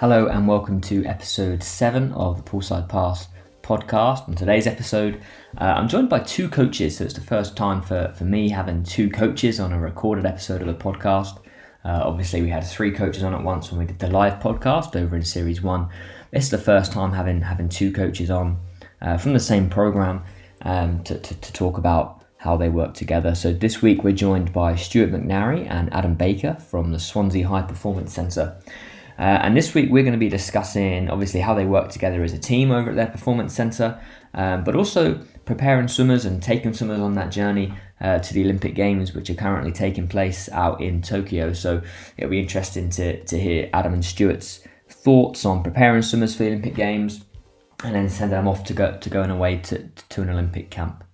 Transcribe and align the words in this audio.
Hello 0.00 0.28
and 0.28 0.48
welcome 0.48 0.80
to 0.80 1.04
episode 1.04 1.62
7 1.62 2.12
of 2.12 2.38
the 2.38 2.50
Poolside 2.50 2.88
Pass 2.88 3.28
podcast. 3.60 4.26
On 4.28 4.34
today's 4.34 4.66
episode, 4.66 5.20
uh, 5.58 5.64
I'm 5.64 5.88
joined 5.88 6.08
by 6.08 6.20
two 6.20 6.48
coaches, 6.48 6.96
so 6.96 7.04
it's 7.04 7.12
the 7.12 7.20
first 7.20 7.54
time 7.54 7.82
for, 7.82 8.10
for 8.16 8.24
me 8.24 8.48
having 8.48 8.82
two 8.82 9.10
coaches 9.10 9.60
on 9.60 9.74
a 9.74 9.78
recorded 9.78 10.24
episode 10.24 10.62
of 10.62 10.68
the 10.68 10.72
podcast. 10.72 11.36
Uh, 11.84 12.00
obviously, 12.02 12.40
we 12.40 12.48
had 12.48 12.64
three 12.64 12.92
coaches 12.92 13.22
on 13.22 13.34
at 13.34 13.44
once 13.44 13.70
when 13.70 13.78
we 13.78 13.84
did 13.84 13.98
the 13.98 14.06
live 14.06 14.42
podcast 14.42 14.96
over 14.96 15.14
in 15.14 15.22
Series 15.22 15.60
1. 15.60 15.86
This 16.30 16.44
is 16.44 16.50
the 16.50 16.56
first 16.56 16.92
time 16.92 17.12
having, 17.12 17.42
having 17.42 17.68
two 17.68 17.92
coaches 17.92 18.30
on 18.30 18.58
uh, 19.02 19.18
from 19.18 19.34
the 19.34 19.38
same 19.38 19.68
program 19.68 20.22
um, 20.62 21.04
to, 21.04 21.18
to, 21.18 21.34
to 21.34 21.52
talk 21.52 21.76
about 21.76 22.24
how 22.38 22.56
they 22.56 22.70
work 22.70 22.94
together. 22.94 23.34
So 23.34 23.52
this 23.52 23.82
week 23.82 24.02
we're 24.02 24.14
joined 24.14 24.50
by 24.50 24.76
Stuart 24.76 25.10
McNarry 25.10 25.70
and 25.70 25.92
Adam 25.92 26.14
Baker 26.14 26.54
from 26.54 26.90
the 26.90 26.98
Swansea 26.98 27.46
High 27.46 27.60
Performance 27.60 28.14
Centre. 28.14 28.56
Uh, 29.20 29.38
and 29.42 29.54
this 29.54 29.74
week 29.74 29.90
we're 29.90 30.02
going 30.02 30.14
to 30.14 30.18
be 30.18 30.30
discussing 30.30 31.10
obviously 31.10 31.40
how 31.40 31.52
they 31.52 31.66
work 31.66 31.90
together 31.90 32.22
as 32.24 32.32
a 32.32 32.38
team 32.38 32.70
over 32.70 32.88
at 32.88 32.96
their 32.96 33.06
performance 33.06 33.52
centre, 33.52 34.00
um, 34.32 34.64
but 34.64 34.74
also 34.74 35.22
preparing 35.44 35.88
swimmers 35.88 36.24
and 36.24 36.42
taking 36.42 36.72
swimmers 36.72 37.00
on 37.00 37.14
that 37.14 37.30
journey 37.30 37.70
uh, 38.00 38.18
to 38.18 38.32
the 38.32 38.42
Olympic 38.42 38.74
Games, 38.74 39.12
which 39.12 39.28
are 39.28 39.34
currently 39.34 39.72
taking 39.72 40.08
place 40.08 40.48
out 40.52 40.80
in 40.80 41.02
Tokyo. 41.02 41.52
So 41.52 41.82
it'll 42.16 42.30
be 42.30 42.40
interesting 42.40 42.88
to, 42.90 43.22
to 43.24 43.38
hear 43.38 43.68
Adam 43.74 43.92
and 43.92 44.02
Stuart's 44.02 44.66
thoughts 44.88 45.44
on 45.44 45.62
preparing 45.62 46.00
swimmers 46.00 46.34
for 46.34 46.44
the 46.44 46.48
Olympic 46.48 46.74
Games 46.74 47.26
and 47.84 47.94
then 47.94 48.08
sending 48.08 48.38
them 48.38 48.48
off 48.48 48.64
to 48.64 48.72
go 48.72 48.96
to 48.96 49.10
going 49.10 49.30
away 49.30 49.58
to, 49.58 49.86
to 50.08 50.22
an 50.22 50.30
Olympic 50.30 50.70
camp. 50.70 51.04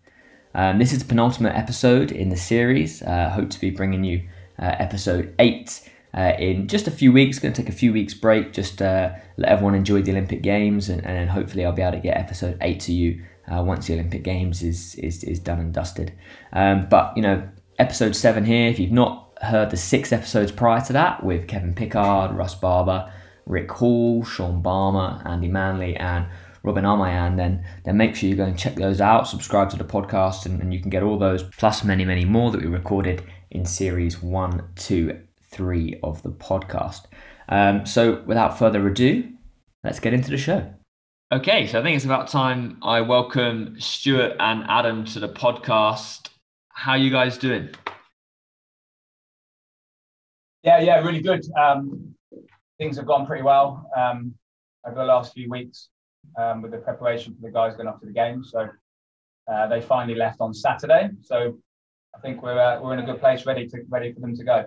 Um, 0.54 0.79
this 0.79 0.93
is 0.93 1.01
the 1.01 1.07
penultimate 1.07 1.57
episode 1.57 2.12
in 2.12 2.29
the 2.29 2.37
series. 2.37 3.02
Uh, 3.02 3.30
hope 3.30 3.51
to 3.51 3.60
be 3.60 3.71
bringing 3.71 4.04
you 4.04 4.29
uh, 4.60 4.77
episode 4.79 5.34
eight 5.40 5.90
uh, 6.16 6.32
in 6.38 6.66
just 6.66 6.86
a 6.86 6.90
few 6.90 7.12
weeks. 7.12 7.38
Going 7.38 7.52
to 7.52 7.62
take 7.62 7.68
a 7.68 7.76
few 7.76 7.92
weeks 7.92 8.14
break, 8.14 8.52
just 8.52 8.80
uh, 8.80 9.12
let 9.36 9.50
everyone 9.50 9.74
enjoy 9.74 10.02
the 10.02 10.12
Olympic 10.12 10.42
Games, 10.42 10.88
and, 10.88 11.04
and 11.04 11.30
hopefully 11.30 11.64
I'll 11.64 11.72
be 11.72 11.82
able 11.82 11.98
to 11.98 12.00
get 12.00 12.16
episode 12.16 12.56
eight 12.60 12.80
to 12.80 12.92
you 12.92 13.24
uh, 13.48 13.62
once 13.62 13.86
the 13.86 13.95
Olympic 13.95 14.22
Games 14.22 14.62
is 14.62 14.94
is, 14.96 15.22
is 15.24 15.38
done 15.38 15.60
and 15.60 15.72
dusted. 15.72 16.12
Um, 16.52 16.88
but 16.88 17.16
you 17.16 17.22
know, 17.22 17.48
episode 17.78 18.16
seven 18.16 18.44
here. 18.44 18.68
If 18.68 18.78
you've 18.78 18.92
not 18.92 19.32
heard 19.42 19.70
the 19.70 19.76
six 19.76 20.12
episodes 20.12 20.50
prior 20.50 20.80
to 20.80 20.92
that 20.94 21.22
with 21.22 21.46
Kevin 21.46 21.74
Pickard, 21.74 22.34
Russ 22.34 22.54
Barber, 22.54 23.12
Rick 23.44 23.70
Hall, 23.70 24.24
Sean 24.24 24.62
Balmer, 24.62 25.22
Andy 25.26 25.48
Manley, 25.48 25.96
and 25.96 26.26
Robin 26.62 26.84
Armayan, 26.84 27.37
then 27.37 27.64
then 27.84 27.96
make 27.96 28.16
sure 28.16 28.28
you 28.28 28.34
go 28.34 28.44
and 28.44 28.59
check 28.59 28.74
those 28.74 29.00
out. 29.00 29.28
Subscribe 29.28 29.70
to 29.70 29.76
the 29.76 29.84
podcast, 29.84 30.46
and, 30.46 30.60
and 30.60 30.72
you 30.72 30.80
can 30.80 30.90
get 30.90 31.02
all 31.02 31.18
those 31.18 31.42
plus 31.42 31.84
many 31.84 32.04
many 32.04 32.24
more 32.24 32.50
that 32.50 32.60
we 32.60 32.66
recorded 32.66 33.22
in 33.52 33.64
series 33.64 34.20
one, 34.20 34.68
two, 34.74 35.20
three 35.57 35.99
of 36.02 36.23
the 36.23 36.30
podcast. 36.30 37.07
Um, 37.49 37.87
so, 37.87 38.23
without 38.26 38.59
further 38.59 38.87
ado, 38.87 39.32
let's 39.82 40.01
get 40.01 40.12
into 40.12 40.30
the 40.30 40.37
show. 40.37 40.73
Okay, 41.32 41.66
so 41.66 41.80
I 41.80 41.82
think 41.82 41.96
it's 41.96 42.04
about 42.04 42.29
time 42.29 42.79
I 42.82 43.01
welcome 43.01 43.80
Stuart 43.80 44.37
and 44.38 44.65
Adam 44.68 45.04
to 45.07 45.21
the 45.21 45.29
podcast. 45.29 46.29
How 46.68 46.93
are 46.93 46.99
you 46.99 47.10
guys 47.10 47.38
doing? 47.38 47.71
Yeah, 50.62 50.80
yeah, 50.80 51.01
really 51.01 51.23
good. 51.23 51.45
Um, 51.59 52.15
things 52.79 52.96
have 52.96 53.07
gone 53.07 53.27
pretty 53.27 53.43
well 53.43 53.90
um, 53.96 54.34
over 54.87 54.96
the 54.96 55.04
last 55.04 55.32
few 55.32 55.49
weeks 55.49 55.88
um, 56.38 56.60
with 56.60 56.73
the 56.73 56.79
preparation 56.79 57.34
for 57.34 57.40
the 57.40 57.51
guys 57.51 57.77
going 57.77 57.88
off 57.88 57.99
to 58.01 58.07
the 58.07 58.12
game. 58.12 58.45
So 58.45 58.68
uh, 59.51 59.66
they 59.68 59.80
finally 59.80 60.16
left 60.16 60.40
on 60.40 60.52
Saturday. 60.52 61.10
So 61.23 61.59
I 62.15 62.21
think 62.21 62.43
we're 62.43 62.59
uh, 62.59 62.80
we're 62.80 62.93
in 62.93 63.01
a 63.01 63.07
good 63.07 63.21
place, 63.21 63.46
ready 63.46 63.66
to 63.68 63.79
ready 63.88 64.12
for 64.12 64.21
them 64.21 64.37
to 64.37 64.44
go. 64.44 64.66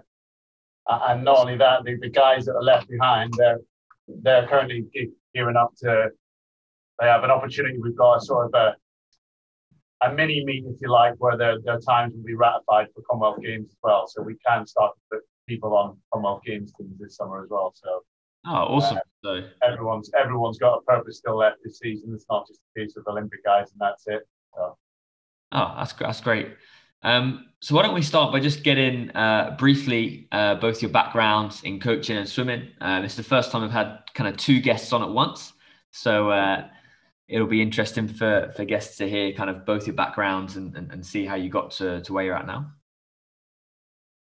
And 0.89 1.23
not 1.23 1.37
only 1.37 1.57
that, 1.57 1.83
the, 1.83 1.97
the 2.01 2.09
guys 2.09 2.45
that 2.45 2.55
are 2.55 2.63
left 2.63 2.89
behind, 2.89 3.33
they're 3.37 3.59
they're 4.07 4.47
currently 4.47 4.85
gearing 5.35 5.55
up 5.55 5.73
to. 5.79 6.09
They 6.99 7.07
have 7.07 7.23
an 7.23 7.31
opportunity. 7.31 7.77
We've 7.77 7.95
got 7.95 8.21
sort 8.23 8.47
of 8.47 8.53
a 8.55 8.75
a 10.01 10.13
mini 10.13 10.43
meet, 10.45 10.65
if 10.65 10.79
you 10.81 10.89
like, 10.89 11.15
where 11.17 11.37
their, 11.37 11.59
their 11.59 11.79
times 11.79 12.13
will 12.15 12.23
be 12.23 12.33
ratified 12.33 12.87
for 12.95 13.01
Commonwealth 13.09 13.41
Games 13.43 13.67
as 13.69 13.77
well. 13.83 14.07
So 14.07 14.21
we 14.21 14.35
can 14.47 14.65
start 14.65 14.93
to 14.95 15.17
put 15.17 15.25
people 15.47 15.75
on 15.75 15.97
Commonwealth 16.13 16.41
Games 16.45 16.71
teams 16.77 16.97
this 16.99 17.17
summer 17.17 17.43
as 17.43 17.49
well. 17.49 17.73
So 17.75 18.01
oh, 18.45 18.49
awesome! 18.49 18.97
Uh, 18.97 19.01
so 19.23 19.43
everyone's 19.63 20.09
everyone's 20.19 20.57
got 20.57 20.77
a 20.77 20.81
purpose 20.81 21.17
still 21.17 21.37
left 21.37 21.57
this 21.63 21.79
season. 21.79 22.11
It's 22.13 22.25
not 22.29 22.47
just 22.47 22.61
a 22.75 22.79
case 22.79 22.95
of 22.95 23.03
Olympic 23.07 23.43
guys 23.43 23.71
and 23.71 23.79
that's 23.79 24.07
it. 24.07 24.21
So. 24.55 24.77
Oh, 25.51 25.73
that's 25.77 25.93
that's 25.93 26.21
great. 26.21 26.49
Um, 27.01 27.45
so 27.61 27.75
why 27.75 27.83
don't 27.83 27.93
we 27.93 28.01
start 28.01 28.31
by 28.31 28.39
just 28.39 28.63
getting 28.63 29.09
uh, 29.11 29.55
briefly 29.57 30.27
uh, 30.31 30.55
both 30.55 30.81
your 30.81 30.91
backgrounds 30.91 31.63
in 31.63 31.79
coaching 31.79 32.17
and 32.17 32.27
swimming. 32.27 32.69
Uh, 32.79 33.01
this 33.01 33.11
is 33.11 33.17
the 33.17 33.23
first 33.23 33.51
time 33.51 33.63
I've 33.63 33.71
had 33.71 33.99
kind 34.13 34.29
of 34.29 34.37
two 34.37 34.61
guests 34.61 34.93
on 34.93 35.03
at 35.03 35.09
once, 35.09 35.53
so 35.91 36.29
uh, 36.29 36.67
it'll 37.27 37.47
be 37.47 37.61
interesting 37.61 38.07
for 38.07 38.53
for 38.55 38.65
guests 38.65 38.97
to 38.97 39.09
hear 39.09 39.33
kind 39.33 39.49
of 39.49 39.65
both 39.65 39.87
your 39.87 39.95
backgrounds 39.95 40.55
and, 40.55 40.75
and, 40.75 40.91
and 40.91 41.05
see 41.05 41.25
how 41.25 41.35
you 41.35 41.49
got 41.49 41.71
to, 41.71 42.01
to 42.01 42.13
where 42.13 42.23
you're 42.23 42.35
at 42.35 42.47
now. 42.47 42.71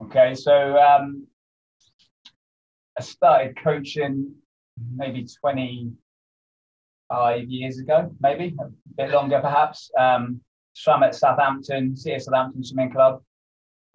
Okay, 0.03 0.35
so 0.35 0.77
um, 0.77 1.25
I 2.97 3.01
started 3.01 3.57
coaching 3.57 4.35
maybe 4.95 5.25
25 5.41 7.49
years 7.49 7.79
ago, 7.79 8.13
maybe 8.19 8.55
a 8.59 8.65
bit 8.97 9.11
longer 9.11 9.39
perhaps. 9.39 9.89
Um, 9.97 10.41
swam 10.75 11.03
at 11.03 11.15
Southampton, 11.15 11.93
of 11.93 12.21
Southampton 12.21 12.63
Swimming 12.63 12.91
Club 12.91 13.21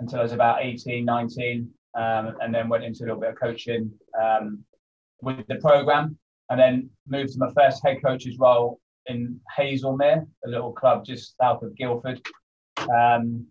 until 0.01 0.21
I 0.21 0.23
was 0.23 0.33
about 0.33 0.65
18, 0.65 1.05
19, 1.05 1.71
um, 1.95 2.37
and 2.41 2.55
then 2.55 2.69
went 2.69 2.85
into 2.85 3.03
a 3.03 3.07
little 3.07 3.21
bit 3.21 3.31
of 3.31 3.39
coaching 3.39 3.93
um, 4.21 4.65
with 5.21 5.47
the 5.47 5.57
program, 5.57 6.19
and 6.49 6.59
then 6.59 6.91
moved 7.07 7.35
to 7.35 7.39
my 7.39 7.53
first 7.55 7.85
head 7.85 7.99
coach's 8.03 8.39
role 8.39 8.81
in 9.07 9.39
Haslemere, 9.57 10.27
a 10.45 10.49
little 10.49 10.73
club 10.73 11.05
just 11.05 11.37
south 11.37 11.63
of 11.63 11.77
Guildford. 11.77 12.21
Um, 12.79 13.47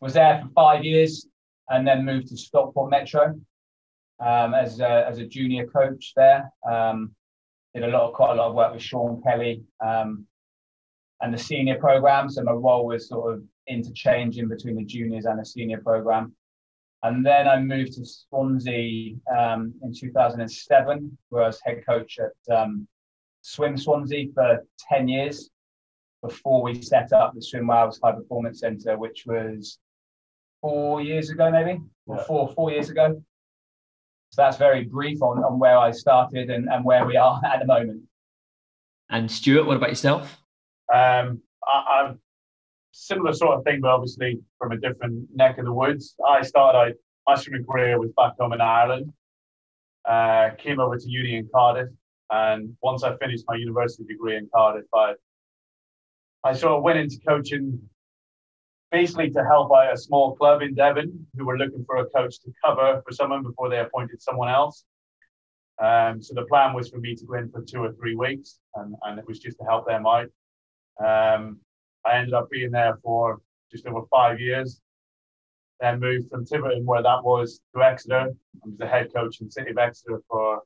was 0.00 0.14
there 0.14 0.40
for 0.42 0.48
five 0.54 0.82
years, 0.82 1.26
and 1.68 1.86
then 1.86 2.04
moved 2.06 2.28
to 2.28 2.36
Stockport 2.36 2.90
Metro 2.90 3.38
um, 4.18 4.54
as 4.54 4.80
a, 4.80 5.06
as 5.06 5.18
a 5.18 5.26
junior 5.26 5.66
coach 5.66 6.12
there. 6.16 6.50
Um, 6.68 7.14
did 7.74 7.84
a 7.84 7.88
lot 7.88 8.08
of 8.08 8.14
quite 8.14 8.32
a 8.32 8.34
lot 8.34 8.48
of 8.48 8.54
work 8.54 8.72
with 8.72 8.82
Sean 8.82 9.22
Kelly 9.22 9.62
um, 9.84 10.26
and 11.22 11.32
the 11.32 11.38
senior 11.38 11.78
program. 11.78 12.28
So 12.28 12.42
my 12.42 12.52
role 12.52 12.86
was 12.86 13.08
sort 13.08 13.32
of 13.32 13.42
interchanging 13.68 14.48
between 14.48 14.76
the 14.76 14.84
juniors 14.84 15.24
and 15.24 15.38
the 15.38 15.44
senior 15.44 15.80
program. 15.80 16.34
And 17.04 17.24
then 17.24 17.48
I 17.48 17.58
moved 17.58 17.94
to 17.94 18.04
Swansea 18.04 19.14
um, 19.36 19.74
in 19.82 19.92
2007, 19.92 21.18
where 21.30 21.44
I 21.44 21.46
was 21.46 21.60
head 21.64 21.84
coach 21.86 22.18
at 22.18 22.54
um, 22.54 22.86
Swim 23.40 23.76
Swansea 23.76 24.26
for 24.34 24.64
10 24.88 25.08
years 25.08 25.50
before 26.22 26.62
we 26.62 26.80
set 26.80 27.12
up 27.12 27.34
the 27.34 27.42
Swim 27.42 27.66
Wales 27.66 27.98
High 28.02 28.12
Performance 28.12 28.60
Centre, 28.60 28.96
which 28.96 29.24
was 29.26 29.78
four 30.60 31.02
years 31.02 31.30
ago, 31.30 31.50
maybe, 31.50 31.80
or 32.06 32.16
yeah. 32.16 32.24
four, 32.24 32.52
four 32.54 32.70
years 32.70 32.90
ago. 32.90 33.20
So 34.30 34.42
that's 34.42 34.56
very 34.56 34.84
brief 34.84 35.20
on, 35.22 35.42
on 35.44 35.58
where 35.58 35.76
I 35.76 35.90
started 35.90 36.50
and, 36.50 36.68
and 36.68 36.84
where 36.84 37.04
we 37.04 37.16
are 37.16 37.40
at 37.44 37.60
the 37.60 37.66
moment. 37.66 38.02
And 39.10 39.30
Stuart, 39.30 39.66
what 39.66 39.76
about 39.76 39.90
yourself? 39.90 40.41
Um, 40.92 41.40
I, 41.66 42.04
am 42.04 42.20
similar 42.92 43.32
sort 43.32 43.58
of 43.58 43.64
thing, 43.64 43.80
but 43.80 43.90
obviously 43.90 44.40
from 44.58 44.72
a 44.72 44.76
different 44.76 45.28
neck 45.34 45.58
of 45.58 45.64
the 45.64 45.72
woods. 45.72 46.14
I 46.26 46.42
started 46.42 46.96
my 47.26 47.36
swimming 47.36 47.64
career 47.64 47.98
was 47.98 48.10
back 48.16 48.32
home 48.38 48.52
in 48.52 48.60
Ireland. 48.60 49.12
Uh, 50.04 50.50
came 50.58 50.80
over 50.80 50.98
to 50.98 51.08
uni 51.08 51.36
in 51.36 51.48
Cardiff, 51.54 51.88
and 52.30 52.76
once 52.82 53.04
I 53.04 53.16
finished 53.16 53.44
my 53.48 53.54
university 53.54 54.04
degree 54.04 54.36
in 54.36 54.48
Cardiff, 54.54 54.86
I 54.92 55.14
I 56.44 56.52
sort 56.52 56.72
of 56.72 56.82
went 56.82 56.98
into 56.98 57.18
coaching 57.26 57.80
basically 58.90 59.30
to 59.30 59.44
help 59.44 59.70
out 59.72 59.92
a 59.92 59.96
small 59.96 60.34
club 60.34 60.60
in 60.60 60.74
Devon 60.74 61.26
who 61.36 61.46
were 61.46 61.56
looking 61.56 61.84
for 61.86 61.96
a 61.98 62.06
coach 62.10 62.40
to 62.40 62.52
cover 62.64 63.00
for 63.06 63.12
someone 63.12 63.42
before 63.42 63.70
they 63.70 63.78
appointed 63.78 64.20
someone 64.20 64.48
else. 64.48 64.84
Um, 65.82 66.20
so 66.20 66.34
the 66.34 66.44
plan 66.44 66.74
was 66.74 66.90
for 66.90 66.98
me 66.98 67.14
to 67.14 67.24
go 67.24 67.34
in 67.34 67.50
for 67.50 67.62
two 67.62 67.82
or 67.82 67.92
three 67.92 68.14
weeks, 68.14 68.58
and, 68.74 68.94
and 69.02 69.18
it 69.18 69.26
was 69.26 69.38
just 69.38 69.58
to 69.58 69.64
help 69.64 69.86
them 69.86 70.06
out. 70.06 70.28
Um, 71.04 71.58
I 72.04 72.18
ended 72.18 72.34
up 72.34 72.50
being 72.50 72.70
there 72.70 72.98
for 73.02 73.40
just 73.70 73.86
over 73.86 74.02
five 74.10 74.40
years. 74.40 74.80
Then 75.80 75.98
moved 75.98 76.30
from 76.30 76.44
Tiverton, 76.44 76.84
where 76.84 77.02
that 77.02 77.24
was, 77.24 77.60
to 77.74 77.82
Exeter. 77.82 78.30
I 78.30 78.66
was 78.66 78.78
the 78.78 78.86
head 78.86 79.12
coach 79.12 79.40
in 79.40 79.50
City 79.50 79.70
of 79.70 79.78
Exeter 79.78 80.20
for 80.28 80.62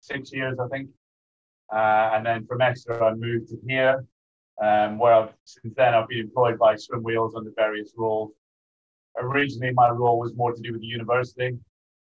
six 0.00 0.32
years, 0.32 0.58
I 0.58 0.68
think. 0.68 0.88
Uh, 1.72 2.10
and 2.14 2.24
then 2.24 2.46
from 2.46 2.62
Exeter, 2.62 3.02
I 3.02 3.14
moved 3.14 3.48
to 3.48 3.58
here, 3.66 4.06
um, 4.62 4.98
where 4.98 5.12
I've 5.12 5.34
since 5.44 5.74
then 5.76 5.94
I've 5.94 6.08
been 6.08 6.20
employed 6.20 6.58
by 6.58 6.76
Swim 6.76 7.02
Wales 7.02 7.34
under 7.36 7.50
various 7.56 7.92
roles. 7.96 8.32
Originally, 9.18 9.72
my 9.74 9.90
role 9.90 10.18
was 10.18 10.34
more 10.34 10.52
to 10.52 10.62
do 10.62 10.72
with 10.72 10.80
the 10.80 10.86
university, 10.86 11.58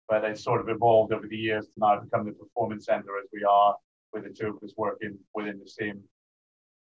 but 0.09 0.25
it's 0.25 0.45
sort 0.45 0.61
of 0.61 0.69
evolved 0.69 1.13
over 1.13 1.27
the 1.27 1.37
years 1.37 1.67
to 1.67 1.73
now 1.79 2.01
become 2.01 2.27
the 2.27 2.33
performance 2.33 2.87
centre 2.87 3.19
as 3.23 3.29
we 3.33 3.45
are, 3.45 3.77
with 4.13 4.25
the 4.25 4.31
two 4.31 4.49
of 4.49 4.63
us 4.63 4.75
working 4.77 5.19
within 5.35 5.59
the 5.59 5.69
same 5.69 6.03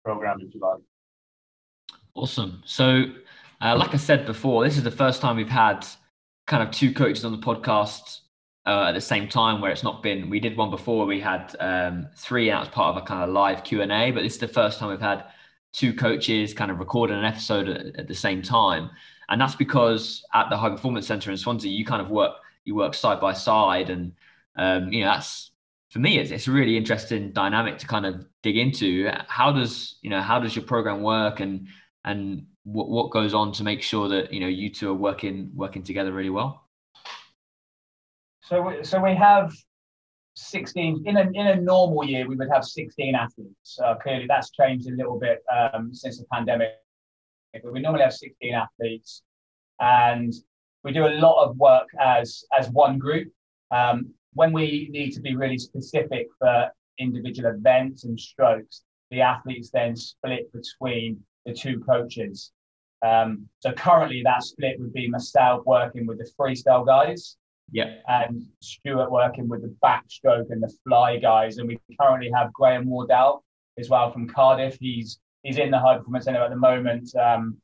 program, 0.03 0.39
you 0.39 0.59
like. 0.59 0.79
Awesome. 2.13 2.61
So, 2.65 3.05
uh, 3.61 3.75
like 3.77 3.93
I 3.93 3.97
said 3.97 4.25
before, 4.25 4.63
this 4.63 4.77
is 4.77 4.83
the 4.83 4.91
first 4.91 5.21
time 5.21 5.37
we've 5.37 5.47
had 5.47 5.85
kind 6.47 6.63
of 6.63 6.71
two 6.71 6.93
coaches 6.93 7.23
on 7.23 7.31
the 7.31 7.37
podcast 7.37 8.19
uh, 8.65 8.85
at 8.87 8.93
the 8.93 9.01
same 9.01 9.27
time 9.27 9.61
where 9.61 9.71
it's 9.71 9.83
not 9.83 10.03
been 10.03 10.29
we 10.29 10.39
did 10.39 10.55
one 10.55 10.69
before 10.69 11.05
we 11.05 11.19
had 11.19 11.55
um, 11.59 12.07
three 12.15 12.49
and 12.49 12.55
that 12.55 12.59
was 12.59 12.69
part 12.69 12.95
of 12.95 13.01
a 13.01 13.05
kind 13.05 13.23
of 13.23 13.29
live 13.29 13.63
q&a 13.63 14.11
but 14.11 14.21
this 14.21 14.33
is 14.33 14.39
the 14.39 14.47
first 14.47 14.77
time 14.77 14.89
we've 14.89 14.99
had 14.99 15.25
two 15.73 15.93
coaches 15.93 16.53
kind 16.53 16.69
of 16.69 16.77
recording 16.77 17.17
an 17.17 17.25
episode 17.25 17.67
at, 17.69 17.95
at 17.95 18.07
the 18.07 18.13
same 18.13 18.41
time 18.41 18.89
and 19.29 19.41
that's 19.41 19.55
because 19.55 20.23
at 20.33 20.49
the 20.49 20.57
high 20.57 20.69
performance 20.69 21.07
center 21.07 21.31
in 21.31 21.37
swansea 21.37 21.71
you 21.71 21.85
kind 21.85 22.01
of 22.01 22.09
work 22.09 22.33
you 22.65 22.75
work 22.75 22.93
side 22.93 23.19
by 23.19 23.33
side 23.33 23.89
and 23.89 24.11
um, 24.57 24.91
you 24.91 24.99
know 25.03 25.11
that's 25.11 25.51
for 25.89 25.99
me 25.99 26.19
it's, 26.19 26.29
it's 26.29 26.47
a 26.47 26.51
really 26.51 26.77
interesting 26.77 27.31
dynamic 27.31 27.79
to 27.79 27.87
kind 27.87 28.05
of 28.05 28.25
dig 28.43 28.57
into 28.57 29.09
how 29.27 29.51
does 29.51 29.97
you 30.01 30.09
know 30.09 30.21
how 30.21 30.39
does 30.39 30.55
your 30.55 30.65
program 30.65 31.01
work 31.01 31.39
and 31.39 31.67
and 32.05 32.45
what, 32.63 32.89
what 32.89 33.11
goes 33.11 33.33
on 33.33 33.51
to 33.51 33.63
make 33.63 33.81
sure 33.81 34.07
that 34.07 34.33
you 34.33 34.39
know 34.39 34.47
you 34.47 34.69
two 34.69 34.89
are 34.89 34.95
working 34.95 35.51
working 35.53 35.83
together 35.83 36.11
really 36.11 36.29
well 36.29 36.67
so, 38.43 38.61
we, 38.61 38.83
so 38.83 39.01
we 39.01 39.15
have 39.15 39.53
16 40.35 41.03
in 41.05 41.17
a 41.17 41.21
in 41.21 41.47
a 41.47 41.55
normal 41.55 42.03
year 42.03 42.27
we 42.27 42.35
would 42.35 42.49
have 42.49 42.65
16 42.65 43.15
athletes. 43.15 43.79
Uh, 43.83 43.95
clearly, 43.95 44.25
that's 44.27 44.51
changed 44.51 44.87
a 44.87 44.95
little 44.95 45.19
bit 45.19 45.43
um, 45.51 45.93
since 45.93 46.19
the 46.19 46.25
pandemic. 46.31 46.69
But 47.53 47.71
we 47.71 47.81
normally 47.81 48.03
have 48.03 48.13
16 48.13 48.53
athletes, 48.53 49.23
and 49.79 50.33
we 50.83 50.91
do 50.91 51.05
a 51.05 51.15
lot 51.19 51.43
of 51.45 51.57
work 51.57 51.87
as 51.99 52.43
as 52.57 52.69
one 52.69 52.97
group. 52.97 53.31
Um, 53.71 54.13
when 54.33 54.53
we 54.53 54.89
need 54.91 55.11
to 55.11 55.21
be 55.21 55.35
really 55.35 55.57
specific 55.57 56.27
for 56.39 56.69
individual 57.01 57.51
events 57.51 58.05
and 58.05 58.19
strokes, 58.19 58.83
the 59.09 59.21
athletes 59.21 59.71
then 59.71 59.95
split 59.95 60.51
between 60.53 61.19
the 61.45 61.53
two 61.53 61.79
coaches. 61.79 62.51
Um, 63.03 63.47
so 63.59 63.71
currently, 63.71 64.21
that 64.23 64.43
split 64.43 64.79
would 64.79 64.93
be 64.93 65.09
myself 65.09 65.63
working 65.65 66.05
with 66.05 66.19
the 66.19 66.29
freestyle 66.37 66.85
guys 66.85 67.37
yeah. 67.71 67.95
And 68.07 68.45
Stuart 68.61 69.11
working 69.11 69.47
with 69.47 69.61
the 69.61 69.73
backstroke 69.83 70.51
and 70.51 70.61
the 70.61 70.73
fly 70.85 71.17
guys. 71.17 71.57
And 71.57 71.67
we 71.67 71.79
currently 71.99 72.29
have 72.35 72.53
Graham 72.53 72.85
Wardell 72.85 73.43
as 73.77 73.89
well 73.89 74.11
from 74.11 74.27
Cardiff. 74.27 74.77
He's 74.79 75.19
he's 75.43 75.57
in 75.57 75.71
the 75.71 75.79
high 75.79 75.97
performance 75.97 76.25
center 76.25 76.43
at 76.43 76.49
the 76.49 76.57
moment 76.57 77.15
um, 77.15 77.57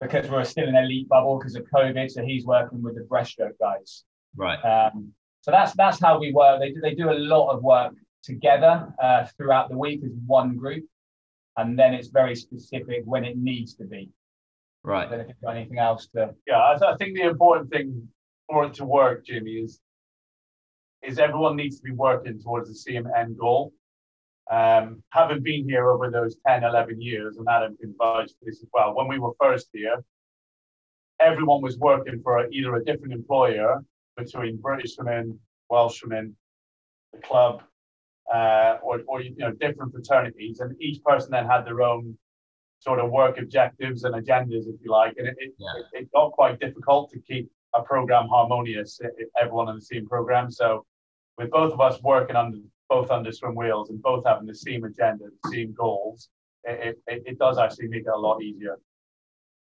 because 0.00 0.30
we're 0.30 0.44
still 0.44 0.68
in 0.68 0.76
elite 0.76 1.08
bubble 1.08 1.38
because 1.38 1.56
of 1.56 1.64
COVID. 1.74 2.10
So 2.10 2.22
he's 2.22 2.46
working 2.46 2.82
with 2.82 2.94
the 2.94 3.02
breaststroke 3.02 3.58
guys. 3.60 4.04
Right. 4.36 4.58
Um, 4.58 5.12
so 5.40 5.50
that's 5.50 5.72
that's 5.74 6.00
how 6.00 6.20
we 6.20 6.32
work. 6.32 6.60
They 6.60 6.70
do 6.70 6.80
they 6.80 6.94
do 6.94 7.10
a 7.10 7.18
lot 7.18 7.50
of 7.50 7.62
work 7.62 7.94
together 8.22 8.92
uh, 9.02 9.26
throughout 9.36 9.68
the 9.68 9.78
week 9.78 10.00
as 10.04 10.12
one 10.26 10.56
group, 10.56 10.84
and 11.56 11.78
then 11.78 11.94
it's 11.94 12.08
very 12.08 12.34
specific 12.34 13.02
when 13.04 13.24
it 13.24 13.36
needs 13.36 13.74
to 13.74 13.84
be. 13.84 14.10
Right. 14.82 15.10
Then 15.10 15.20
if 15.20 15.28
you've 15.28 15.40
got 15.42 15.56
anything 15.56 15.78
else 15.78 16.08
to. 16.14 16.34
Yeah, 16.46 16.58
I, 16.58 16.92
I 16.92 16.96
think 16.96 17.16
the 17.16 17.28
important 17.28 17.70
thing 17.70 18.08
for 18.48 18.64
it 18.66 18.74
to 18.74 18.84
work, 18.84 19.26
Jimmy, 19.26 19.52
is 19.52 19.80
is 21.02 21.18
everyone 21.18 21.56
needs 21.56 21.78
to 21.78 21.82
be 21.82 21.92
working 21.92 22.40
towards 22.40 22.68
the 22.68 22.74
same 22.74 23.08
end 23.16 23.38
goal. 23.38 23.72
Um, 24.50 25.02
having 25.10 25.42
been 25.42 25.68
here 25.68 25.88
over 25.90 26.10
those 26.10 26.36
10, 26.46 26.64
11 26.64 27.00
years, 27.00 27.36
and 27.36 27.46
Adam 27.48 27.76
can 27.80 27.94
vouch 27.96 28.30
for 28.30 28.44
this 28.44 28.62
as 28.62 28.68
well, 28.72 28.94
when 28.94 29.08
we 29.08 29.18
were 29.18 29.32
first 29.40 29.68
here, 29.72 30.02
everyone 31.20 31.62
was 31.62 31.78
working 31.78 32.20
for 32.22 32.46
either 32.50 32.74
a 32.74 32.84
different 32.84 33.12
employer 33.12 33.82
between 34.16 34.56
British 34.56 34.96
women, 34.98 35.38
Welsh 35.68 36.02
women, 36.02 36.36
the 37.12 37.20
club, 37.20 37.62
uh, 38.32 38.78
or, 38.82 39.00
or 39.06 39.20
you 39.22 39.34
know 39.36 39.52
different 39.52 39.92
fraternities, 39.92 40.60
and 40.60 40.80
each 40.80 41.02
person 41.02 41.30
then 41.30 41.46
had 41.46 41.64
their 41.64 41.82
own 41.82 42.16
sort 42.78 42.98
of 42.98 43.10
work 43.10 43.38
objectives 43.38 44.04
and 44.04 44.14
agendas, 44.14 44.66
if 44.66 44.80
you 44.82 44.90
like, 44.90 45.14
and 45.18 45.28
it, 45.28 45.36
it, 45.38 45.52
yeah. 45.58 45.68
it, 45.78 46.02
it 46.02 46.12
got 46.12 46.32
quite 46.32 46.58
difficult 46.60 47.10
to 47.10 47.18
keep 47.20 47.50
a 47.74 47.82
program 47.82 48.26
harmonious, 48.28 49.00
everyone 49.40 49.68
on 49.68 49.76
the 49.76 49.82
same 49.82 50.06
program. 50.06 50.50
So 50.50 50.86
with 51.38 51.50
both 51.50 51.72
of 51.72 51.80
us 51.80 52.00
working 52.02 52.36
under 52.36 52.58
both 52.88 53.10
under 53.10 53.30
swim 53.30 53.54
Wales 53.54 53.90
and 53.90 54.02
both 54.02 54.24
having 54.26 54.46
the 54.46 54.54
same 54.54 54.84
agenda, 54.84 55.26
the 55.44 55.50
same 55.50 55.72
goals, 55.72 56.28
it, 56.64 56.98
it, 57.06 57.22
it 57.24 57.38
does 57.38 57.56
actually 57.56 57.88
make 57.88 58.02
it 58.02 58.12
a 58.12 58.18
lot 58.18 58.42
easier. 58.42 58.76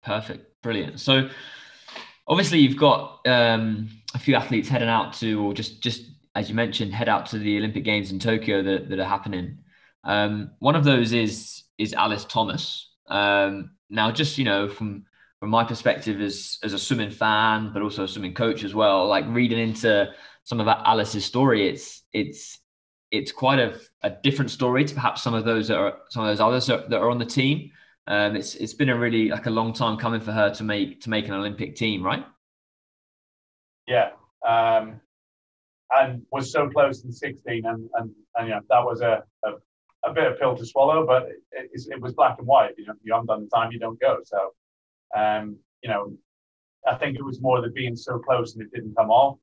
Perfect, 0.03 0.61
brilliant. 0.61 0.99
So 0.99 1.27
obviously 2.27 2.59
you've 2.59 2.77
got 2.77 3.21
um, 3.25 3.89
a 4.13 4.19
few 4.19 4.35
athletes 4.35 4.69
heading 4.69 4.87
out 4.87 5.13
to, 5.13 5.43
or 5.43 5.53
just 5.53 5.81
just 5.81 6.03
as 6.37 6.49
you 6.49 6.55
mentioned, 6.55 6.93
head 6.93 7.09
out 7.09 7.25
to 7.25 7.39
the 7.39 7.57
Olympic 7.57 7.83
Games 7.83 8.11
in 8.11 8.19
Tokyo 8.19 8.61
that, 8.61 8.89
that 8.89 8.99
are 8.99 9.05
happening. 9.05 9.57
Um, 10.03 10.51
one 10.59 10.75
of 10.75 10.83
those 10.83 11.11
is 11.11 11.63
is 11.79 11.93
Alys 11.93 12.25
Thomas. 12.25 12.91
Um, 13.07 13.71
now, 13.89 14.11
just 14.11 14.37
you 14.37 14.45
know, 14.45 14.69
from 14.69 15.05
from 15.39 15.49
my 15.49 15.63
perspective 15.63 16.21
as 16.21 16.59
as 16.63 16.73
a 16.73 16.79
swimming 16.79 17.09
fan, 17.09 17.71
but 17.73 17.81
also 17.81 18.03
a 18.03 18.07
swimming 18.07 18.35
coach 18.35 18.63
as 18.63 18.75
well, 18.75 19.07
like 19.07 19.25
reading 19.27 19.57
into 19.57 20.13
some 20.43 20.59
of 20.59 20.67
Alys's 20.67 21.25
story, 21.25 21.67
it's 21.67 22.03
it's 22.13 22.59
it's 23.09 23.31
quite 23.31 23.57
a, 23.57 23.79
a 24.03 24.11
different 24.11 24.51
story 24.51 24.85
to 24.85 24.93
perhaps 24.93 25.23
some 25.23 25.33
of 25.33 25.43
those 25.43 25.67
that 25.69 25.77
are 25.77 25.97
some 26.09 26.23
of 26.23 26.29
those 26.29 26.39
others 26.39 26.67
that 26.67 26.93
are 26.93 27.09
on 27.09 27.17
the 27.17 27.25
team. 27.25 27.71
Um, 28.05 28.35
it's 28.35 28.53
it's 28.53 28.75
been 28.75 28.89
a 28.89 28.97
really 28.97 29.29
like 29.29 29.47
a 29.47 29.49
long 29.49 29.73
time 29.73 29.97
coming 29.97 30.21
for 30.21 30.33
her 30.33 30.53
to 30.53 30.63
make 30.63 31.01
to 31.01 31.09
make 31.09 31.27
an 31.27 31.33
Olympic 31.33 31.75
team, 31.75 32.03
right? 32.03 32.23
Yeah, 33.87 34.11
um, 34.47 35.01
and 35.91 36.21
was 36.31 36.51
so 36.51 36.69
close 36.69 37.03
in 37.03 37.11
16, 37.11 37.65
and 37.65 37.89
and, 37.95 38.11
and 38.35 38.49
yeah, 38.49 38.59
that 38.69 38.83
was 38.83 39.01
a, 39.01 39.23
a, 39.43 39.51
a 40.05 40.13
bit 40.13 40.31
of 40.31 40.39
pill 40.39 40.55
to 40.55 40.65
swallow, 40.65 41.05
but 41.05 41.23
it, 41.23 41.69
it, 41.73 41.81
it 41.91 42.01
was 42.01 42.13
black 42.13 42.37
and 42.39 42.47
white. 42.47 42.73
You 42.77 42.87
know, 42.87 42.93
you 43.03 43.13
haven't 43.13 43.27
done 43.27 43.43
the 43.43 43.55
time, 43.55 43.71
you 43.71 43.79
don't 43.79 43.99
go. 43.99 44.19
So 44.23 44.53
um, 45.15 45.57
you 45.81 45.89
know, 45.89 46.13
I 46.87 46.95
think 46.95 47.17
it 47.17 47.23
was 47.23 47.41
more 47.41 47.61
the 47.61 47.69
being 47.69 47.95
so 47.95 48.19
close 48.19 48.55
and 48.55 48.63
it 48.63 48.71
didn't 48.73 48.95
come 48.95 49.09
off. 49.09 49.37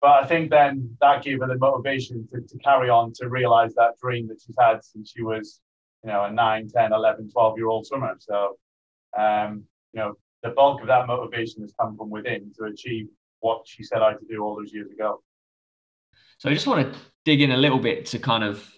But 0.00 0.22
I 0.22 0.26
think 0.26 0.50
then 0.50 0.96
that 1.00 1.24
gave 1.24 1.40
her 1.40 1.46
the 1.46 1.56
motivation 1.56 2.28
to, 2.32 2.40
to 2.40 2.58
carry 2.58 2.90
on 2.90 3.12
to 3.14 3.28
realize 3.28 3.74
that 3.74 3.98
dream 4.00 4.28
that 4.28 4.40
she's 4.44 4.56
had 4.58 4.84
since 4.84 5.12
she 5.16 5.22
was, 5.22 5.60
you 6.02 6.10
know, 6.10 6.24
a 6.24 6.30
9, 6.30 6.68
10, 6.68 6.92
11, 6.92 7.30
12 7.30 7.56
year 7.56 7.68
old 7.68 7.86
swimmer. 7.86 8.14
So, 8.18 8.58
um, 9.16 9.64
you 9.92 10.00
know, 10.00 10.14
the 10.42 10.50
bulk 10.50 10.82
of 10.82 10.88
that 10.88 11.06
motivation 11.06 11.62
has 11.62 11.72
come 11.80 11.96
from 11.96 12.10
within 12.10 12.52
to 12.58 12.64
achieve 12.64 13.06
what 13.40 13.62
she 13.66 13.82
set 13.82 14.02
out 14.02 14.20
to 14.20 14.26
do 14.26 14.42
all 14.42 14.56
those 14.56 14.74
years 14.74 14.90
ago. 14.90 15.22
So 16.44 16.50
I 16.50 16.52
just 16.52 16.66
want 16.66 16.92
to 16.92 17.00
dig 17.24 17.40
in 17.40 17.52
a 17.52 17.56
little 17.56 17.78
bit 17.78 18.04
to 18.04 18.18
kind 18.18 18.44
of 18.44 18.70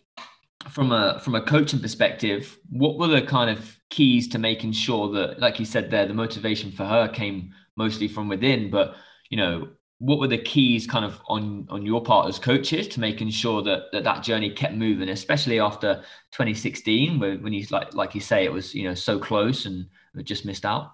from 0.71 0.93
a 0.93 1.19
from 1.19 1.35
a 1.35 1.43
coaching 1.43 1.81
perspective, 1.81 2.57
what 2.71 2.97
were 2.97 3.09
the 3.09 3.23
kind 3.23 3.51
of 3.51 3.77
keys 3.91 4.29
to 4.29 4.39
making 4.39 4.71
sure 4.71 5.11
that, 5.11 5.41
like 5.41 5.59
you 5.59 5.65
said 5.65 5.91
there, 5.91 6.07
the 6.07 6.15
motivation 6.15 6.71
for 6.71 6.85
her 6.85 7.09
came 7.09 7.53
mostly 7.77 8.07
from 8.07 8.29
within, 8.29 8.71
but 8.71 8.95
you 9.31 9.37
know, 9.37 9.69
what 9.99 10.21
were 10.21 10.29
the 10.29 10.39
keys 10.39 10.87
kind 10.87 11.05
of 11.05 11.21
on 11.27 11.67
on 11.69 11.85
your 11.85 12.01
part 12.01 12.29
as 12.29 12.39
coaches 12.39 12.87
to 12.87 13.01
making 13.01 13.31
sure 13.31 13.63
that 13.63 13.91
that, 13.91 14.05
that 14.05 14.23
journey 14.23 14.51
kept 14.51 14.75
moving, 14.75 15.09
especially 15.09 15.59
after 15.59 15.97
2016, 16.31 17.19
when, 17.19 17.43
when 17.43 17.53
you 17.53 17.67
like 17.73 17.93
like 17.95 18.15
you 18.15 18.21
say 18.21 18.45
it 18.45 18.53
was 18.53 18.77
you 18.77 18.85
know 18.85 18.95
so 18.95 19.19
close 19.19 19.67
and 19.67 19.87
just 20.23 20.45
missed 20.45 20.65
out. 20.65 20.93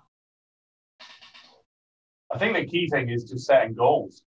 I 2.32 2.38
think 2.38 2.56
the 2.56 2.64
key 2.64 2.88
thing 2.88 3.11
is 3.11 3.25
just 3.25 3.44
setting 3.44 3.75
goals, 3.75 4.23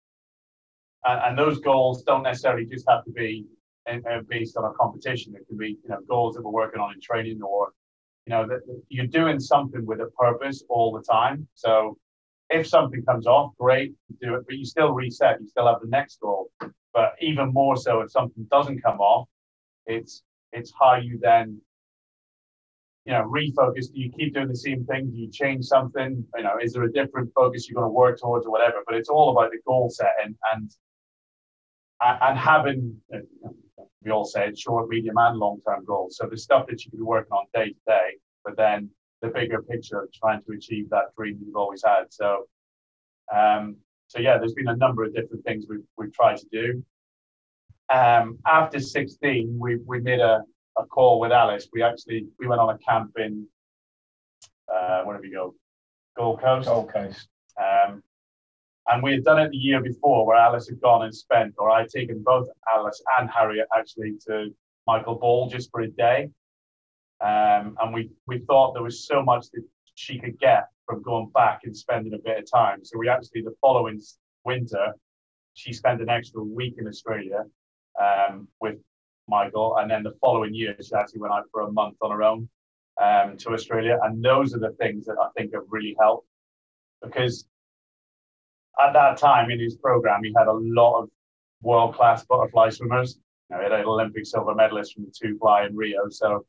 and, 1.04 1.21
and 1.25 1.38
those 1.38 1.59
goals 1.61 2.02
don't 2.02 2.23
necessarily 2.23 2.64
just 2.66 2.88
have 2.88 3.04
to 3.04 3.11
be 3.11 3.47
uh, 3.90 4.21
based 4.28 4.57
on 4.57 4.64
a 4.64 4.73
competition. 4.75 5.35
It 5.35 5.47
can 5.49 5.57
be, 5.57 5.78
you 5.83 5.88
know, 5.88 5.99
goals 6.09 6.37
that 6.37 6.42
we're 6.42 6.50
working 6.50 6.80
on 6.80 6.95
in 6.95 7.00
training, 7.00 7.42
or 7.42 7.73
you 8.26 8.30
know, 8.30 8.47
that 8.47 8.61
you're 8.88 9.07
doing 9.07 9.40
something 9.40 9.85
with 9.85 10.00
a 10.00 10.11
purpose 10.19 10.62
all 10.69 10.92
the 10.92 11.02
time. 11.02 11.49
So 11.54 11.97
if 12.50 12.66
something 12.66 13.02
comes 13.04 13.26
off, 13.26 13.52
great, 13.59 13.95
do 14.21 14.35
it, 14.35 14.45
but 14.47 14.57
you 14.57 14.64
still 14.64 14.92
reset. 14.92 15.40
You 15.40 15.49
still 15.49 15.66
have 15.66 15.80
the 15.80 15.88
next 15.88 16.21
goal. 16.21 16.50
But 16.92 17.14
even 17.21 17.52
more 17.52 17.76
so, 17.76 18.00
if 18.00 18.11
something 18.11 18.47
doesn't 18.50 18.83
come 18.83 19.00
off, 19.00 19.28
it's 19.87 20.23
it's 20.52 20.73
how 20.78 20.97
you 20.97 21.19
then 21.23 21.61
you 23.07 23.12
know 23.12 23.23
refocus 23.23 23.92
do 23.92 24.00
you 24.00 24.11
keep 24.12 24.35
doing 24.35 24.49
the 24.49 24.57
same 24.57 24.85
thing 24.85 25.11
do 25.11 25.16
you 25.16 25.30
change 25.30 25.64
something 25.64 26.25
you 26.37 26.42
know 26.42 26.57
is 26.61 26.73
there 26.73 26.83
a 26.83 26.92
different 26.92 27.30
focus 27.35 27.69
you're 27.69 27.80
going 27.80 27.88
to 27.88 27.92
work 27.92 28.21
towards 28.21 28.47
or 28.47 28.50
whatever 28.50 28.78
but 28.87 28.95
it's 28.95 29.09
all 29.09 29.30
about 29.30 29.50
the 29.50 29.59
goal 29.66 29.88
setting 29.88 30.37
and 30.52 30.71
and 32.00 32.38
having 32.38 32.97
we 34.02 34.11
all 34.11 34.25
said 34.25 34.59
short, 34.59 34.88
medium, 34.88 35.16
and 35.19 35.38
long 35.38 35.61
term 35.66 35.85
goals. 35.85 36.16
So 36.16 36.26
the 36.26 36.37
stuff 36.37 36.66
that 36.69 36.85
you 36.85 36.90
can 36.90 37.00
be 37.00 37.04
working 37.04 37.33
on 37.33 37.47
day 37.54 37.71
to 37.71 37.78
day, 37.87 38.16
but 38.45 38.57
then 38.57 38.90
the 39.21 39.28
bigger 39.28 39.62
picture 39.62 40.00
of 40.02 40.12
trying 40.12 40.42
to 40.45 40.52
achieve 40.52 40.88
that 40.90 41.14
dream 41.16 41.38
you've 41.45 41.57
always 41.57 41.83
had. 41.85 42.04
So, 42.09 42.47
um, 43.35 43.76
so 44.09 44.19
yeah, 44.19 44.38
there's 44.38 44.54
been 44.54 44.69
a 44.69 44.76
number 44.76 45.04
of 45.04 45.14
different 45.14 45.45
things 45.45 45.66
we've, 45.69 45.85
we've 45.99 46.12
tried 46.12 46.38
to 46.38 46.47
do. 46.50 46.83
Um, 47.92 48.38
after 48.47 48.80
16, 48.80 49.57
we, 49.59 49.76
we 49.85 50.00
made 50.00 50.21
a, 50.21 50.42
a 50.78 50.87
call 50.87 51.21
with 51.21 51.33
Alys. 51.33 51.69
We 51.73 51.83
actually 51.83 52.26
we 52.38 52.47
went 52.47 52.61
on 52.61 52.71
a 52.71 52.78
camp 52.78 53.12
in 53.19 53.47
uh, 54.73 55.02
where 55.02 55.16
did 55.16 55.28
we 55.28 55.33
go? 55.33 55.54
Gold 56.16 56.40
Coast. 56.40 56.69
Gold 56.69 56.92
Coast. 56.92 57.28
Um, 57.59 58.02
and 58.90 59.02
we 59.02 59.12
had 59.12 59.25
done 59.25 59.38
it 59.38 59.50
the 59.50 59.56
year 59.56 59.80
before 59.80 60.26
where 60.26 60.37
Alys 60.37 60.68
had 60.68 60.80
gone 60.80 61.04
and 61.04 61.14
spent, 61.14 61.54
or 61.59 61.70
I'd 61.70 61.88
taken 61.88 62.23
both 62.25 62.49
Alys 62.75 63.00
and 63.18 63.30
Harriet 63.30 63.68
actually 63.76 64.14
to 64.26 64.54
Michael 64.87 65.18
Bohl 65.18 65.50
just 65.50 65.70
for 65.70 65.82
a 65.82 65.88
day. 65.88 66.28
Um, 67.20 67.76
and 67.80 67.94
we, 67.94 68.11
we 68.26 68.38
thought 68.40 68.75
there 68.75 68.82
was 68.82 69.06
so 69.06 69.23
much 69.23 69.50
that 69.52 69.62
she 69.94 70.18
could 70.18 70.38
get 70.40 70.64
from 70.87 71.02
going 71.02 71.30
back 71.30 71.61
and 71.64 71.76
spending 71.76 72.14
a 72.14 72.18
bit 72.18 72.38
of 72.38 72.50
time. 72.50 72.85
So 72.85 72.99
we 72.99 73.09
actually, 73.09 73.42
the 73.42 73.54
following 73.61 74.00
winter, 74.44 74.94
she 75.54 75.73
spent 75.73 76.00
an 76.00 76.09
extra 76.09 76.42
week 76.42 76.75
in 76.78 76.88
Australia 76.88 77.44
um, 78.00 78.49
with 78.61 78.76
Michael, 79.28 79.76
and 79.76 79.90
then 79.90 80.02
the 80.02 80.14
following 80.20 80.54
year 80.54 80.75
she 80.80 80.94
actually 80.94 81.20
went 81.20 81.35
out 81.35 81.44
for 81.52 81.62
a 81.62 81.70
month 81.70 81.97
on 82.00 82.11
her 82.11 82.23
own 82.23 82.49
um, 83.00 83.37
to 83.37 83.50
Australia. 83.50 83.99
And 84.02 84.25
those 84.25 84.54
are 84.54 84.59
the 84.59 84.75
things 84.80 85.04
that 85.06 85.16
I 85.20 85.28
think 85.37 85.54
have 85.54 85.64
really 85.68 85.94
helped 86.00 86.26
because 87.02 87.47
at 88.87 88.93
that 88.93 89.19
time 89.19 89.51
in 89.51 89.61
his 89.61 89.77
program, 89.77 90.23
he 90.23 90.33
had 90.37 90.47
a 90.47 90.53
lot 90.53 91.03
of 91.03 91.09
world 91.63 91.95
class 91.95 92.25
butterfly 92.25 92.71
swimmers. 92.71 93.19
You 93.51 93.57
know, 93.57 93.63
he 93.63 93.71
had 93.71 93.81
an 93.81 93.87
Olympic 93.87 94.27
silver 94.27 94.55
medalist 94.55 94.95
from 94.95 95.05
the 95.05 95.13
two 95.13 95.39
fly 95.39 95.67
in 95.67 95.77
Rio. 95.77 96.09
So 96.09 96.47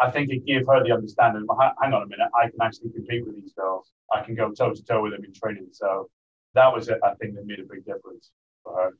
I 0.00 0.10
think 0.10 0.30
it 0.30 0.44
gave 0.46 0.66
her 0.66 0.82
the 0.82 0.92
understanding. 0.92 1.46
Hang 1.80 1.92
on 1.92 2.02
a 2.02 2.06
minute, 2.06 2.28
I 2.34 2.50
can 2.50 2.60
actually 2.62 2.90
compete 2.90 3.26
with 3.26 3.36
these 3.36 3.52
girls. 3.54 3.90
I 4.12 4.22
can 4.22 4.34
go 4.34 4.50
toe 4.52 4.72
to 4.72 4.84
toe 4.84 5.02
with 5.02 5.12
them 5.12 5.24
in 5.24 5.32
training. 5.32 5.68
So 5.72 6.08
that 6.54 6.72
was 6.72 6.88
it. 6.88 6.98
I 7.02 7.14
think 7.14 7.34
that 7.34 7.46
made 7.46 7.60
a 7.60 7.64
big 7.64 7.84
difference 7.84 8.30
for 8.62 8.74
her. 8.76 8.90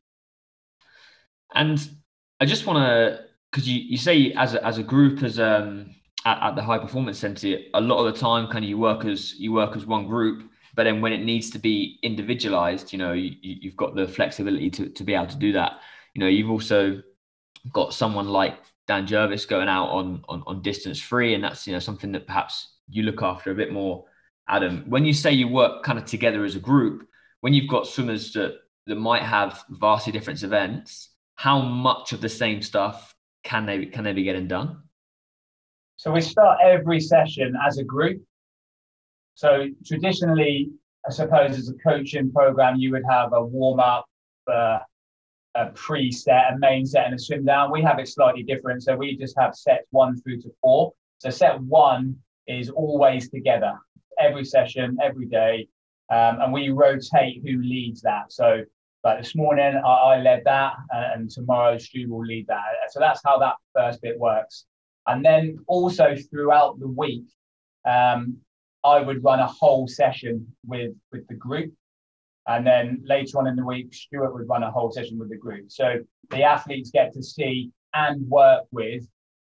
And 1.54 1.88
I 2.40 2.46
just 2.46 2.66
want 2.66 2.78
to, 2.78 3.24
because 3.50 3.68
you, 3.68 3.80
you 3.80 3.96
say 3.96 4.32
as 4.32 4.54
a, 4.54 4.64
as 4.64 4.78
a 4.78 4.82
group, 4.82 5.22
as 5.22 5.38
um 5.38 5.94
at, 6.24 6.42
at 6.42 6.56
the 6.56 6.62
high 6.62 6.78
performance 6.78 7.18
center, 7.18 7.58
a 7.74 7.80
lot 7.80 8.04
of 8.04 8.12
the 8.12 8.20
time, 8.20 8.46
kind 8.48 8.64
of 8.64 8.68
you 8.68 8.78
work 8.78 9.04
as 9.04 9.34
you 9.34 9.52
work 9.52 9.76
as 9.76 9.86
one 9.86 10.06
group. 10.06 10.50
But 10.74 10.84
then 10.84 11.00
when 11.00 11.12
it 11.12 11.22
needs 11.22 11.50
to 11.50 11.58
be 11.58 11.98
individualized, 12.02 12.92
you 12.92 12.98
know, 12.98 13.12
you, 13.12 13.36
you've 13.40 13.76
got 13.76 13.94
the 13.94 14.08
flexibility 14.08 14.70
to, 14.70 14.88
to 14.88 15.04
be 15.04 15.14
able 15.14 15.28
to 15.28 15.36
do 15.36 15.52
that. 15.52 15.78
You 16.14 16.20
know, 16.20 16.28
you've 16.28 16.50
also 16.50 17.02
got 17.72 17.94
someone 17.94 18.28
like 18.28 18.58
Dan 18.86 19.06
Jervis 19.06 19.46
going 19.46 19.68
out 19.68 19.88
on, 19.88 20.24
on 20.28 20.42
on 20.46 20.62
distance 20.62 21.00
free, 21.00 21.34
and 21.34 21.42
that's 21.42 21.66
you 21.66 21.72
know 21.72 21.78
something 21.78 22.12
that 22.12 22.26
perhaps 22.26 22.74
you 22.88 23.04
look 23.04 23.22
after 23.22 23.50
a 23.50 23.54
bit 23.54 23.72
more. 23.72 24.04
Adam, 24.48 24.84
when 24.88 25.04
you 25.04 25.14
say 25.14 25.32
you 25.32 25.48
work 25.48 25.82
kind 25.82 25.98
of 25.98 26.04
together 26.04 26.44
as 26.44 26.54
a 26.54 26.60
group, 26.60 27.08
when 27.40 27.54
you've 27.54 27.70
got 27.70 27.86
swimmers 27.86 28.32
that 28.32 28.56
that 28.86 28.96
might 28.96 29.22
have 29.22 29.64
vastly 29.70 30.12
different 30.12 30.42
events, 30.42 31.10
how 31.36 31.60
much 31.60 32.12
of 32.12 32.20
the 32.20 32.28
same 32.28 32.60
stuff 32.60 33.14
can 33.42 33.64
they 33.64 33.86
can 33.86 34.04
they 34.04 34.12
be 34.12 34.24
getting 34.24 34.48
done? 34.48 34.82
So 35.96 36.10
we 36.10 36.20
start 36.20 36.58
every 36.62 37.00
session 37.00 37.54
as 37.66 37.78
a 37.78 37.84
group. 37.84 38.22
So 39.34 39.66
traditionally, 39.84 40.70
I 41.06 41.10
suppose 41.10 41.58
as 41.58 41.68
a 41.68 41.74
coaching 41.74 42.32
program, 42.32 42.76
you 42.76 42.90
would 42.92 43.04
have 43.08 43.32
a 43.32 43.44
warm 43.44 43.80
up, 43.80 44.06
uh, 44.50 44.78
a 45.54 45.66
pre-set, 45.74 46.52
a 46.52 46.58
main 46.58 46.86
set, 46.86 47.06
and 47.06 47.14
a 47.14 47.18
swim 47.18 47.44
down. 47.44 47.70
We 47.70 47.82
have 47.82 47.98
it 47.98 48.08
slightly 48.08 48.42
different. 48.42 48.82
So 48.82 48.96
we 48.96 49.16
just 49.16 49.36
have 49.38 49.54
sets 49.54 49.86
one 49.90 50.20
through 50.20 50.40
to 50.42 50.50
four. 50.60 50.92
So 51.18 51.30
set 51.30 51.60
one 51.60 52.16
is 52.46 52.70
always 52.70 53.30
together, 53.30 53.72
every 54.18 54.44
session, 54.44 54.98
every 55.02 55.26
day, 55.26 55.68
um, 56.10 56.40
and 56.40 56.52
we 56.52 56.70
rotate 56.70 57.42
who 57.44 57.62
leads 57.62 58.00
that. 58.02 58.32
So 58.32 58.62
like 59.04 59.18
this 59.18 59.36
morning, 59.36 59.80
I, 59.84 59.88
I 59.88 60.20
led 60.20 60.42
that, 60.44 60.72
uh, 60.94 61.10
and 61.14 61.30
tomorrow 61.30 61.78
Stu 61.78 62.08
will 62.08 62.24
lead 62.24 62.46
that. 62.48 62.62
So 62.90 63.00
that's 63.00 63.20
how 63.24 63.38
that 63.38 63.54
first 63.74 64.00
bit 64.02 64.18
works. 64.18 64.66
And 65.06 65.24
then 65.24 65.58
also 65.66 66.14
throughout 66.30 66.78
the 66.80 66.88
week, 66.88 67.26
um, 67.86 68.38
I 68.84 69.00
would 69.00 69.24
run 69.24 69.40
a 69.40 69.46
whole 69.46 69.88
session 69.88 70.46
with 70.66 70.92
with 71.10 71.26
the 71.28 71.34
group. 71.34 71.72
And 72.46 72.66
then 72.66 73.02
later 73.04 73.38
on 73.38 73.46
in 73.46 73.56
the 73.56 73.64
week, 73.64 73.94
Stuart 73.94 74.34
would 74.34 74.48
run 74.48 74.62
a 74.62 74.70
whole 74.70 74.92
session 74.92 75.18
with 75.18 75.30
the 75.30 75.36
group. 75.36 75.70
So 75.70 76.00
the 76.30 76.42
athletes 76.42 76.90
get 76.90 77.14
to 77.14 77.22
see 77.22 77.70
and 77.94 78.28
work 78.28 78.64
with 78.70 79.08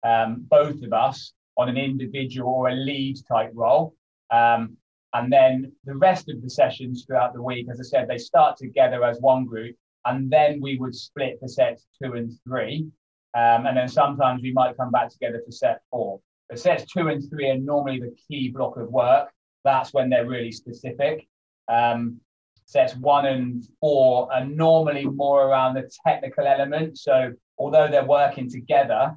um, 0.04 0.46
both 0.50 0.82
of 0.82 0.92
us 0.92 1.34
on 1.58 1.70
an 1.70 1.78
individual 1.78 2.50
or 2.52 2.70
a 2.70 2.74
lead 2.74 3.18
type 3.28 3.52
role. 3.54 3.94
Um, 4.32 4.78
and 5.14 5.32
then 5.32 5.72
the 5.86 5.96
rest 5.96 6.30
of 6.30 6.42
the 6.42 6.50
sessions 6.50 7.06
throughout 7.06 7.34
the 7.34 7.42
week, 7.42 7.68
as 7.72 7.80
I 7.80 7.84
said, 7.84 8.08
they 8.08 8.18
start 8.18 8.58
together 8.58 9.04
as 9.04 9.20
one 9.20 9.46
group. 9.46 9.76
And 10.06 10.32
then 10.32 10.60
we 10.62 10.78
would 10.78 10.96
split 10.96 11.40
the 11.42 11.50
sets 11.50 11.86
two 12.02 12.14
and 12.14 12.32
three. 12.44 12.88
Um, 13.36 13.68
and 13.68 13.78
then 13.78 13.88
sometimes 13.88 14.42
we 14.42 14.52
might 14.52 14.78
come 14.78 14.90
back 14.90 15.10
together 15.10 15.42
for 15.46 15.52
set 15.52 15.82
four. 15.92 16.20
But 16.50 16.60
sets 16.60 16.86
two 16.92 17.08
and 17.10 17.28
three 17.30 17.50
are 17.50 17.58
normally 17.58 18.00
the 18.00 18.16
key 18.28 18.50
block 18.50 18.78
of 18.78 18.90
work. 18.90 19.30
That's 19.64 19.94
when 19.94 20.10
they're 20.10 20.28
really 20.28 20.52
specific. 20.52 21.28
Um, 21.68 22.20
sets 22.66 22.96
one 22.96 23.26
and 23.26 23.64
four 23.80 24.32
are 24.34 24.46
normally 24.46 25.06
more 25.06 25.48
around 25.48 25.76
the 25.76 25.90
technical 26.06 26.46
element. 26.46 26.98
So 26.98 27.34
although 27.58 27.88
they're 27.88 28.06
working 28.06 28.50
together, 28.50 29.16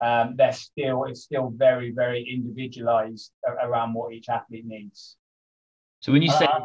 um, 0.00 0.34
they're 0.36 0.52
still 0.52 1.04
it's 1.04 1.22
still 1.22 1.52
very 1.54 1.90
very 1.90 2.22
individualized 2.28 3.30
around 3.62 3.94
what 3.94 4.12
each 4.12 4.28
athlete 4.28 4.66
needs. 4.66 5.16
So 6.00 6.12
when 6.12 6.20
you 6.20 6.30
say, 6.30 6.44
uh, 6.44 6.60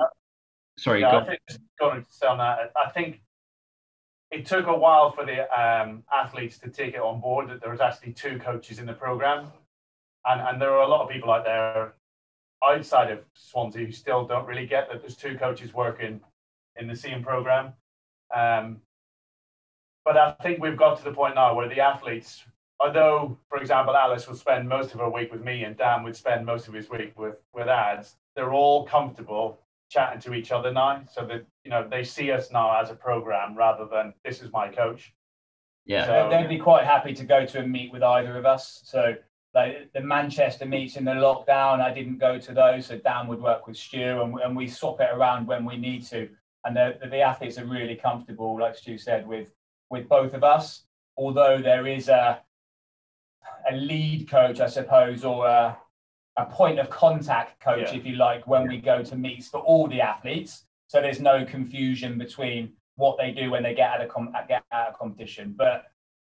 sorry, 0.78 1.02
yeah, 1.02 1.12
go. 1.12 1.18
I 1.20 1.26
think, 1.26 1.40
going 1.80 2.04
to 2.04 2.12
say 2.12 2.28
on 2.28 2.40
that, 2.40 2.72
I 2.76 2.90
think 2.90 3.22
it 4.32 4.46
took 4.46 4.68
a 4.68 4.76
while 4.76 5.12
for 5.12 5.26
the 5.26 5.42
um, 5.58 6.04
athletes 6.14 6.58
to 6.60 6.70
take 6.70 6.94
it 6.94 7.00
on 7.00 7.22
board 7.22 7.50
that 7.50 7.62
there 7.62 7.72
was 7.72 7.80
actually 7.80 8.14
two 8.14 8.38
coaches 8.40 8.80
in 8.80 8.86
the 8.86 8.94
program, 8.94 9.48
and 10.30 10.42
and 10.42 10.62
there 10.62 10.72
are 10.72 10.84
a 10.84 10.88
lot 10.88 11.02
of 11.02 11.10
people 11.10 11.32
out 11.32 11.44
there 11.46 11.94
outside 12.64 13.12
of 13.12 13.20
Swansea 13.34 13.86
who 13.86 13.92
still 13.92 14.26
don't 14.26 14.46
really 14.46 14.66
get 14.66 14.90
that 14.90 15.02
there's 15.02 15.16
two 15.16 15.38
coaches 15.38 15.74
working 15.74 16.22
in 16.78 16.88
the 16.88 16.96
SEAM 16.96 17.24
program. 17.24 17.74
Um, 18.36 18.82
but 20.06 20.18
I 20.18 20.32
think 20.44 20.62
we've 20.62 20.78
got 20.78 20.98
to 20.98 21.04
the 21.04 21.14
point 21.14 21.36
now 21.36 21.54
where 21.54 21.70
the 21.70 21.80
athletes, 21.80 22.44
although, 22.80 23.38
for 23.50 23.58
example, 23.58 23.96
Alys 23.96 24.28
will 24.28 24.36
spend 24.36 24.68
most 24.68 24.94
of 24.94 25.00
her 25.00 25.10
week 25.10 25.32
with 25.32 25.44
me 25.44 25.64
and 25.64 25.78
Dan 25.78 26.04
would 26.04 26.16
spend 26.16 26.46
most 26.46 26.68
of 26.68 26.74
his 26.74 26.90
week 26.90 27.18
with 27.18 27.36
with 27.54 27.68
ads, 27.68 28.16
they're 28.36 28.54
all 28.54 28.86
comfortable 28.86 29.60
chatting 29.90 30.20
to 30.22 30.34
each 30.34 30.52
other 30.52 30.72
now, 30.72 31.04
so 31.12 31.26
that 31.26 31.46
you 31.64 31.72
know 31.72 31.88
they 31.88 32.04
see 32.04 32.32
us 32.32 32.52
now 32.52 32.80
as 32.80 32.90
a 32.90 32.96
program 32.96 33.56
rather 33.56 33.88
than 33.92 34.14
this 34.24 34.42
is 34.42 34.52
my 34.52 34.70
coach. 34.70 35.14
Yeah, 35.86 36.06
so, 36.06 36.30
they'd 36.30 36.48
be 36.48 36.60
quite 36.60 36.86
happy 36.86 37.14
to 37.16 37.24
go 37.24 37.46
to 37.48 37.60
a 37.62 37.68
meet 37.68 37.92
with 37.92 38.04
either 38.04 38.38
of 38.38 38.46
us. 38.46 38.82
So 38.84 39.16
like 39.54 39.92
the 39.94 40.02
Manchester 40.02 40.66
meets 40.66 40.96
in 40.96 41.06
the 41.06 41.12
lockdown, 41.12 41.82
I 41.82 41.94
didn't 41.94 42.20
go 42.20 42.38
to 42.38 42.54
those, 42.54 42.86
so 42.86 42.98
Dan 42.98 43.28
would 43.28 43.42
work 43.42 43.66
with 43.68 43.78
Stu, 43.78 44.22
and, 44.22 44.40
and 44.40 44.56
we 44.56 44.68
swap 44.68 45.02
it 45.02 45.10
around 45.12 45.48
when 45.48 45.66
we 45.66 45.78
need 45.78 46.06
to. 46.08 46.30
And 46.66 46.76
the, 46.76 47.00
the 47.10 47.22
athletes 47.22 47.58
are 47.58 47.66
really 47.66 47.96
comfortable, 47.96 48.60
like 48.60 48.76
Stu 48.76 48.98
said, 48.98 49.28
with 49.28 49.52
with 49.90 50.08
both 50.08 50.34
of 50.34 50.44
us. 50.44 50.84
Although 51.18 51.58
there 51.58 51.88
is 51.88 52.10
a 52.10 52.42
a 53.70 53.76
lead 53.76 54.30
coach, 54.30 54.60
I 54.60 54.68
suppose, 54.68 55.24
or 55.24 55.48
a, 55.48 55.78
a 56.38 56.46
point 56.46 56.80
of 56.80 56.90
contact 56.90 57.60
coach, 57.60 57.92
yeah. 57.92 57.98
if 57.98 58.06
you 58.06 58.16
like, 58.16 58.46
when 58.48 58.64
yeah. 58.64 58.70
we 58.70 58.78
go 58.78 59.04
to 59.04 59.16
meets 59.16 59.48
for 59.48 59.60
all 59.60 59.88
the 59.88 60.02
athletes. 60.02 60.66
So 60.88 61.02
there's 61.02 61.20
no 61.20 61.46
confusion 61.46 62.18
between 62.18 62.74
what 62.96 63.18
they 63.18 63.32
do 63.32 63.52
when 63.52 63.64
they 63.64 63.74
get 63.74 63.92
out 63.92 64.02
of 64.02 64.10
com- 64.10 64.34
get 64.48 64.64
out 64.72 64.90
of 64.90 65.00
competition. 65.00 65.54
But 65.58 65.86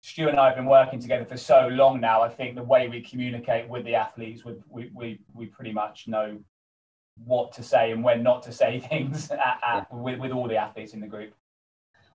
Stu 0.06 0.30
and 0.30 0.40
I 0.40 0.46
have 0.46 0.56
been 0.56 0.68
working 0.68 1.00
together 1.00 1.26
for 1.26 1.36
so 1.36 1.68
long 1.68 2.00
now. 2.00 2.22
I 2.22 2.30
think 2.30 2.54
the 2.54 2.62
way 2.62 2.88
we 2.88 3.02
communicate 3.02 3.68
with 3.68 3.86
the 3.86 3.96
athletes, 3.96 4.46
we 4.46 4.54
we 4.94 5.20
we, 5.34 5.48
pretty 5.48 5.74
much 5.74 6.08
know 6.08 6.38
what 7.24 7.54
to 7.54 7.64
say 7.64 7.92
and 7.92 8.04
when 8.04 8.22
not 8.22 8.44
to 8.44 8.52
say 8.52 8.80
things 8.90 9.32
at, 9.32 9.60
at, 9.68 9.92
with 9.92 10.20
with 10.20 10.32
all 10.32 10.48
the 10.48 10.58
athletes 10.58 10.94
in 10.94 11.00
the 11.00 11.08
group. 11.08 11.34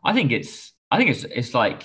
I 0.05 0.13
think 0.13 0.31
it's 0.31 0.73
I 0.93 0.99
think 0.99 1.11
it's 1.11 1.25
it's 1.25 1.53
like 1.53 1.83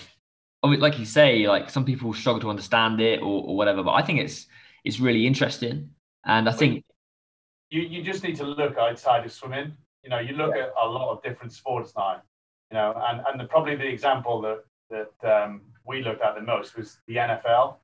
like 0.62 1.00
you 1.00 1.06
say, 1.06 1.48
like 1.48 1.72
some 1.72 1.86
people 1.86 2.14
struggle 2.14 2.42
to 2.42 2.52
understand 2.52 3.02
it 3.02 3.22
or, 3.22 3.44
or 3.48 3.58
whatever, 3.58 3.82
but 3.82 3.94
I 3.94 4.04
think 4.04 4.20
it's 4.20 4.46
it's 4.84 5.00
really 5.00 5.26
interesting. 5.26 5.90
And 6.24 6.48
I 6.48 6.52
think 6.52 6.86
you, 7.72 7.82
you 7.82 8.04
just 8.04 8.22
need 8.24 8.36
to 8.36 8.44
look 8.44 8.78
outside 8.78 9.26
of 9.26 9.32
swimming. 9.32 9.76
You 10.04 10.12
know, 10.12 10.20
you 10.20 10.36
look 10.36 10.54
yeah. 10.56 10.66
at 10.66 10.74
a 10.80 10.88
lot 10.88 11.12
of 11.12 11.24
different 11.24 11.52
sports 11.52 11.94
now. 11.98 12.22
You 12.70 12.78
know, 12.78 12.94
and 13.10 13.24
and 13.26 13.40
the, 13.40 13.46
probably 13.46 13.76
the 13.76 13.88
example 13.88 14.40
that 14.42 14.60
that 14.92 15.44
um, 15.44 15.62
we 15.88 16.04
looked 16.04 16.22
at 16.22 16.36
the 16.36 16.42
most 16.42 16.78
was 16.78 16.98
the 17.08 17.16
NFL. 17.16 17.78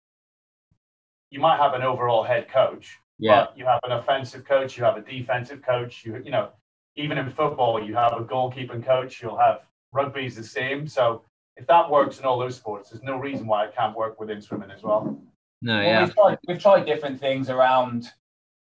You 1.29 1.39
might 1.39 1.58
have 1.58 1.74
an 1.74 1.81
overall 1.81 2.24
head 2.24 2.50
coach, 2.50 2.98
yeah. 3.20 3.46
but 3.46 3.58
you 3.58 3.65
have 3.65 3.79
an 3.84 3.93
offensive 3.93 4.43
coach, 4.46 4.77
you 4.77 4.84
have 4.84 4.98
a 4.98 5.01
defensive 5.01 5.62
coach. 5.62 6.03
You 6.05 6.22
you 6.24 6.31
know, 6.31 6.50
even 6.96 7.17
in 7.17 7.29
football, 7.29 7.81
you 7.81 7.96
have 7.96 8.13
a 8.13 8.24
goalkeeping 8.24 8.86
coach. 8.86 9.22
You'll 9.22 9.38
have 9.38 9.62
rugby 9.91 10.25
is 10.25 10.36
the 10.36 10.43
same. 10.43 10.88
So 10.88 11.24
if 11.58 11.67
that 11.67 11.89
works 11.89 12.20
in 12.20 12.25
all 12.25 12.39
those 12.39 12.55
sports, 12.55 12.89
there's 12.89 13.03
no 13.03 13.17
reason 13.17 13.48
why 13.48 13.65
it 13.65 13.75
can't 13.75 13.96
work 13.96 14.20
within 14.20 14.41
swimming 14.41 14.72
as 14.72 14.84
well. 14.84 15.17
No, 15.62 15.75
well, 15.75 15.84
yeah. 15.84 16.03
We've 16.03 16.15
tried, 16.15 16.38
we've 16.48 16.62
tried 16.62 16.86
different 16.86 17.20
things 17.20 17.50
around 17.50 18.12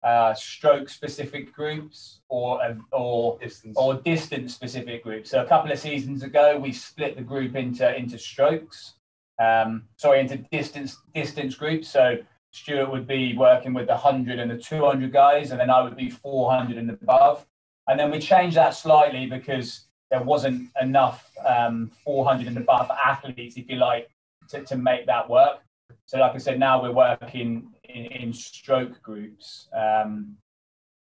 uh, 0.03 0.33
stroke 0.33 0.89
specific 0.89 1.53
groups 1.53 2.21
or 2.29 2.59
or 2.91 3.38
distance. 3.39 3.77
or 3.77 3.95
distance 3.95 4.53
specific 4.53 5.03
groups. 5.03 5.29
So 5.29 5.41
a 5.43 5.45
couple 5.45 5.71
of 5.71 5.79
seasons 5.79 6.23
ago, 6.23 6.57
we 6.57 6.71
split 6.71 7.15
the 7.15 7.21
group 7.21 7.55
into 7.55 7.95
into 7.95 8.17
strokes. 8.17 8.95
Um, 9.41 9.83
sorry, 9.95 10.19
into 10.19 10.38
distance 10.51 10.98
distance 11.13 11.55
groups. 11.55 11.89
So 11.89 12.17
Stuart 12.51 12.91
would 12.91 13.07
be 13.07 13.36
working 13.36 13.74
with 13.74 13.88
the 13.88 13.93
100 13.93 14.39
and 14.39 14.51
the 14.51 14.57
200 14.57 15.12
guys, 15.12 15.51
and 15.51 15.60
then 15.60 15.69
I 15.69 15.81
would 15.81 15.95
be 15.95 16.10
400 16.10 16.77
and 16.77 16.89
above. 16.89 17.45
And 17.88 18.00
then 18.00 18.12
we 18.12 18.19
changed 18.19 18.57
that 18.57 18.71
slightly 18.71 19.25
because 19.25 19.88
there 20.12 20.21
wasn't 20.21 20.69
enough 20.81 21.31
um, 21.48 21.91
400 22.03 22.48
and 22.48 22.57
above 22.57 22.91
athletes, 22.91 23.57
if 23.57 23.69
you 23.69 23.77
like, 23.77 24.10
to, 24.50 24.63
to 24.63 24.77
make 24.77 25.05
that 25.07 25.29
work. 25.29 25.60
So, 26.05 26.19
like 26.19 26.36
I 26.36 26.38
said, 26.38 26.60
now 26.60 26.81
we're 26.81 26.91
working 26.91 27.71
in, 27.86 28.05
in 28.05 28.33
stroke 28.33 29.01
groups, 29.01 29.69
um, 29.74 30.36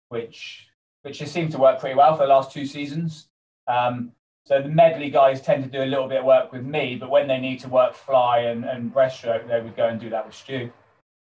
which 0.10 0.68
which 1.04 1.20
has 1.20 1.32
seemed 1.32 1.52
to 1.52 1.58
work 1.58 1.80
pretty 1.80 1.96
well 1.96 2.18
for 2.18 2.24
the 2.24 2.34
last 2.34 2.52
two 2.52 2.66
seasons. 2.66 3.30
Um, 3.68 4.12
so 4.48 4.62
the 4.62 4.70
medley 4.70 5.10
guys 5.10 5.42
tend 5.42 5.62
to 5.66 5.70
do 5.70 5.84
a 5.84 5.86
little 5.86 6.08
bit 6.08 6.20
of 6.20 6.26
work 6.26 6.54
with 6.54 6.64
me, 6.64 6.96
but 6.96 7.10
when 7.10 7.28
they 7.28 7.38
need 7.38 7.60
to 7.60 7.68
work 7.68 7.94
fly 7.94 8.40
and, 8.40 8.64
and 8.64 8.94
breaststroke, 8.94 9.46
they 9.46 9.60
would 9.60 9.76
go 9.76 9.90
and 9.90 10.00
do 10.00 10.10
that 10.10 10.26
with 10.26 10.36
Stu. 10.36 10.72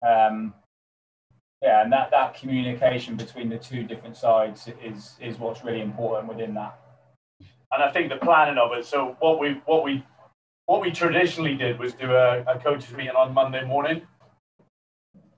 Um, 0.07 0.55
yeah, 1.61 1.83
and 1.83 1.93
that, 1.93 2.13
that 2.13 2.35
communication 2.35 3.17
between 3.17 3.49
the 3.49 3.59
two 3.59 3.83
different 3.83 4.17
sides 4.17 4.69
is 4.81 5.17
is 5.21 5.41
what's 5.41 5.65
really 5.65 5.81
important 5.81 6.29
within 6.29 6.55
that. 6.55 6.79
And 7.73 7.83
I 7.83 7.91
think 7.91 8.11
the 8.11 8.17
planning 8.17 8.59
of 8.59 8.71
it. 8.79 8.85
So 8.85 9.17
what 9.19 9.41
we 9.41 9.61
what 9.65 9.83
we 9.83 10.05
what 10.67 10.81
we 10.81 10.93
traditionally 10.93 11.57
did 11.57 11.81
was 11.81 11.95
do 11.95 12.13
a, 12.13 12.43
a 12.43 12.61
coaches 12.61 12.93
meeting 12.93 13.17
on 13.17 13.35
Monday 13.35 13.65
morning. 13.65 14.03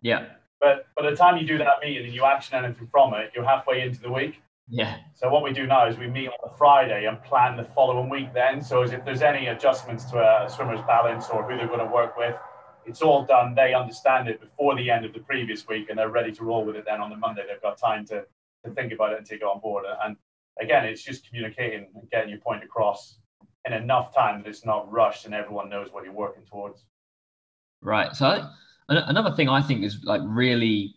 Yeah. 0.03 0.27
But 0.61 0.89
by 0.95 1.09
the 1.09 1.17
time 1.17 1.39
you 1.39 1.47
do 1.47 1.57
that 1.57 1.77
meeting 1.83 2.05
and 2.05 2.15
you 2.15 2.27
action 2.27 2.63
anything 2.63 2.89
from 2.91 3.15
it, 3.15 3.31
you're 3.35 3.47
halfway 3.47 3.81
into 3.81 4.03
the 4.03 4.13
week. 4.13 4.43
Yeah. 4.71 4.99
So 5.15 5.31
what 5.31 5.43
we 5.43 5.53
do 5.53 5.67
now 5.67 5.89
is 5.89 5.97
we 5.97 6.09
meet 6.09 6.29
on 6.29 6.35
the 6.43 6.57
Friday 6.57 7.07
and 7.07 7.23
plan 7.23 7.57
the 7.57 7.65
following 7.65 8.11
week 8.11 8.35
then. 8.35 8.63
So 8.63 8.83
as 8.83 8.93
if 8.93 9.05
there's 9.05 9.23
any 9.23 9.47
adjustments 9.47 10.05
to 10.07 10.19
a 10.19 10.49
swimmer's 10.49 10.83
balance 10.83 11.29
or 11.31 11.43
who 11.43 11.57
they're 11.57 11.67
going 11.67 11.79
to 11.79 11.87
work 11.87 12.17
with, 12.19 12.37
it's 12.85 13.01
all 13.01 13.25
done. 13.25 13.55
They 13.55 13.73
understand 13.73 14.29
it 14.29 14.41
before 14.41 14.77
the 14.77 14.91
end 14.91 15.05
of 15.05 15.13
the 15.13 15.21
previous 15.21 15.67
week 15.67 15.89
and 15.89 15.99
they're 15.99 16.11
ready 16.11 16.33
to 16.33 16.45
roll 16.45 16.65
with 16.65 16.77
it 16.77 16.85
then 16.87 17.01
on 17.01 17.11
the 17.11 17.17
Monday. 17.17 17.45
They've 17.49 17.63
got 17.63 17.79
time 17.79 18.05
to, 18.07 18.25
to 18.65 18.71
think 18.73 18.93
about 18.93 19.13
it 19.13 19.19
and 19.19 19.27
take 19.27 19.41
it 19.41 19.45
on 19.45 19.61
board. 19.61 19.85
And 20.05 20.17
again, 20.61 20.85
it's 20.85 21.03
just 21.03 21.27
communicating 21.27 21.89
and 21.95 22.11
getting 22.11 22.29
your 22.29 22.41
point 22.41 22.63
across 22.63 23.19
in 23.65 23.73
enough 23.73 24.15
time 24.15 24.43
that 24.43 24.49
it's 24.49 24.67
not 24.67 24.91
rushed 24.91 25.25
and 25.25 25.35
everyone 25.35 25.71
knows 25.71 25.89
what 25.93 26.05
you're 26.05 26.13
working 26.13 26.45
towards. 26.45 26.85
Right. 27.81 28.15
So 28.15 28.47
another 28.89 29.35
thing 29.35 29.49
I 29.49 29.63
think 29.63 29.85
is 29.85 30.05
like 30.05 30.21
really 30.25 30.95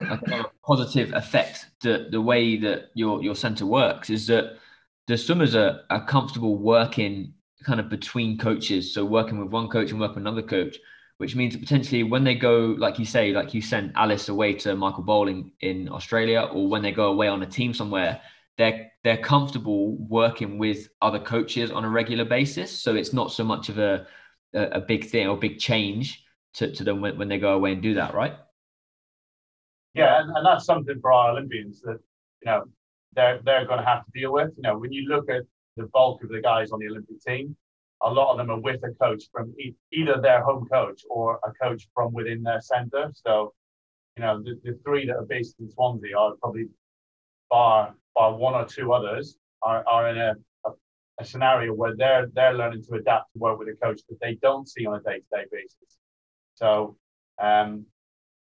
a 0.00 0.44
positive 0.64 1.12
effect 1.14 1.66
the 1.80 2.08
the 2.10 2.20
way 2.20 2.56
that 2.56 2.90
your 2.94 3.22
your 3.22 3.34
center 3.34 3.64
works 3.64 4.10
is 4.10 4.26
that 4.26 4.58
the 5.06 5.16
swimmers 5.16 5.54
are, 5.54 5.80
are 5.90 6.04
comfortable 6.04 6.56
working 6.56 7.32
kind 7.64 7.80
of 7.80 7.88
between 7.88 8.36
coaches. 8.36 8.92
So 8.92 9.04
working 9.04 9.38
with 9.38 9.50
one 9.50 9.68
coach 9.68 9.90
and 9.90 10.00
working 10.00 10.16
with 10.16 10.26
another 10.26 10.42
coach 10.42 10.78
which 11.18 11.34
means 11.34 11.54
that 11.54 11.60
potentially 11.60 12.02
when 12.02 12.24
they 12.24 12.34
go 12.34 12.74
like 12.78 12.98
you 12.98 13.06
say 13.06 13.32
like 13.32 13.54
you 13.54 13.62
sent 13.62 13.94
alys 13.94 14.28
away 14.28 14.52
to 14.52 14.76
michael 14.76 15.02
bowling 15.02 15.50
in 15.60 15.88
australia 15.88 16.42
or 16.52 16.68
when 16.68 16.82
they 16.82 16.92
go 16.92 17.06
away 17.06 17.26
on 17.26 17.42
a 17.42 17.46
team 17.46 17.72
somewhere 17.72 18.20
they're 18.58 18.90
they're 19.04 19.16
comfortable 19.18 19.96
working 19.96 20.58
with 20.58 20.88
other 21.02 21.20
coaches 21.20 21.70
on 21.70 21.84
a 21.84 21.88
regular 21.88 22.24
basis. 22.24 22.76
So 22.78 22.94
it's 22.94 23.12
not 23.12 23.32
so 23.32 23.44
much 23.44 23.68
of 23.68 23.78
a 23.78 24.06
a, 24.54 24.62
a 24.62 24.80
big 24.80 25.06
thing 25.06 25.28
or 25.28 25.36
big 25.36 25.58
change 25.58 26.24
to, 26.54 26.72
to 26.72 26.84
them 26.84 27.00
when, 27.00 27.18
when 27.18 27.28
they 27.28 27.38
go 27.38 27.54
away 27.54 27.72
and 27.72 27.82
do 27.82 27.94
that 27.94 28.14
right 28.14 28.34
yeah, 29.96 30.20
and, 30.20 30.36
and 30.36 30.46
that's 30.46 30.64
something 30.64 31.00
for 31.00 31.12
our 31.12 31.30
Olympians 31.30 31.80
that 31.82 31.98
you 32.42 32.46
know 32.46 32.64
they're 33.14 33.40
they're 33.44 33.66
going 33.66 33.80
to 33.80 33.84
have 33.84 34.04
to 34.04 34.10
deal 34.14 34.32
with. 34.32 34.50
You 34.56 34.62
know, 34.62 34.78
when 34.78 34.92
you 34.92 35.08
look 35.08 35.28
at 35.30 35.42
the 35.76 35.86
bulk 35.92 36.22
of 36.22 36.30
the 36.30 36.40
guys 36.40 36.70
on 36.70 36.80
the 36.80 36.86
Olympic 36.86 37.20
team, 37.20 37.56
a 38.02 38.10
lot 38.10 38.30
of 38.30 38.38
them 38.38 38.50
are 38.50 38.60
with 38.60 38.82
a 38.84 38.92
coach 39.02 39.24
from 39.32 39.54
e- 39.58 39.74
either 39.92 40.20
their 40.20 40.42
home 40.42 40.66
coach 40.70 41.02
or 41.10 41.40
a 41.44 41.52
coach 41.52 41.88
from 41.94 42.12
within 42.12 42.42
their 42.42 42.60
centre. 42.60 43.10
So, 43.14 43.54
you 44.16 44.22
know, 44.22 44.42
the, 44.42 44.60
the 44.64 44.78
three 44.84 45.06
that 45.06 45.16
are 45.16 45.24
based 45.24 45.56
in 45.60 45.70
Swansea 45.70 46.16
are 46.16 46.34
probably 46.40 46.66
bar 47.50 47.94
bar 48.14 48.34
one 48.34 48.54
or 48.54 48.66
two 48.66 48.92
others 48.92 49.38
are, 49.62 49.84
are 49.86 50.08
in 50.08 50.18
a, 50.18 50.34
a, 50.66 50.70
a 51.20 51.24
scenario 51.24 51.72
where 51.72 51.96
they're 51.96 52.28
they're 52.34 52.54
learning 52.54 52.84
to 52.84 52.94
adapt 52.96 53.32
to 53.32 53.38
work 53.38 53.58
with 53.58 53.68
a 53.68 53.76
coach 53.84 54.00
that 54.08 54.18
they 54.20 54.34
don't 54.42 54.68
see 54.68 54.86
on 54.86 54.94
a 54.94 55.00
day 55.00 55.18
to 55.18 55.24
day 55.32 55.44
basis. 55.50 55.98
So 56.54 56.96
um, 57.40 57.86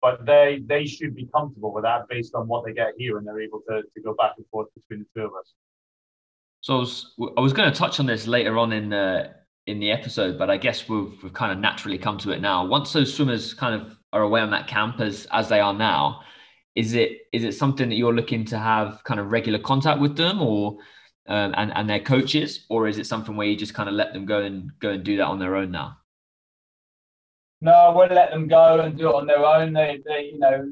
but 0.02 0.26
they 0.26 0.62
they 0.66 0.86
should 0.86 1.16
be 1.16 1.28
comfortable 1.34 1.74
with 1.74 1.84
that 1.84 2.08
based 2.10 2.34
on 2.36 2.48
what 2.48 2.66
they 2.66 2.74
get 2.74 2.94
here 2.98 3.18
and 3.18 3.28
they're 3.28 3.42
able 3.42 3.62
to, 3.70 3.82
to 3.82 4.02
go 4.04 4.14
back 4.16 4.34
and 4.38 4.46
forth 4.52 4.68
between 4.76 5.06
the 5.06 5.20
two 5.20 5.26
of 5.26 5.32
us. 5.40 5.54
So 6.62 6.76
I 7.38 7.42
was, 7.42 7.54
going 7.54 7.72
to 7.72 7.78
touch 7.78 8.00
on 8.00 8.06
this 8.06 8.28
later 8.28 8.58
on 8.58 8.72
in 8.72 8.90
the 8.90 9.32
in 9.68 9.80
the 9.80 9.92
episode 9.92 10.38
but 10.38 10.50
I 10.50 10.58
guess 10.58 10.90
we've, 10.90 11.12
we've 11.24 11.34
kind 11.34 11.52
of 11.52 11.60
naturally 11.60 11.98
come 11.98 12.18
to 12.20 12.32
it 12.32 12.42
now. 12.42 12.66
Once 12.66 12.94
those 12.94 13.14
swimmers 13.14 13.54
kind 13.54 13.80
of 13.80 13.98
are 14.14 14.24
away 14.24 14.42
on 14.42 14.52
that 14.52 14.68
camp 14.68 15.00
as 15.00 15.28
as 15.32 15.50
they 15.50 15.60
are 15.60 15.74
now 15.74 16.22
is 16.76 16.94
it 16.94 17.28
is 17.34 17.44
it 17.44 17.54
something 17.54 17.90
that 17.90 17.96
you're 17.96 18.14
looking 18.14 18.46
to 18.46 18.58
have 18.58 19.04
kind 19.04 19.20
of 19.20 19.32
regular 19.32 19.60
contact 19.60 20.00
with 20.00 20.16
them 20.16 20.42
or 20.42 20.78
um, 21.28 21.54
and 21.58 21.72
and 21.76 21.90
their 21.90 22.00
coaches 22.00 22.66
or 22.70 22.88
is 22.88 22.98
it 22.98 23.06
something 23.06 23.36
where 23.36 23.48
you 23.48 23.56
just 23.56 23.74
kind 23.74 23.90
of 23.90 23.96
let 23.96 24.14
them 24.14 24.26
go 24.26 24.40
and 24.42 24.72
go 24.80 24.92
and 24.92 25.04
do 25.04 25.18
that 25.18 25.26
on 25.26 25.40
their 25.40 25.56
own 25.56 25.72
now 25.72 25.98
no, 27.62 27.94
we'll 27.96 28.08
let 28.08 28.32
them 28.32 28.48
go 28.48 28.80
and 28.80 28.98
do 28.98 29.10
it 29.10 29.16
on 29.16 29.28
their 29.28 29.46
own. 29.46 29.74
They, 29.74 30.00
they 30.06 30.32
you 30.34 30.40
know, 30.40 30.70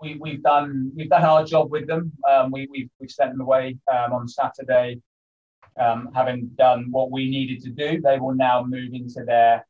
we, 0.00 0.16
we've 0.18 0.42
done 0.42 0.90
we've 0.96 1.10
done 1.10 1.24
our 1.24 1.44
job 1.44 1.70
with 1.70 1.86
them. 1.86 2.12
Um, 2.30 2.50
we, 2.50 2.66
we've, 2.70 2.90
we've 2.98 3.10
sent 3.10 3.32
them 3.32 3.42
away 3.42 3.76
um, 3.92 4.14
on 4.14 4.26
Saturday, 4.26 5.00
um, 5.78 6.08
having 6.14 6.50
done 6.56 6.86
what 6.90 7.10
we 7.10 7.28
needed 7.28 7.62
to 7.64 7.70
do. 7.70 8.00
They 8.00 8.18
will 8.18 8.34
now 8.34 8.64
move 8.64 8.94
into 8.94 9.22
their 9.24 9.66